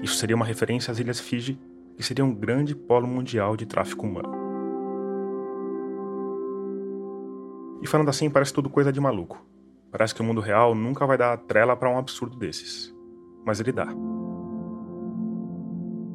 Isso 0.03 0.15
seria 0.15 0.35
uma 0.35 0.43
referência 0.43 0.91
às 0.91 0.99
Ilhas 0.99 1.21
Fiji, 1.21 1.57
que 1.95 2.03
seria 2.03 2.25
um 2.25 2.35
grande 2.35 2.75
polo 2.75 3.07
mundial 3.07 3.55
de 3.55 3.65
tráfico 3.65 4.05
humano. 4.05 4.33
E 7.81 7.87
falando 7.87 8.09
assim, 8.09 8.29
parece 8.29 8.51
tudo 8.51 8.69
coisa 8.69 8.91
de 8.91 8.99
maluco. 8.99 9.41
Parece 9.89 10.13
que 10.13 10.19
o 10.19 10.23
mundo 10.25 10.41
real 10.41 10.75
nunca 10.75 11.05
vai 11.05 11.17
dar 11.17 11.37
trela 11.37 11.73
para 11.73 11.89
um 11.89 11.97
absurdo 11.97 12.35
desses. 12.35 12.93
Mas 13.45 13.61
ele 13.61 13.71
dá. 13.71 13.87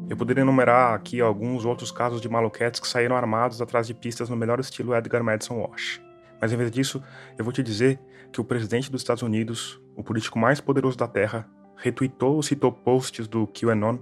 Eu 0.06 0.18
poderia 0.18 0.42
enumerar 0.42 0.92
aqui 0.92 1.22
alguns 1.22 1.64
outros 1.64 1.90
casos 1.90 2.20
de 2.20 2.28
maluquetes 2.28 2.80
que 2.80 2.88
saíram 2.88 3.16
armados 3.16 3.62
atrás 3.62 3.86
de 3.86 3.94
pistas 3.94 4.28
no 4.28 4.36
melhor 4.36 4.60
estilo 4.60 4.94
Edgar 4.94 5.24
Madison 5.24 5.60
Walsh. 5.60 5.98
Mas 6.38 6.52
em 6.52 6.58
vez 6.58 6.70
disso, 6.70 7.02
eu 7.38 7.44
vou 7.44 7.54
te 7.54 7.62
dizer 7.62 7.98
que 8.30 8.40
o 8.40 8.44
presidente 8.44 8.90
dos 8.90 9.00
Estados 9.00 9.22
Unidos, 9.22 9.80
o 9.96 10.04
político 10.04 10.38
mais 10.38 10.60
poderoso 10.60 10.98
da 10.98 11.08
Terra, 11.08 11.48
retweetou 11.78 12.34
ou 12.34 12.42
citou 12.42 12.72
posts 12.72 13.26
do 13.26 13.46
QAnon 13.46 13.98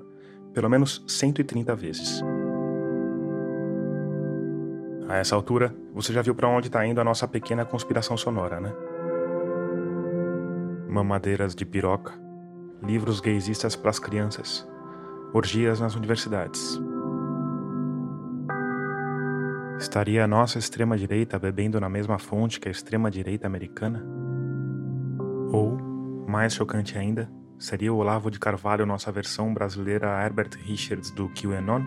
pelo 0.53 0.70
menos 0.70 1.05
130 1.07 1.77
vezes. 1.77 2.22
A 5.07 5.16
essa 5.16 5.37
altura, 5.37 5.77
você 5.95 6.12
já 6.12 6.22
viu 6.22 6.35
para 6.35 6.49
onde 6.49 6.68
está 6.68 6.85
indo 6.87 7.01
a 7.01 7.05
nossa 7.05 7.29
pequena 7.29 7.64
conspiração 7.64 8.16
sonora, 8.16 8.59
né? 8.59 8.72
Mamadeiras 10.89 11.55
de 11.55 11.66
piroca, 11.66 12.14
livros 12.83 13.20
gaysistas 13.20 13.77
para 13.77 13.91
as 13.91 13.99
crianças, 13.99 14.66
orgias 15.35 15.79
nas 15.79 15.95
universidades. 15.95 16.81
Estaria 19.79 20.24
a 20.24 20.27
nossa 20.27 20.59
extrema-direita 20.59 21.39
bebendo 21.39 21.79
na 21.79 21.89
mesma 21.89 22.18
fonte 22.18 22.59
que 22.59 22.66
a 22.66 22.70
extrema-direita 22.70 23.47
americana? 23.47 24.03
Ou, 25.53 25.77
mais 26.27 26.55
chocante 26.55 26.97
ainda, 26.97 27.31
seria 27.59 27.93
o 27.93 27.97
Olavo 27.97 28.31
de 28.31 28.39
Carvalho 28.39 28.87
nossa 28.87 29.11
versão 29.11 29.53
brasileira 29.53 30.23
Herbert 30.25 30.51
Richards 30.57 31.11
do 31.11 31.29
QAnon? 31.31 31.83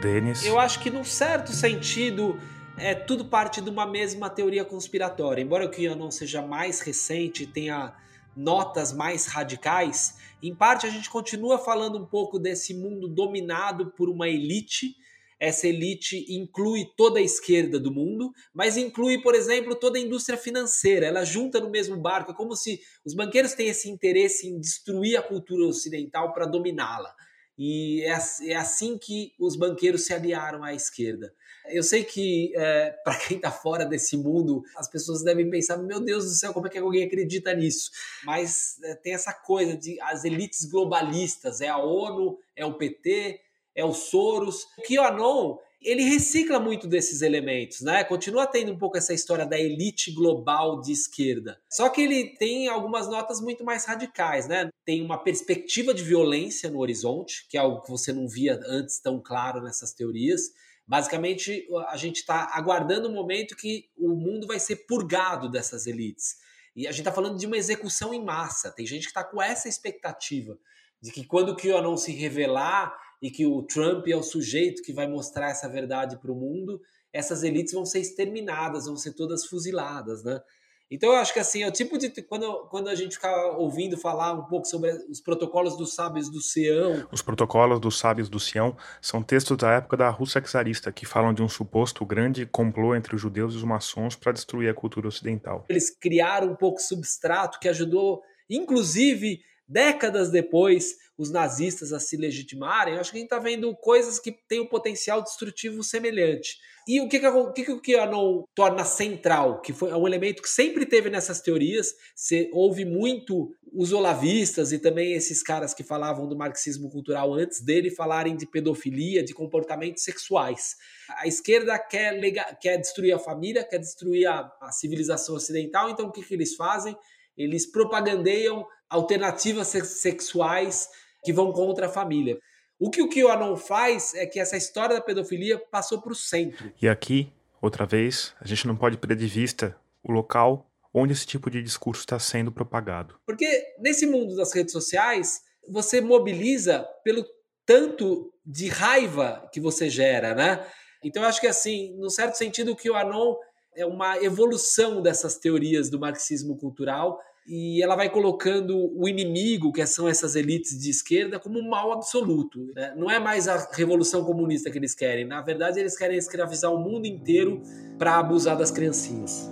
Denis? 0.00 0.44
Eu 0.44 0.58
acho 0.58 0.80
que, 0.80 0.90
num 0.90 1.04
certo 1.04 1.52
sentido, 1.52 2.38
é 2.76 2.94
tudo 2.94 3.24
parte 3.24 3.60
de 3.60 3.70
uma 3.70 3.86
mesma 3.86 4.28
teoria 4.28 4.64
conspiratória. 4.64 5.42
Embora 5.42 5.66
o 5.66 5.70
QAnon 5.70 6.10
seja 6.10 6.42
mais 6.42 6.80
recente, 6.80 7.46
tenha 7.46 7.94
notas 8.36 8.92
mais 8.92 9.26
radicais, 9.26 10.18
em 10.42 10.54
parte 10.54 10.86
a 10.86 10.90
gente 10.90 11.08
continua 11.08 11.56
falando 11.56 11.98
um 11.98 12.04
pouco 12.04 12.38
desse 12.38 12.74
mundo 12.74 13.08
dominado 13.08 13.86
por 13.86 14.08
uma 14.08 14.28
elite. 14.28 14.96
Essa 15.38 15.68
elite 15.68 16.26
inclui 16.28 16.86
toda 16.96 17.18
a 17.18 17.22
esquerda 17.22 17.78
do 17.78 17.92
mundo, 17.92 18.32
mas 18.52 18.76
inclui, 18.76 19.20
por 19.20 19.34
exemplo, 19.34 19.74
toda 19.74 19.98
a 19.98 20.00
indústria 20.00 20.38
financeira. 20.38 21.06
Ela 21.06 21.24
junta 21.24 21.60
no 21.60 21.70
mesmo 21.70 21.96
barco. 21.96 22.32
É 22.32 22.34
como 22.34 22.54
se 22.56 22.80
os 23.04 23.14
banqueiros 23.14 23.54
têm 23.54 23.68
esse 23.68 23.90
interesse 23.90 24.48
em 24.48 24.58
destruir 24.58 25.16
a 25.16 25.22
cultura 25.22 25.66
ocidental 25.66 26.32
para 26.32 26.46
dominá-la. 26.46 27.14
E 27.56 28.02
é, 28.02 28.18
é 28.50 28.56
assim 28.56 28.98
que 28.98 29.32
os 29.38 29.54
banqueiros 29.56 30.04
se 30.04 30.12
aliaram 30.12 30.64
à 30.64 30.74
esquerda. 30.74 31.32
Eu 31.68 31.82
sei 31.82 32.04
que, 32.04 32.52
é, 32.56 32.90
para 33.04 33.16
quem 33.16 33.36
está 33.36 33.50
fora 33.50 33.84
desse 33.84 34.16
mundo, 34.16 34.62
as 34.76 34.88
pessoas 34.88 35.22
devem 35.22 35.48
pensar: 35.48 35.76
meu 35.76 36.00
Deus 36.00 36.24
do 36.24 36.30
céu, 36.30 36.52
como 36.52 36.66
é 36.66 36.70
que 36.70 36.78
alguém 36.78 37.04
acredita 37.04 37.54
nisso? 37.54 37.90
Mas 38.24 38.76
é, 38.82 38.94
tem 38.96 39.14
essa 39.14 39.32
coisa 39.32 39.76
de 39.76 40.00
as 40.00 40.24
elites 40.24 40.64
globalistas: 40.64 41.60
é 41.60 41.68
a 41.68 41.78
ONU, 41.78 42.38
é 42.56 42.66
o 42.66 42.74
PT, 42.74 43.40
é 43.74 43.84
o 43.84 43.92
Soros. 43.92 44.66
O 44.78 44.82
QAnon 44.82 45.58
ele 45.84 46.02
recicla 46.02 46.58
muito 46.58 46.88
desses 46.88 47.20
elementos, 47.20 47.82
né? 47.82 48.02
Continua 48.04 48.46
tendo 48.46 48.72
um 48.72 48.78
pouco 48.78 48.96
essa 48.96 49.12
história 49.12 49.44
da 49.44 49.58
elite 49.58 50.10
global 50.12 50.80
de 50.80 50.92
esquerda. 50.92 51.60
Só 51.70 51.90
que 51.90 52.00
ele 52.00 52.34
tem 52.38 52.68
algumas 52.68 53.06
notas 53.06 53.40
muito 53.40 53.62
mais 53.62 53.84
radicais, 53.84 54.48
né? 54.48 54.70
Tem 54.84 55.02
uma 55.02 55.22
perspectiva 55.22 55.92
de 55.92 56.02
violência 56.02 56.70
no 56.70 56.78
horizonte, 56.78 57.46
que 57.50 57.58
é 57.58 57.60
algo 57.60 57.82
que 57.82 57.90
você 57.90 58.12
não 58.12 58.26
via 58.26 58.58
antes 58.66 58.98
tão 58.98 59.20
claro 59.22 59.60
nessas 59.60 59.92
teorias. 59.92 60.52
Basicamente, 60.86 61.66
a 61.88 61.96
gente 61.98 62.16
está 62.16 62.50
aguardando 62.54 63.08
o 63.08 63.10
um 63.10 63.14
momento 63.14 63.56
que 63.56 63.90
o 63.96 64.14
mundo 64.14 64.46
vai 64.46 64.58
ser 64.58 64.86
purgado 64.86 65.50
dessas 65.50 65.86
elites. 65.86 66.36
E 66.74 66.86
a 66.86 66.90
gente 66.90 67.00
está 67.00 67.12
falando 67.12 67.38
de 67.38 67.46
uma 67.46 67.56
execução 67.56 68.12
em 68.12 68.24
massa. 68.24 68.72
Tem 68.72 68.86
gente 68.86 69.02
que 69.02 69.08
está 69.08 69.22
com 69.22 69.40
essa 69.40 69.68
expectativa 69.68 70.58
de 71.00 71.12
que 71.12 71.24
quando 71.24 71.50
o 71.50 71.56
QAnon 71.56 71.96
se 71.98 72.12
revelar, 72.12 72.94
e 73.24 73.30
que 73.30 73.46
o 73.46 73.62
Trump 73.62 74.06
é 74.06 74.14
o 74.14 74.22
sujeito 74.22 74.82
que 74.82 74.92
vai 74.92 75.08
mostrar 75.08 75.48
essa 75.48 75.66
verdade 75.66 76.18
para 76.18 76.30
o 76.30 76.34
mundo, 76.34 76.78
essas 77.10 77.42
elites 77.42 77.72
vão 77.72 77.86
ser 77.86 78.00
exterminadas, 78.00 78.84
vão 78.84 78.98
ser 78.98 79.14
todas 79.14 79.46
fuziladas, 79.46 80.22
né? 80.22 80.42
Então 80.90 81.08
eu 81.08 81.16
acho 81.16 81.32
que 81.32 81.40
assim, 81.40 81.62
é 81.62 81.66
o 81.66 81.72
tipo 81.72 81.96
de 81.96 82.10
quando, 82.20 82.68
quando 82.68 82.88
a 82.88 82.94
gente 82.94 83.14
fica 83.14 83.34
ouvindo 83.56 83.96
falar 83.96 84.34
um 84.34 84.44
pouco 84.44 84.66
sobre 84.66 84.90
os 85.08 85.22
protocolos 85.22 85.74
dos 85.74 85.94
sábios 85.94 86.28
do 86.28 86.42
Sião. 86.42 87.08
Os 87.10 87.22
protocolos 87.22 87.80
dos 87.80 87.98
sábios 87.98 88.28
do 88.28 88.38
Sião 88.38 88.76
são 89.00 89.22
textos 89.22 89.56
da 89.56 89.72
época 89.72 89.96
da 89.96 90.10
Rússia 90.10 90.42
czarista 90.42 90.92
que 90.92 91.06
falam 91.06 91.32
de 91.32 91.42
um 91.42 91.48
suposto 91.48 92.04
grande 92.04 92.44
complô 92.44 92.94
entre 92.94 93.14
os 93.16 93.22
judeus 93.22 93.54
e 93.54 93.56
os 93.56 93.64
maçons 93.64 94.14
para 94.14 94.32
destruir 94.32 94.68
a 94.68 94.74
cultura 94.74 95.08
ocidental. 95.08 95.64
Eles 95.70 95.88
criaram 95.88 96.52
um 96.52 96.56
pouco 96.56 96.78
substrato 96.78 97.58
que 97.58 97.70
ajudou, 97.70 98.20
inclusive, 98.50 99.40
décadas 99.66 100.30
depois, 100.30 100.94
os 101.16 101.30
nazistas 101.30 101.92
a 101.92 102.00
se 102.00 102.16
legitimarem, 102.16 102.98
acho 102.98 103.12
que 103.12 103.18
a 103.18 103.20
gente 103.20 103.30
está 103.32 103.38
vendo 103.38 103.74
coisas 103.76 104.18
que 104.18 104.32
têm 104.32 104.60
um 104.60 104.66
potencial 104.66 105.22
destrutivo 105.22 105.82
semelhante. 105.82 106.58
E 106.86 107.00
o 107.00 107.08
que, 107.08 107.18
que, 107.18 107.26
o, 107.26 107.52
que, 107.52 107.64
que 107.64 107.72
o 107.72 107.80
QAnon 107.80 108.44
torna 108.54 108.84
central, 108.84 109.62
que 109.62 109.72
foi 109.72 109.90
é 109.90 109.96
um 109.96 110.06
elemento 110.06 110.42
que 110.42 110.48
sempre 110.48 110.84
teve 110.84 111.08
nessas 111.08 111.40
teorias, 111.40 111.94
se, 112.14 112.50
houve 112.52 112.84
muito 112.84 113.54
os 113.72 113.92
olavistas 113.92 114.70
e 114.70 114.78
também 114.78 115.14
esses 115.14 115.42
caras 115.42 115.72
que 115.72 115.82
falavam 115.82 116.28
do 116.28 116.36
marxismo 116.36 116.90
cultural 116.90 117.32
antes 117.32 117.60
dele 117.60 117.90
falarem 117.90 118.36
de 118.36 118.46
pedofilia, 118.46 119.24
de 119.24 119.32
comportamentos 119.32 120.02
sexuais. 120.02 120.76
A 121.18 121.26
esquerda 121.26 121.78
quer, 121.78 122.20
quer 122.60 122.76
destruir 122.76 123.14
a 123.14 123.18
família, 123.18 123.64
quer 123.64 123.78
destruir 123.78 124.26
a, 124.26 124.52
a 124.60 124.70
civilização 124.70 125.36
ocidental, 125.36 125.88
então 125.88 126.06
o 126.06 126.12
que, 126.12 126.22
que 126.22 126.34
eles 126.34 126.54
fazem? 126.54 126.94
Eles 127.36 127.66
propagandeiam 127.66 128.66
alternativas 128.88 129.68
sexuais 129.68 130.88
que 131.24 131.32
vão 131.32 131.52
contra 131.52 131.86
a 131.86 131.88
família. 131.88 132.38
O 132.78 132.90
que 132.90 133.02
o 133.02 133.08
QAnon 133.08 133.56
faz 133.56 134.14
é 134.14 134.26
que 134.26 134.38
essa 134.38 134.56
história 134.56 134.96
da 134.96 135.00
pedofilia 135.00 135.58
passou 135.70 136.00
para 136.00 136.12
o 136.12 136.14
centro. 136.14 136.72
E 136.80 136.88
aqui, 136.88 137.32
outra 137.62 137.86
vez, 137.86 138.34
a 138.40 138.46
gente 138.46 138.66
não 138.66 138.76
pode 138.76 138.98
perder 138.98 139.16
de 139.16 139.26
vista 139.26 139.76
o 140.02 140.12
local 140.12 140.70
onde 140.92 141.12
esse 141.12 141.26
tipo 141.26 141.50
de 141.50 141.62
discurso 141.62 142.00
está 142.02 142.18
sendo 142.18 142.52
propagado. 142.52 143.16
Porque 143.26 143.74
nesse 143.78 144.06
mundo 144.06 144.36
das 144.36 144.52
redes 144.54 144.72
sociais, 144.72 145.42
você 145.68 146.00
mobiliza 146.00 146.86
pelo 147.02 147.24
tanto 147.66 148.32
de 148.44 148.68
raiva 148.68 149.48
que 149.52 149.60
você 149.60 149.88
gera, 149.88 150.34
né? 150.34 150.64
Então 151.02 151.22
eu 151.22 151.28
acho 151.28 151.40
que 151.40 151.46
assim, 151.46 151.96
no 151.96 152.10
certo 152.10 152.34
sentido, 152.34 152.72
o 152.72 152.76
QAnon 152.76 153.34
é 153.76 153.84
uma 153.84 154.22
evolução 154.22 155.02
dessas 155.02 155.36
teorias 155.36 155.90
do 155.90 155.98
marxismo 155.98 156.56
cultural 156.56 157.20
e 157.46 157.82
ela 157.82 157.94
vai 157.94 158.08
colocando 158.08 158.90
o 158.98 159.08
inimigo, 159.08 159.72
que 159.72 159.84
são 159.86 160.08
essas 160.08 160.34
elites 160.34 160.78
de 160.78 160.90
esquerda, 160.90 161.38
como 161.38 161.58
um 161.58 161.68
mal 161.68 161.92
absoluto. 161.92 162.72
Né? 162.74 162.94
Não 162.96 163.10
é 163.10 163.18
mais 163.18 163.48
a 163.48 163.68
revolução 163.72 164.24
comunista 164.24 164.70
que 164.70 164.78
eles 164.78 164.94
querem, 164.94 165.26
na 165.26 165.42
verdade, 165.42 165.78
eles 165.78 165.96
querem 165.96 166.16
escravizar 166.16 166.72
o 166.72 166.78
mundo 166.78 167.06
inteiro 167.06 167.62
para 167.98 168.16
abusar 168.16 168.56
das 168.56 168.70
criancinhas. 168.70 169.50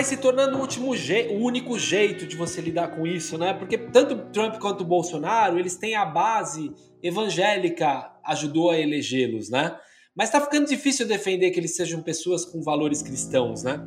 Vai 0.00 0.04
se 0.04 0.16
tornando 0.16 0.56
o, 0.56 0.60
último 0.60 0.92
o 0.92 1.44
único 1.44 1.78
jeito 1.78 2.26
de 2.26 2.34
você 2.34 2.62
lidar 2.62 2.88
com 2.88 3.06
isso, 3.06 3.36
né? 3.36 3.52
Porque 3.52 3.76
tanto 3.76 4.16
Trump 4.32 4.56
quanto 4.56 4.82
Bolsonaro, 4.82 5.58
eles 5.58 5.76
têm 5.76 5.94
a 5.94 6.06
base 6.06 6.72
evangélica, 7.02 8.10
ajudou 8.24 8.70
a 8.70 8.78
elegê-los, 8.78 9.50
né? 9.50 9.76
Mas 10.16 10.30
tá 10.30 10.40
ficando 10.40 10.66
difícil 10.66 11.06
defender 11.06 11.50
que 11.50 11.60
eles 11.60 11.76
sejam 11.76 12.02
pessoas 12.02 12.46
com 12.46 12.62
valores 12.62 13.02
cristãos, 13.02 13.62
né? 13.62 13.78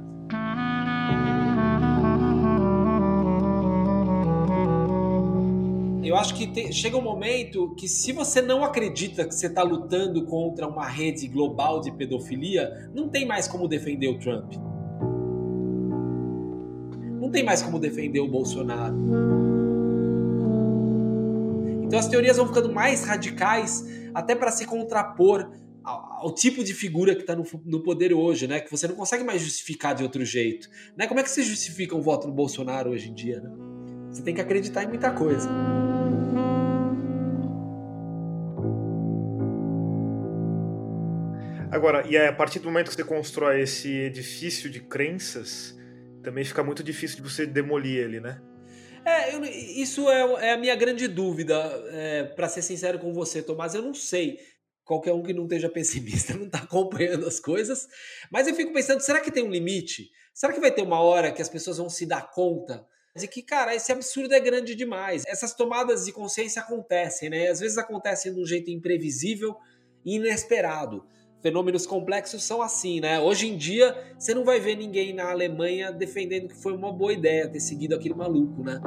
Eu 6.03 6.15
acho 6.15 6.35
que 6.35 6.45
te, 6.45 6.71
chega 6.71 6.95
um 6.95 7.01
momento 7.01 7.73
que, 7.73 7.87
se 7.87 8.11
você 8.11 8.39
não 8.39 8.63
acredita 8.63 9.25
que 9.25 9.33
você 9.33 9.47
está 9.47 9.63
lutando 9.63 10.27
contra 10.27 10.67
uma 10.67 10.85
rede 10.85 11.27
global 11.27 11.81
de 11.81 11.91
pedofilia, 11.91 12.91
não 12.93 13.09
tem 13.09 13.25
mais 13.25 13.47
como 13.47 13.67
defender 13.67 14.09
o 14.09 14.19
Trump 14.19 14.53
tem 17.33 17.43
mais 17.43 17.61
como 17.61 17.79
defender 17.79 18.21
o 18.21 18.27
Bolsonaro. 18.27 18.95
Então 21.83 21.99
as 21.99 22.07
teorias 22.07 22.37
vão 22.37 22.47
ficando 22.47 22.71
mais 22.71 23.03
radicais, 23.03 23.85
até 24.13 24.35
para 24.35 24.51
se 24.51 24.65
contrapor 24.65 25.51
ao, 25.83 26.33
tipo 26.33 26.63
de 26.63 26.73
figura 26.73 27.13
que 27.13 27.21
está 27.21 27.35
no, 27.35 27.43
no, 27.65 27.83
poder 27.83 28.13
hoje, 28.13 28.47
né? 28.47 28.61
Que 28.61 28.71
você 28.71 28.87
não 28.87 28.95
consegue 28.95 29.23
mais 29.23 29.41
justificar 29.41 29.93
de 29.93 30.01
outro 30.01 30.23
jeito. 30.23 30.69
Né? 30.95 31.07
Como 31.07 31.19
é 31.19 31.23
que 31.23 31.29
você 31.29 31.43
justifica 31.43 31.95
um 31.95 32.01
voto 32.01 32.27
no 32.27 32.33
Bolsonaro 32.33 32.91
hoje 32.91 33.09
em 33.09 33.13
dia? 33.13 33.41
Né? 33.41 33.51
Você 34.09 34.21
tem 34.21 34.33
que 34.33 34.39
acreditar 34.39 34.83
em 34.83 34.87
muita 34.87 35.11
coisa. 35.11 35.49
Agora, 41.69 42.07
e 42.07 42.15
a 42.15 42.31
partir 42.31 42.59
do 42.59 42.65
momento 42.65 42.89
que 42.89 42.95
você 42.95 43.03
constrói 43.03 43.61
esse 43.61 43.91
edifício 43.91 44.69
de 44.69 44.79
crenças, 44.79 45.75
também 46.23 46.43
fica 46.43 46.63
muito 46.63 46.83
difícil 46.83 47.17
de 47.17 47.29
você 47.29 47.45
demolir 47.45 47.97
ele, 47.97 48.19
né? 48.19 48.41
É, 49.05 49.35
eu, 49.35 49.43
isso 49.43 50.09
é, 50.09 50.47
é, 50.47 50.53
a 50.53 50.57
minha 50.57 50.75
grande 50.75 51.07
dúvida, 51.07 51.55
é, 51.91 52.23
para 52.23 52.47
ser 52.47 52.61
sincero 52.61 52.97
com 52.97 53.13
você, 53.13 53.41
Tomás. 53.41 53.75
Eu 53.75 53.81
não 53.81 53.93
sei. 53.93 54.39
Qualquer 54.85 55.13
um 55.13 55.21
que 55.21 55.33
não 55.33 55.43
esteja 55.43 55.67
pessimista 55.69 56.33
não 56.33 56.45
está 56.45 56.59
acompanhando 56.59 57.27
as 57.27 57.39
coisas. 57.39 57.87
Mas 58.31 58.47
eu 58.47 58.55
fico 58.55 58.73
pensando: 58.73 59.01
será 59.01 59.19
que 59.19 59.31
tem 59.31 59.43
um 59.43 59.51
limite? 59.51 60.09
Será 60.33 60.53
que 60.53 60.59
vai 60.59 60.71
ter 60.71 60.81
uma 60.81 60.99
hora 60.99 61.31
que 61.31 61.41
as 61.41 61.49
pessoas 61.49 61.77
vão 61.77 61.89
se 61.89 62.05
dar 62.05 62.31
conta 62.31 62.85
de 63.15 63.27
que, 63.27 63.43
cara, 63.43 63.75
esse 63.75 63.91
absurdo 63.91 64.33
é 64.33 64.39
grande 64.39 64.73
demais? 64.73 65.23
Essas 65.27 65.53
tomadas 65.53 66.05
de 66.05 66.11
consciência 66.11 66.61
acontecem, 66.61 67.29
né? 67.29 67.49
Às 67.49 67.59
vezes 67.59 67.77
acontecem 67.77 68.33
de 68.33 68.39
um 68.39 68.45
jeito 68.45 68.71
imprevisível 68.71 69.55
e 70.03 70.15
inesperado 70.15 71.05
fenômenos 71.43 71.85
complexos 71.85 72.41
são 72.41 72.61
assim, 72.61 73.01
né? 73.01 73.19
Hoje 73.19 73.49
em 73.49 73.57
dia, 73.57 73.93
você 74.17 74.33
não 74.33 74.45
vai 74.45 74.61
ver 74.61 74.77
ninguém 74.77 75.13
na 75.13 75.29
Alemanha 75.29 75.91
defendendo 75.91 76.47
que 76.47 76.55
foi 76.55 76.71
uma 76.71 76.91
boa 76.91 77.11
ideia 77.11 77.49
ter 77.49 77.59
seguido 77.59 77.93
aquele 77.93 78.15
maluco, 78.15 78.63
né? 78.63 78.79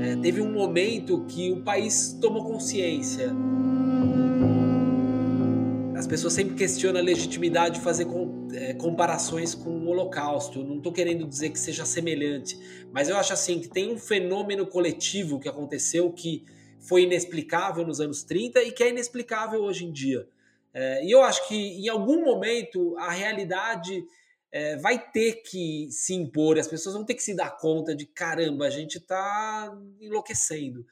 É, 0.00 0.16
teve 0.22 0.40
um 0.40 0.52
momento 0.52 1.24
que 1.26 1.50
o 1.50 1.60
país 1.60 2.16
tomou 2.20 2.44
consciência 2.44 3.34
as 6.02 6.06
pessoas 6.08 6.32
sempre 6.32 6.56
questionam 6.56 7.00
a 7.00 7.02
legitimidade 7.02 7.76
de 7.76 7.80
fazer 7.80 8.06
com, 8.06 8.41
é, 8.54 8.74
comparações 8.74 9.54
com 9.54 9.70
o 9.70 9.88
Holocausto. 9.88 10.60
Eu 10.60 10.64
não 10.64 10.78
estou 10.78 10.92
querendo 10.92 11.26
dizer 11.26 11.50
que 11.50 11.58
seja 11.58 11.84
semelhante, 11.84 12.58
mas 12.92 13.08
eu 13.08 13.16
acho 13.16 13.32
assim 13.32 13.60
que 13.60 13.68
tem 13.68 13.92
um 13.92 13.98
fenômeno 13.98 14.66
coletivo 14.66 15.38
que 15.38 15.48
aconteceu 15.48 16.10
que 16.12 16.44
foi 16.80 17.02
inexplicável 17.02 17.86
nos 17.86 18.00
anos 18.00 18.22
30 18.24 18.62
e 18.62 18.72
que 18.72 18.82
é 18.82 18.90
inexplicável 18.90 19.62
hoje 19.62 19.84
em 19.84 19.92
dia. 19.92 20.26
É, 20.74 21.04
e 21.04 21.10
eu 21.10 21.22
acho 21.22 21.46
que 21.48 21.54
em 21.54 21.88
algum 21.88 22.24
momento 22.24 22.96
a 22.98 23.10
realidade 23.10 24.04
é, 24.50 24.76
vai 24.76 24.98
ter 24.98 25.42
que 25.42 25.88
se 25.90 26.14
impor, 26.14 26.58
as 26.58 26.66
pessoas 26.66 26.94
vão 26.94 27.04
ter 27.04 27.14
que 27.14 27.22
se 27.22 27.34
dar 27.34 27.56
conta 27.56 27.94
de 27.94 28.06
caramba, 28.06 28.66
a 28.66 28.70
gente 28.70 28.98
está 28.98 29.74
enlouquecendo. 30.00 30.84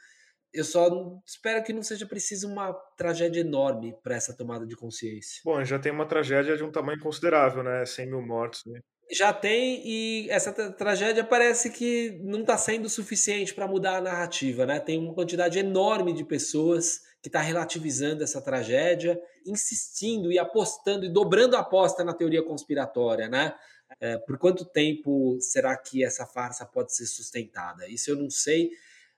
Eu 0.52 0.64
só 0.64 0.88
espero 1.24 1.62
que 1.62 1.72
não 1.72 1.82
seja 1.82 2.06
preciso 2.06 2.48
uma 2.48 2.72
tragédia 2.96 3.40
enorme 3.40 3.94
para 4.02 4.16
essa 4.16 4.36
tomada 4.36 4.66
de 4.66 4.74
consciência. 4.74 5.40
Bom, 5.44 5.64
já 5.64 5.78
tem 5.78 5.92
uma 5.92 6.06
tragédia 6.06 6.56
de 6.56 6.64
um 6.64 6.72
tamanho 6.72 6.98
considerável, 7.00 7.62
né? 7.62 7.86
100 7.86 8.06
mil 8.06 8.22
mortos. 8.22 8.64
Né? 8.66 8.80
Já 9.12 9.32
tem, 9.32 9.82
e 9.84 10.30
essa 10.30 10.52
tragédia 10.72 11.24
parece 11.24 11.70
que 11.70 12.20
não 12.22 12.40
está 12.40 12.56
sendo 12.56 12.88
suficiente 12.88 13.54
para 13.54 13.66
mudar 13.66 13.96
a 13.96 14.00
narrativa, 14.00 14.66
né? 14.66 14.80
Tem 14.80 14.98
uma 14.98 15.14
quantidade 15.14 15.58
enorme 15.58 16.12
de 16.12 16.24
pessoas 16.24 17.00
que 17.22 17.28
está 17.28 17.40
relativizando 17.40 18.24
essa 18.24 18.40
tragédia, 18.40 19.20
insistindo 19.46 20.32
e 20.32 20.38
apostando 20.38 21.04
e 21.04 21.08
dobrando 21.08 21.56
a 21.56 21.60
aposta 21.60 22.02
na 22.02 22.14
teoria 22.14 22.42
conspiratória, 22.42 23.28
né? 23.28 23.54
É, 24.00 24.16
por 24.18 24.38
quanto 24.38 24.64
tempo 24.64 25.36
será 25.40 25.76
que 25.76 26.04
essa 26.04 26.24
farsa 26.24 26.64
pode 26.64 26.94
ser 26.94 27.06
sustentada? 27.06 27.88
Isso 27.88 28.10
eu 28.10 28.16
não 28.16 28.30
sei 28.30 28.70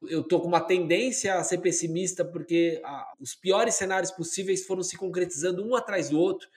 eu 0.09 0.23
tô 0.23 0.41
com 0.41 0.49
uma 0.49 0.61
tendência 0.61 1.35
a 1.35 1.45
ser 1.45 1.59
pessimista 1.59 2.25
porque 2.25 2.81
ah, 2.85 3.13
os 3.21 3.35
piores 3.35 3.75
cenários 3.75 4.11
possíveis 4.11 4.65
foram 4.65 4.83
se 4.83 4.97
concretizando 4.97 5.65
um 5.65 5.75
atrás 5.75 6.11
do 6.11 6.19
outro, 6.19 6.49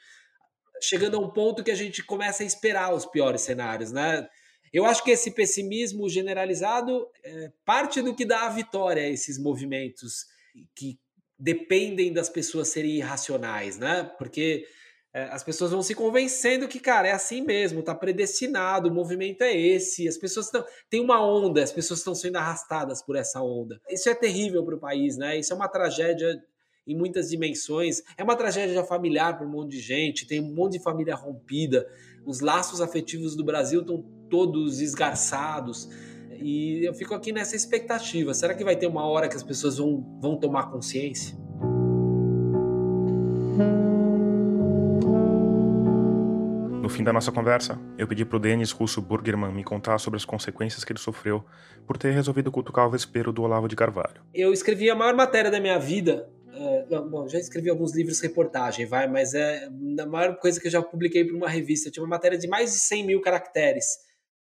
chegando 0.82 1.18
a 1.18 1.20
um 1.20 1.30
ponto 1.30 1.64
que 1.64 1.72
a 1.72 1.76
gente 1.76 2.04
começa 2.04 2.44
a 2.44 2.46
esperar 2.46 2.94
os 2.94 3.06
piores 3.06 3.42
cenários, 3.42 3.92
né? 3.92 4.28
Eu 4.74 4.86
acho 4.86 5.04
que 5.04 5.12
esse 5.12 5.32
pessimismo 5.32 6.10
generalizado 6.10 7.08
é 7.24 7.52
parte 7.64 8.02
do 8.02 8.14
que 8.14 8.26
dá 8.26 8.46
a 8.46 8.50
vitória 8.50 9.04
a 9.04 9.10
esses 9.10 9.38
movimentos 9.38 10.26
que 10.76 11.00
dependem 11.38 12.12
das 12.12 12.30
pessoas 12.30 12.70
serem 12.70 12.98
irracionais, 12.98 13.78
né? 13.78 14.04
Porque 14.18 14.68
as 15.32 15.44
pessoas 15.44 15.72
vão 15.72 15.82
se 15.82 15.96
convencendo 15.96 16.68
que, 16.68 16.78
cara, 16.78 17.08
é 17.08 17.12
assim 17.12 17.42
mesmo, 17.42 17.82
tá 17.82 17.96
predestinado, 17.96 18.90
o 18.90 18.94
movimento 18.94 19.44
é 19.44 19.58
esse, 19.58 20.08
as 20.10 20.18
pessoas 20.18 20.48
estão. 20.48 20.66
Tem 20.90 21.00
uma 21.00 21.26
onda, 21.26 21.64
as 21.64 21.72
pessoas 21.72 22.00
estão 22.00 22.14
sendo 22.14 22.36
arrastadas 22.36 23.02
por 23.02 23.16
essa 23.16 23.42
onda. 23.42 23.80
Isso 23.90 24.10
é 24.10 24.14
terrível 24.14 24.66
para 24.66 24.76
o 24.76 24.80
país, 24.80 25.16
né? 25.16 25.40
Isso 25.40 25.54
é 25.54 25.56
uma 25.56 25.70
tragédia 25.70 26.44
em 26.86 26.98
muitas 26.98 27.30
dimensões. 27.30 28.04
É 28.18 28.24
uma 28.24 28.36
tragédia 28.36 28.84
familiar 28.84 29.38
para 29.38 29.48
um 29.48 29.50
monte 29.50 29.72
de 29.72 29.80
gente, 29.80 30.28
tem 30.28 30.42
um 30.42 30.54
monte 30.54 30.74
de 30.74 30.84
família 30.84 31.16
rompida, 31.16 31.88
os 32.26 32.42
laços 32.42 32.82
afetivos 32.82 33.38
do 33.38 33.44
Brasil 33.46 33.82
estão 33.82 34.02
todos 34.30 34.82
esgarçados. 34.82 35.90
E 36.38 36.86
eu 36.86 36.94
fico 36.94 37.14
aqui 37.14 37.32
nessa 37.32 37.56
expectativa. 37.56 38.34
Será 38.34 38.54
que 38.54 38.66
vai 38.66 38.76
ter 38.76 38.88
uma 38.88 39.08
hora 39.08 39.30
que 39.30 39.36
as 39.36 39.44
pessoas 39.44 39.78
vão, 39.78 40.20
vão 40.20 40.38
tomar 40.38 40.70
consciência? 40.70 41.38
No 46.86 46.90
fim 46.90 47.04
da 47.04 47.12
nossa 47.12 47.32
conversa, 47.32 47.82
eu 47.98 48.08
pedi 48.08 48.24
pro 48.24 48.40
Denis 48.40 48.70
Russo 48.70 49.02
Burgerman 49.02 49.52
me 49.52 49.64
contar 49.64 49.98
sobre 49.98 50.18
as 50.18 50.24
consequências 50.24 50.84
que 50.84 50.92
ele 50.92 51.00
sofreu 51.00 51.44
por 51.88 51.98
ter 51.98 52.12
resolvido 52.12 52.52
cutucar 52.52 52.86
o 52.86 52.92
vespeiro 52.92 53.34
do 53.34 53.42
Olavo 53.42 53.68
de 53.68 53.76
Carvalho. 53.76 54.22
Eu 54.32 54.54
escrevi 54.54 54.88
a 54.88 54.94
maior 54.94 55.16
matéria 55.16 55.50
da 55.50 55.60
minha 55.60 55.80
vida. 55.80 56.30
É, 56.54 56.86
bom, 57.02 57.28
já 57.28 57.40
escrevi 57.40 57.72
alguns 57.72 57.96
livros 57.96 58.20
reportagem, 58.20 58.86
vai, 58.86 59.08
mas 59.08 59.34
é 59.34 59.68
a 60.00 60.06
maior 60.06 60.36
coisa 60.36 60.62
que 60.62 60.68
eu 60.68 60.72
já 60.72 60.80
publiquei 60.80 61.26
para 61.26 61.36
uma 61.36 61.50
revista. 61.50 61.90
Eu 61.90 61.92
tinha 61.92 62.04
uma 62.04 62.10
matéria 62.10 62.38
de 62.38 62.48
mais 62.48 62.74
de 62.74 62.78
100 62.78 63.04
mil 63.04 63.20
caracteres, 63.20 63.88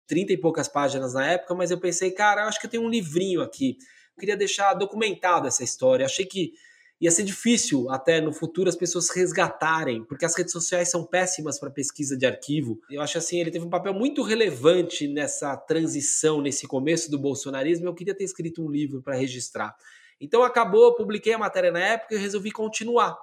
30 0.07 0.34
e 0.34 0.36
poucas 0.36 0.68
páginas 0.68 1.14
na 1.14 1.26
época, 1.26 1.55
mas 1.55 1.70
eu 1.70 1.80
pensei, 1.80 2.11
cara, 2.11 2.42
eu 2.42 2.49
acho 2.49 2.61
que 2.61 2.66
eu 2.66 2.70
tenho 2.70 2.82
um 2.82 2.90
livrinho 2.90 3.40
aqui. 3.40 3.78
Eu 4.14 4.20
queria 4.20 4.36
deixar 4.36 4.74
documentado 4.74 5.49
essa 5.49 5.64
história. 5.64 6.03
Eu 6.03 6.09
achei 6.09 6.26
que 6.26 6.53
ia 7.01 7.11
ser 7.11 7.24
difícil 7.24 7.90
até 7.90 8.20
no 8.20 8.32
futuro 8.32 8.68
as 8.68 8.76
pessoas 8.76 9.11
resgatarem, 9.11 10.05
porque 10.05 10.24
as 10.24 10.36
redes 10.36 10.53
sociais 10.53 10.90
são 10.90 11.05
péssimas 11.05 11.59
para 11.59 11.70
pesquisa 11.70 12.16
de 12.16 12.24
arquivo. 12.24 12.80
Eu 12.90 13.03
acho 13.03 13.18
assim, 13.18 13.40
ele 13.40 13.51
teve 13.51 13.64
um 13.64 13.70
papel 13.70 13.92
muito 13.92 14.22
relevante 14.22 15.09
nessa 15.09 15.57
transição, 15.57 16.40
nesse 16.40 16.66
começo 16.66 17.11
do 17.11 17.18
bolsonarismo. 17.18 17.86
Eu 17.86 17.95
queria 17.95 18.14
ter 18.14 18.24
escrito 18.24 18.64
um 18.64 18.70
livro 18.70 19.03
para 19.03 19.16
registrar. 19.16 19.74
Então 20.20 20.42
acabou, 20.42 20.95
publiquei 20.95 21.32
a 21.32 21.38
matéria 21.38 21.72
na 21.72 21.80
época 21.80 22.14
e 22.14 22.18
resolvi 22.18 22.51
continuar. 22.51 23.16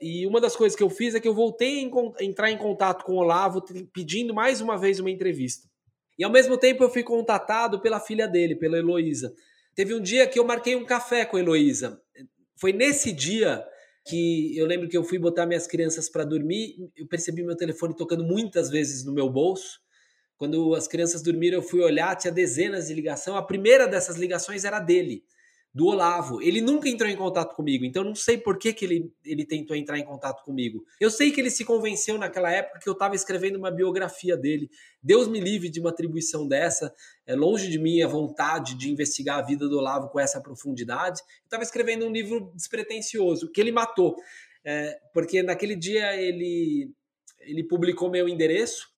E 0.00 0.26
uma 0.26 0.40
das 0.40 0.54
coisas 0.54 0.76
que 0.76 0.82
eu 0.82 0.90
fiz 0.90 1.14
é 1.14 1.20
que 1.20 1.26
eu 1.26 1.34
voltei 1.34 1.90
a 2.20 2.24
entrar 2.24 2.50
em 2.50 2.58
contato 2.58 3.04
com 3.04 3.14
o 3.14 3.16
Olavo, 3.16 3.64
pedindo 3.92 4.34
mais 4.34 4.60
uma 4.60 4.76
vez 4.76 5.00
uma 5.00 5.10
entrevista. 5.10 5.66
E 6.18 6.24
ao 6.24 6.30
mesmo 6.30 6.56
tempo 6.56 6.84
eu 6.84 6.90
fui 6.90 7.02
contatado 7.02 7.80
pela 7.80 7.98
filha 7.98 8.28
dele, 8.28 8.54
pela 8.54 8.76
Heloísa. 8.76 9.34
Teve 9.74 9.94
um 9.94 10.00
dia 10.00 10.26
que 10.26 10.38
eu 10.38 10.44
marquei 10.44 10.76
um 10.76 10.84
café 10.84 11.24
com 11.24 11.36
a 11.36 11.40
Heloísa. 11.40 12.00
Foi 12.56 12.72
nesse 12.72 13.12
dia 13.12 13.64
que 14.06 14.56
eu 14.56 14.66
lembro 14.66 14.88
que 14.88 14.96
eu 14.96 15.04
fui 15.04 15.18
botar 15.18 15.46
minhas 15.46 15.66
crianças 15.66 16.08
para 16.08 16.24
dormir, 16.24 16.76
eu 16.96 17.06
percebi 17.06 17.42
meu 17.42 17.56
telefone 17.56 17.94
tocando 17.94 18.24
muitas 18.24 18.70
vezes 18.70 19.04
no 19.04 19.12
meu 19.12 19.28
bolso. 19.28 19.80
Quando 20.36 20.74
as 20.74 20.86
crianças 20.86 21.22
dormiram, 21.22 21.58
eu 21.58 21.62
fui 21.62 21.80
olhar, 21.80 22.14
tinha 22.16 22.32
dezenas 22.32 22.88
de 22.88 22.94
ligações. 22.94 23.36
A 23.36 23.42
primeira 23.42 23.86
dessas 23.86 24.16
ligações 24.16 24.64
era 24.64 24.78
dele 24.78 25.24
do 25.76 25.88
Olavo. 25.88 26.40
Ele 26.40 26.62
nunca 26.62 26.88
entrou 26.88 27.06
em 27.06 27.14
contato 27.14 27.54
comigo, 27.54 27.84
então 27.84 28.02
não 28.02 28.14
sei 28.14 28.38
por 28.38 28.58
que, 28.58 28.72
que 28.72 28.82
ele, 28.82 29.12
ele 29.22 29.44
tentou 29.44 29.76
entrar 29.76 29.98
em 29.98 30.06
contato 30.06 30.42
comigo. 30.42 30.82
Eu 30.98 31.10
sei 31.10 31.30
que 31.30 31.38
ele 31.38 31.50
se 31.50 31.66
convenceu 31.66 32.16
naquela 32.16 32.50
época 32.50 32.80
que 32.82 32.88
eu 32.88 32.94
estava 32.94 33.14
escrevendo 33.14 33.56
uma 33.56 33.70
biografia 33.70 34.38
dele. 34.38 34.70
Deus 35.02 35.28
me 35.28 35.38
livre 35.38 35.68
de 35.68 35.78
uma 35.78 35.90
atribuição 35.90 36.48
dessa. 36.48 36.90
É 37.26 37.36
longe 37.36 37.68
de 37.68 37.78
mim 37.78 38.00
a 38.00 38.08
vontade 38.08 38.74
de 38.74 38.90
investigar 38.90 39.38
a 39.38 39.42
vida 39.42 39.68
do 39.68 39.76
Olavo 39.76 40.08
com 40.08 40.18
essa 40.18 40.40
profundidade. 40.40 41.20
Estava 41.44 41.62
escrevendo 41.62 42.06
um 42.06 42.10
livro 42.10 42.50
despretensioso, 42.54 43.52
que 43.52 43.60
ele 43.60 43.70
matou. 43.70 44.16
É, 44.64 44.98
porque 45.12 45.42
naquele 45.42 45.76
dia 45.76 46.16
ele, 46.16 46.90
ele 47.40 47.62
publicou 47.62 48.10
meu 48.10 48.26
endereço, 48.26 48.88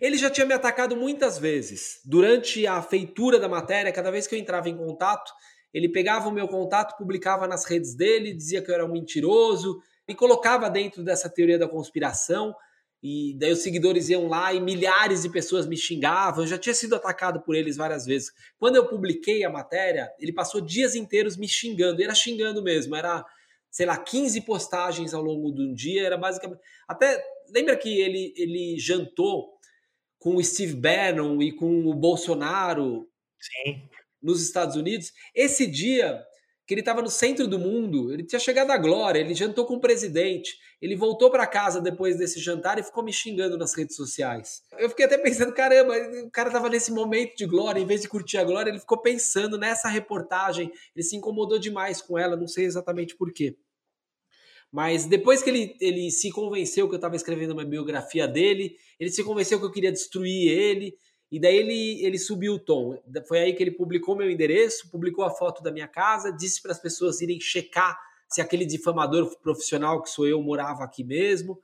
ele 0.00 0.18
já 0.18 0.28
tinha 0.28 0.44
me 0.44 0.54
atacado 0.54 0.96
muitas 0.96 1.38
vezes. 1.38 2.00
Durante 2.04 2.66
a 2.66 2.82
feitura 2.82 3.38
da 3.38 3.48
matéria, 3.48 3.92
cada 3.92 4.10
vez 4.10 4.26
que 4.26 4.34
eu 4.34 4.40
entrava 4.40 4.68
em 4.68 4.76
contato, 4.76 5.30
ele 5.72 5.88
pegava 5.88 6.28
o 6.28 6.32
meu 6.32 6.48
contato, 6.48 6.96
publicava 6.96 7.46
nas 7.46 7.64
redes 7.64 7.94
dele, 7.94 8.34
dizia 8.34 8.62
que 8.62 8.70
eu 8.70 8.74
era 8.74 8.84
um 8.84 8.92
mentiroso, 8.92 9.80
me 10.06 10.14
colocava 10.14 10.68
dentro 10.68 11.02
dessa 11.04 11.28
teoria 11.28 11.58
da 11.58 11.68
conspiração. 11.68 12.54
E 13.02 13.34
daí 13.38 13.52
os 13.52 13.60
seguidores 13.60 14.10
iam 14.10 14.28
lá 14.28 14.52
e 14.52 14.60
milhares 14.60 15.22
de 15.22 15.30
pessoas 15.30 15.66
me 15.66 15.76
xingavam. 15.76 16.44
Eu 16.44 16.48
já 16.48 16.58
tinha 16.58 16.74
sido 16.74 16.94
atacado 16.94 17.40
por 17.40 17.54
eles 17.54 17.76
várias 17.76 18.04
vezes. 18.04 18.30
Quando 18.58 18.76
eu 18.76 18.86
publiquei 18.86 19.42
a 19.42 19.48
matéria, 19.48 20.12
ele 20.18 20.32
passou 20.32 20.60
dias 20.60 20.94
inteiros 20.94 21.36
me 21.36 21.48
xingando. 21.48 22.00
E 22.00 22.04
era 22.04 22.14
xingando 22.14 22.62
mesmo. 22.62 22.94
Era, 22.94 23.24
sei 23.70 23.86
lá, 23.86 23.96
15 23.96 24.42
postagens 24.42 25.14
ao 25.14 25.22
longo 25.22 25.50
de 25.50 25.62
um 25.62 25.72
dia. 25.72 26.04
Era 26.04 26.18
basicamente. 26.18 26.60
Até. 26.86 27.24
Lembra 27.54 27.74
que 27.74 28.00
ele, 28.00 28.34
ele 28.36 28.78
jantou 28.78 29.48
com 30.18 30.36
o 30.36 30.44
Steve 30.44 30.74
Bannon 30.74 31.40
e 31.40 31.52
com 31.52 31.86
o 31.86 31.94
Bolsonaro? 31.94 33.08
Sim 33.40 33.88
nos 34.22 34.42
Estados 34.42 34.76
Unidos. 34.76 35.12
Esse 35.34 35.66
dia 35.66 36.22
que 36.70 36.74
ele 36.74 36.82
estava 36.82 37.02
no 37.02 37.10
centro 37.10 37.48
do 37.48 37.58
mundo, 37.58 38.12
ele 38.12 38.22
tinha 38.22 38.38
chegado 38.38 38.70
à 38.70 38.78
glória, 38.78 39.18
ele 39.18 39.34
jantou 39.34 39.66
com 39.66 39.74
o 39.74 39.80
presidente, 39.80 40.56
ele 40.80 40.94
voltou 40.94 41.28
para 41.28 41.44
casa 41.44 41.80
depois 41.80 42.16
desse 42.16 42.38
jantar 42.38 42.78
e 42.78 42.82
ficou 42.84 43.02
me 43.02 43.12
xingando 43.12 43.58
nas 43.58 43.74
redes 43.74 43.96
sociais. 43.96 44.62
Eu 44.78 44.88
fiquei 44.88 45.04
até 45.04 45.18
pensando, 45.18 45.52
caramba, 45.52 45.94
o 46.24 46.30
cara 46.30 46.48
estava 46.48 46.68
nesse 46.68 46.92
momento 46.92 47.36
de 47.36 47.44
glória, 47.44 47.80
em 47.80 47.86
vez 47.86 48.02
de 48.02 48.08
curtir 48.08 48.38
a 48.38 48.44
glória, 48.44 48.70
ele 48.70 48.78
ficou 48.78 49.02
pensando 49.02 49.58
nessa 49.58 49.88
reportagem, 49.88 50.70
ele 50.94 51.02
se 51.02 51.16
incomodou 51.16 51.58
demais 51.58 52.00
com 52.00 52.16
ela, 52.16 52.36
não 52.36 52.46
sei 52.46 52.66
exatamente 52.66 53.16
por 53.16 53.32
quê. 53.32 53.56
Mas 54.70 55.06
depois 55.06 55.42
que 55.42 55.50
ele, 55.50 55.76
ele 55.80 56.08
se 56.12 56.30
convenceu 56.30 56.86
que 56.86 56.94
eu 56.94 56.98
estava 56.98 57.16
escrevendo 57.16 57.50
uma 57.50 57.64
biografia 57.64 58.28
dele, 58.28 58.76
ele 59.00 59.10
se 59.10 59.24
convenceu 59.24 59.58
que 59.58 59.66
eu 59.66 59.72
queria 59.72 59.90
destruir 59.90 60.48
ele, 60.48 60.96
e 61.30 61.38
daí 61.38 61.56
ele, 61.56 62.04
ele 62.04 62.18
subiu 62.18 62.54
o 62.54 62.58
tom. 62.58 63.00
Foi 63.28 63.38
aí 63.38 63.52
que 63.52 63.62
ele 63.62 63.70
publicou 63.70 64.16
meu 64.16 64.30
endereço, 64.30 64.90
publicou 64.90 65.24
a 65.24 65.30
foto 65.30 65.62
da 65.62 65.70
minha 65.70 65.86
casa, 65.86 66.32
disse 66.32 66.60
para 66.60 66.72
as 66.72 66.80
pessoas 66.80 67.20
irem 67.20 67.40
checar 67.40 67.96
se 68.28 68.40
aquele 68.40 68.64
difamador 68.64 69.38
profissional 69.40 70.02
que 70.02 70.10
sou 70.10 70.26
eu 70.26 70.42
morava 70.42 70.82
aqui 70.82 71.04
mesmo. 71.04 71.60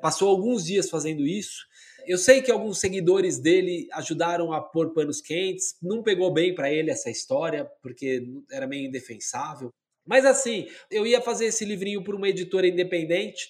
Passou 0.00 0.28
alguns 0.28 0.64
dias 0.64 0.90
fazendo 0.90 1.26
isso. 1.26 1.66
Eu 2.06 2.18
sei 2.18 2.40
que 2.40 2.50
alguns 2.50 2.78
seguidores 2.78 3.38
dele 3.38 3.88
ajudaram 3.92 4.52
a 4.52 4.60
pôr 4.60 4.92
panos 4.92 5.20
quentes. 5.20 5.76
Não 5.82 6.02
pegou 6.02 6.32
bem 6.32 6.54
para 6.54 6.72
ele 6.72 6.90
essa 6.90 7.10
história, 7.10 7.64
porque 7.82 8.26
era 8.50 8.66
meio 8.66 8.86
indefensável. 8.86 9.70
Mas 10.06 10.24
assim, 10.24 10.66
eu 10.90 11.06
ia 11.06 11.20
fazer 11.20 11.46
esse 11.46 11.64
livrinho 11.64 12.02
por 12.02 12.14
uma 12.14 12.28
editora 12.28 12.66
independente 12.66 13.48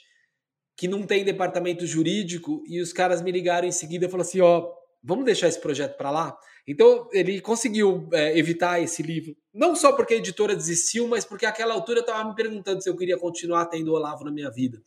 que 0.76 0.88
não 0.88 1.04
tem 1.04 1.24
departamento 1.24 1.86
jurídico 1.86 2.62
e 2.66 2.80
os 2.80 2.92
caras 2.92 3.20
me 3.20 3.30
ligaram 3.30 3.68
em 3.68 3.72
seguida 3.72 4.06
e 4.06 4.08
falaram 4.08 4.28
assim: 4.28 4.40
ó, 4.40 4.58
oh, 4.58 4.74
vamos 5.08 5.24
deixar 5.24 5.48
esse 5.48 5.58
projeto 5.58 5.96
para 5.96 6.10
lá? 6.10 6.38
Então 6.66 7.08
ele 7.12 7.40
conseguiu 7.40 8.06
é, 8.12 8.38
evitar 8.38 8.78
esse 8.78 9.02
livro, 9.02 9.34
não 9.54 9.74
só 9.74 9.92
porque 9.92 10.12
a 10.12 10.16
editora 10.18 10.54
desistiu, 10.54 11.08
mas 11.08 11.24
porque 11.24 11.46
àquela 11.46 11.72
altura 11.72 12.00
eu 12.00 12.02
estava 12.02 12.28
me 12.28 12.34
perguntando 12.34 12.82
se 12.82 12.90
eu 12.90 12.96
queria 12.96 13.16
continuar 13.16 13.64
tendo 13.66 13.94
Olavo 13.94 14.22
na 14.22 14.30
minha 14.30 14.50
vida. 14.50 14.78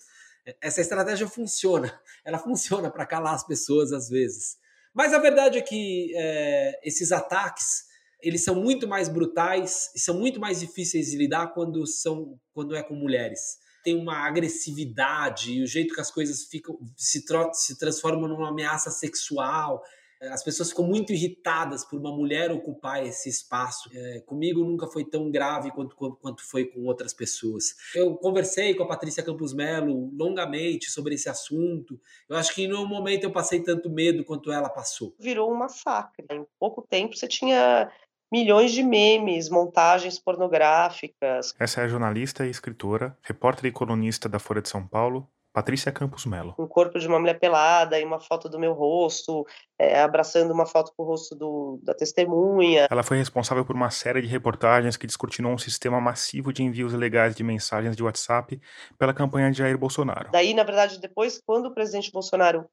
Essa 0.62 0.82
estratégia 0.82 1.28
funciona, 1.28 2.00
ela 2.24 2.38
funciona 2.38 2.92
para 2.92 3.06
calar 3.08 3.34
as 3.34 3.46
pessoas 3.46 3.92
às 3.92 4.08
vezes. 4.08 4.58
Mas 4.94 5.12
a 5.12 5.18
verdade 5.18 5.58
é 5.58 5.62
que 5.62 6.14
é, 6.16 6.80
esses 6.84 7.12
ataques 7.12 7.90
eles 8.22 8.44
são 8.44 8.54
muito 8.54 8.88
mais 8.88 9.10
brutais 9.10 9.90
e 9.96 10.00
são 10.00 10.20
muito 10.20 10.40
mais 10.40 10.60
difíceis 10.60 11.10
de 11.10 11.18
lidar 11.18 11.48
quando 11.56 11.88
são 11.88 12.40
quando 12.54 12.76
é 12.76 12.84
com 12.84 12.94
mulheres 12.94 13.60
tem 13.84 13.96
uma 13.96 14.28
agressividade, 14.28 15.54
e 15.54 15.64
o 15.64 15.68
jeito 15.68 15.94
que 15.94 16.02
as 16.02 16.12
coisas 16.12 16.44
ficam 16.44 16.78
se, 16.96 17.24
se 17.54 17.78
transformam 17.78 18.28
numa 18.28 18.50
ameaça 18.50 18.92
sexual. 18.92 19.82
As 20.30 20.44
pessoas 20.44 20.70
ficam 20.70 20.86
muito 20.86 21.12
irritadas 21.12 21.84
por 21.84 22.00
uma 22.00 22.12
mulher 22.12 22.52
ocupar 22.52 23.06
esse 23.06 23.30
espaço. 23.30 23.90
É, 23.94 24.20
comigo 24.22 24.64
nunca 24.64 24.88
foi 24.88 25.04
tão 25.04 25.32
grave 25.32 25.72
quanto, 25.72 25.96
quanto, 25.96 26.44
foi 26.44 26.66
com 26.66 26.86
outras 26.86 27.14
pessoas. 27.14 27.76
Eu 27.96 28.16
conversei 28.16 28.76
com 28.76 28.84
a 28.84 28.88
Patrícia 28.88 29.24
Campos 29.24 29.54
Melo 29.54 30.12
longamente 30.16 30.92
sobre 30.92 31.16
esse 31.16 31.30
assunto. 31.30 32.00
Eu 32.30 32.36
acho 32.38 32.54
que 32.54 32.64
em 32.64 32.68
nenhum 32.68 32.86
momento 32.86 33.24
eu 33.24 33.32
passei 33.32 33.64
tanto 33.64 33.90
medo 33.90 34.24
quanto 34.24 34.52
ela 34.52 34.70
passou. 34.70 35.16
Virou 35.20 35.52
um 35.52 35.56
massacre. 35.56 36.26
Em 36.32 36.46
pouco 36.60 36.82
tempo 36.82 37.16
você 37.16 37.28
tinha 37.28 37.92
milhões 38.32 38.72
de 38.72 38.82
memes, 38.82 39.50
montagens 39.50 40.18
pornográficas. 40.18 41.54
Essa 41.60 41.82
é 41.82 41.84
a 41.84 41.88
jornalista 41.88 42.46
e 42.46 42.50
escritora, 42.50 43.18
repórter 43.22 43.66
e 43.66 43.72
colunista 43.72 44.30
da 44.30 44.40
Folha 44.40 44.62
de 44.62 44.70
São 44.70 44.88
Paulo, 44.88 45.28
Patrícia 45.54 45.92
Campos 45.92 46.26
Melo. 46.26 46.56
Um 46.58 46.68
corpo 46.68 46.98
de 46.98 47.08
uma 47.08 47.20
mulher 47.20 47.40
pelada 47.40 48.00
e 48.00 48.06
uma 48.06 48.20
foto 48.20 48.48
do 48.48 48.60
meu 48.60 48.74
rosto, 48.74 49.46
é, 49.78 50.02
abraçando 50.02 50.52
uma 50.52 50.66
foto 50.66 50.94
com 50.96 51.04
o 51.04 51.06
rosto 51.06 51.36
do, 51.36 51.80
da 51.84 51.94
testemunha. 51.94 52.88
Ela 52.90 53.04
foi 53.04 53.18
responsável 53.18 53.66
por 53.66 53.76
uma 53.76 53.90
série 53.90 54.22
de 54.22 54.28
reportagens 54.28 54.96
que 54.96 55.08
descortinou 55.08 55.52
um 55.52 55.58
sistema 55.58 56.00
massivo 56.00 56.54
de 56.54 56.64
envios 56.64 56.94
ilegais 56.94 57.36
de 57.36 57.44
mensagens 57.44 57.96
de 57.96 58.04
WhatsApp 58.04 58.60
pela 58.98 59.14
campanha 59.14 59.52
de 59.52 59.58
Jair 59.58 59.78
Bolsonaro. 59.78 60.30
Daí, 60.32 60.54
na 60.54 60.64
verdade, 60.64 61.00
depois, 61.00 61.42
quando 61.46 61.66
o 61.66 61.74
presidente 61.74 62.12
Bolsonaro 62.12 62.66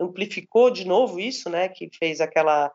amplificou 0.00 0.70
de 0.70 0.86
novo 0.86 1.18
isso, 1.18 1.50
né, 1.50 1.68
que 1.68 1.90
fez 1.98 2.20
aquela 2.20 2.72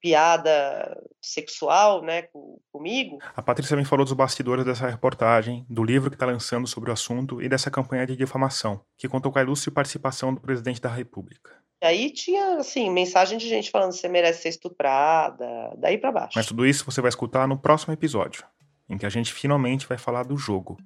piada 0.00 1.00
sexual, 1.20 2.02
né, 2.02 2.24
comigo. 2.72 3.18
A 3.34 3.42
Patrícia 3.42 3.76
me 3.76 3.84
falou 3.84 4.04
dos 4.04 4.14
bastidores 4.14 4.64
dessa 4.64 4.88
reportagem, 4.88 5.66
do 5.68 5.82
livro 5.82 6.10
que 6.10 6.16
está 6.16 6.26
lançando 6.26 6.66
sobre 6.66 6.90
o 6.90 6.92
assunto 6.92 7.42
e 7.42 7.48
dessa 7.48 7.70
campanha 7.70 8.06
de 8.06 8.16
difamação, 8.16 8.80
que 8.96 9.08
contou 9.08 9.32
com 9.32 9.38
a 9.38 9.42
ilustre 9.42 9.70
participação 9.70 10.34
do 10.34 10.40
presidente 10.40 10.80
da 10.80 10.88
República. 10.88 11.50
E 11.82 11.86
aí 11.86 12.10
tinha, 12.10 12.58
assim, 12.58 12.90
mensagem 12.90 13.36
de 13.38 13.48
gente 13.48 13.70
falando 13.70 13.92
que 13.92 13.98
você 13.98 14.08
merece 14.08 14.42
ser 14.42 14.48
estuprada, 14.48 15.46
daí 15.76 15.98
para 15.98 16.12
baixo. 16.12 16.32
Mas 16.36 16.46
tudo 16.46 16.66
isso 16.66 16.84
você 16.84 17.00
vai 17.00 17.08
escutar 17.08 17.46
no 17.46 17.58
próximo 17.58 17.92
episódio, 17.92 18.44
em 18.88 18.96
que 18.96 19.06
a 19.06 19.10
gente 19.10 19.32
finalmente 19.32 19.86
vai 19.86 19.98
falar 19.98 20.22
do 20.22 20.36
jogo, 20.36 20.78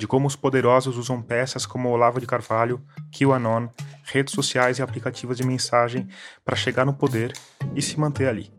de 0.00 0.06
como 0.06 0.26
os 0.26 0.34
poderosos 0.34 0.96
usam 0.96 1.20
peças 1.20 1.66
como 1.66 1.90
Olavo 1.90 2.18
de 2.18 2.26
Carvalho, 2.26 2.80
QAnon, 3.12 3.68
redes 4.02 4.32
sociais 4.32 4.78
e 4.78 4.82
aplicativos 4.82 5.36
de 5.36 5.44
mensagem 5.44 6.08
para 6.42 6.56
chegar 6.56 6.86
no 6.86 6.94
poder 6.94 7.34
e 7.76 7.82
se 7.82 8.00
manter 8.00 8.26
ali. 8.26 8.50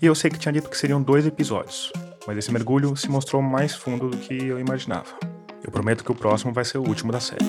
E 0.00 0.04
eu 0.04 0.14
sei 0.14 0.30
que 0.30 0.38
tinha 0.38 0.52
dito 0.52 0.68
que 0.68 0.76
seriam 0.76 1.02
dois 1.02 1.26
episódios, 1.26 1.90
mas 2.26 2.36
esse 2.36 2.52
mergulho 2.52 2.94
se 2.94 3.08
mostrou 3.08 3.40
mais 3.40 3.74
fundo 3.74 4.10
do 4.10 4.18
que 4.18 4.34
eu 4.46 4.60
imaginava. 4.60 5.16
Eu 5.64 5.70
prometo 5.70 6.04
que 6.04 6.12
o 6.12 6.14
próximo 6.14 6.52
vai 6.52 6.66
ser 6.66 6.76
o 6.76 6.86
último 6.86 7.10
da 7.10 7.18
série. 7.18 7.46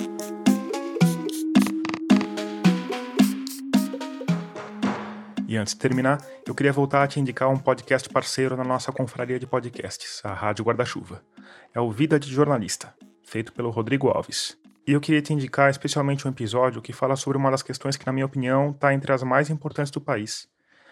E 5.54 5.56
antes 5.56 5.72
de 5.72 5.78
terminar, 5.78 6.20
eu 6.44 6.52
queria 6.52 6.72
voltar 6.72 7.04
a 7.04 7.06
te 7.06 7.20
indicar 7.20 7.48
um 7.48 7.56
podcast 7.56 8.08
parceiro 8.08 8.56
na 8.56 8.64
nossa 8.64 8.90
confraria 8.90 9.38
de 9.38 9.46
podcasts, 9.46 10.20
a 10.24 10.34
Rádio 10.34 10.64
Guarda-Chuva. 10.64 11.22
É 11.72 11.78
o 11.78 11.92
Vida 11.92 12.18
de 12.18 12.28
Jornalista, 12.28 12.92
feito 13.22 13.52
pelo 13.52 13.70
Rodrigo 13.70 14.08
Alves. 14.08 14.58
E 14.84 14.90
eu 14.90 15.00
queria 15.00 15.22
te 15.22 15.32
indicar 15.32 15.70
especialmente 15.70 16.26
um 16.26 16.30
episódio 16.32 16.82
que 16.82 16.92
fala 16.92 17.14
sobre 17.14 17.38
uma 17.38 17.52
das 17.52 17.62
questões 17.62 17.96
que, 17.96 18.04
na 18.04 18.12
minha 18.12 18.26
opinião, 18.26 18.72
está 18.72 18.92
entre 18.92 19.12
as 19.12 19.22
mais 19.22 19.48
importantes 19.48 19.92
do 19.92 20.00
país, 20.00 20.48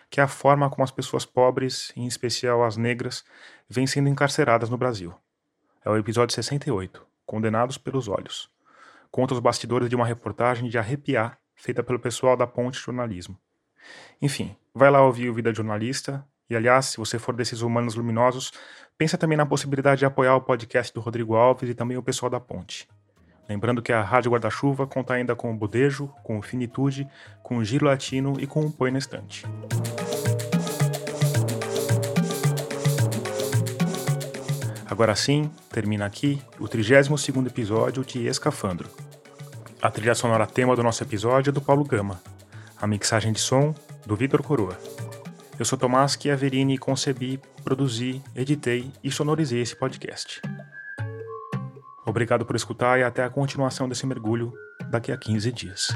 que 0.08 0.20
é 0.20 0.22
a 0.22 0.28
forma 0.28 0.70
como 0.70 0.84
as 0.84 0.92
pessoas 0.92 1.26
pobres, 1.26 1.92
em 1.96 2.06
especial 2.06 2.62
as 2.62 2.76
negras, 2.76 3.24
vêm 3.68 3.88
sendo 3.88 4.08
encarceradas 4.08 4.70
no 4.70 4.78
Brasil. 4.78 5.12
É 5.84 5.90
o 5.90 5.96
episódio 5.96 6.36
68, 6.36 7.04
Condenados 7.26 7.78
pelos 7.78 8.06
Olhos. 8.06 8.48
Conta 9.10 9.34
os 9.34 9.40
bastidores 9.40 9.88
de 9.88 9.96
uma 9.96 10.06
reportagem 10.06 10.68
de 10.68 10.78
arrepiar 10.78 11.36
feita 11.52 11.82
pelo 11.82 11.98
pessoal 11.98 12.36
da 12.36 12.46
Ponte 12.46 12.78
Jornalismo. 12.78 13.36
Enfim, 14.20 14.54
vai 14.74 14.90
lá 14.90 15.04
ouvir 15.04 15.28
o 15.28 15.34
Vida 15.34 15.52
Jornalista. 15.52 16.24
E 16.48 16.56
aliás, 16.56 16.86
se 16.86 16.96
você 16.98 17.18
for 17.18 17.34
desses 17.34 17.62
humanos 17.62 17.94
luminosos, 17.94 18.52
pensa 18.98 19.16
também 19.16 19.36
na 19.38 19.46
possibilidade 19.46 20.00
de 20.00 20.04
apoiar 20.04 20.36
o 20.36 20.40
podcast 20.40 20.92
do 20.92 21.00
Rodrigo 21.00 21.34
Alves 21.34 21.70
e 21.70 21.74
também 21.74 21.96
o 21.96 22.02
pessoal 22.02 22.28
da 22.28 22.38
Ponte. 22.38 22.88
Lembrando 23.48 23.82
que 23.82 23.92
a 23.92 24.02
Rádio 24.02 24.30
Guarda-Chuva 24.30 24.86
conta 24.86 25.14
ainda 25.14 25.34
com 25.34 25.50
o 25.50 25.56
Bodejo, 25.56 26.08
com 26.22 26.38
o 26.38 26.42
Finitude, 26.42 27.08
com 27.42 27.58
o 27.58 27.64
Giro 27.64 27.86
Latino 27.86 28.34
e 28.38 28.46
com 28.46 28.60
o 28.60 28.70
Põe 28.70 28.90
na 28.90 28.98
Estante. 28.98 29.44
Agora 34.92 35.16
sim, 35.16 35.50
termina 35.70 36.04
aqui 36.04 36.40
o 36.60 36.64
32º 36.64 37.46
episódio 37.46 38.04
de 38.04 38.26
Escafandro. 38.26 38.90
A 39.80 39.90
trilha 39.90 40.14
sonora 40.14 40.46
tema 40.46 40.76
do 40.76 40.82
nosso 40.82 41.02
episódio 41.02 41.50
é 41.50 41.52
do 41.52 41.60
Paulo 41.60 41.82
Gama. 41.82 42.20
A 42.82 42.86
mixagem 42.88 43.32
de 43.32 43.38
som, 43.38 43.72
do 44.04 44.16
Vitor 44.16 44.42
Coroa. 44.42 44.76
Eu 45.56 45.64
sou 45.64 45.78
Tomás 45.78 46.18
Chiaverini 46.20 46.74
e 46.74 46.78
concebi, 46.78 47.40
produzi, 47.62 48.20
editei 48.34 48.90
e 49.04 49.08
sonorizei 49.08 49.62
esse 49.62 49.76
podcast. 49.76 50.42
Obrigado 52.04 52.44
por 52.44 52.56
escutar 52.56 52.98
e 52.98 53.04
até 53.04 53.22
a 53.22 53.30
continuação 53.30 53.88
desse 53.88 54.04
mergulho 54.04 54.52
daqui 54.90 55.12
a 55.12 55.16
15 55.16 55.52
dias. 55.52 55.88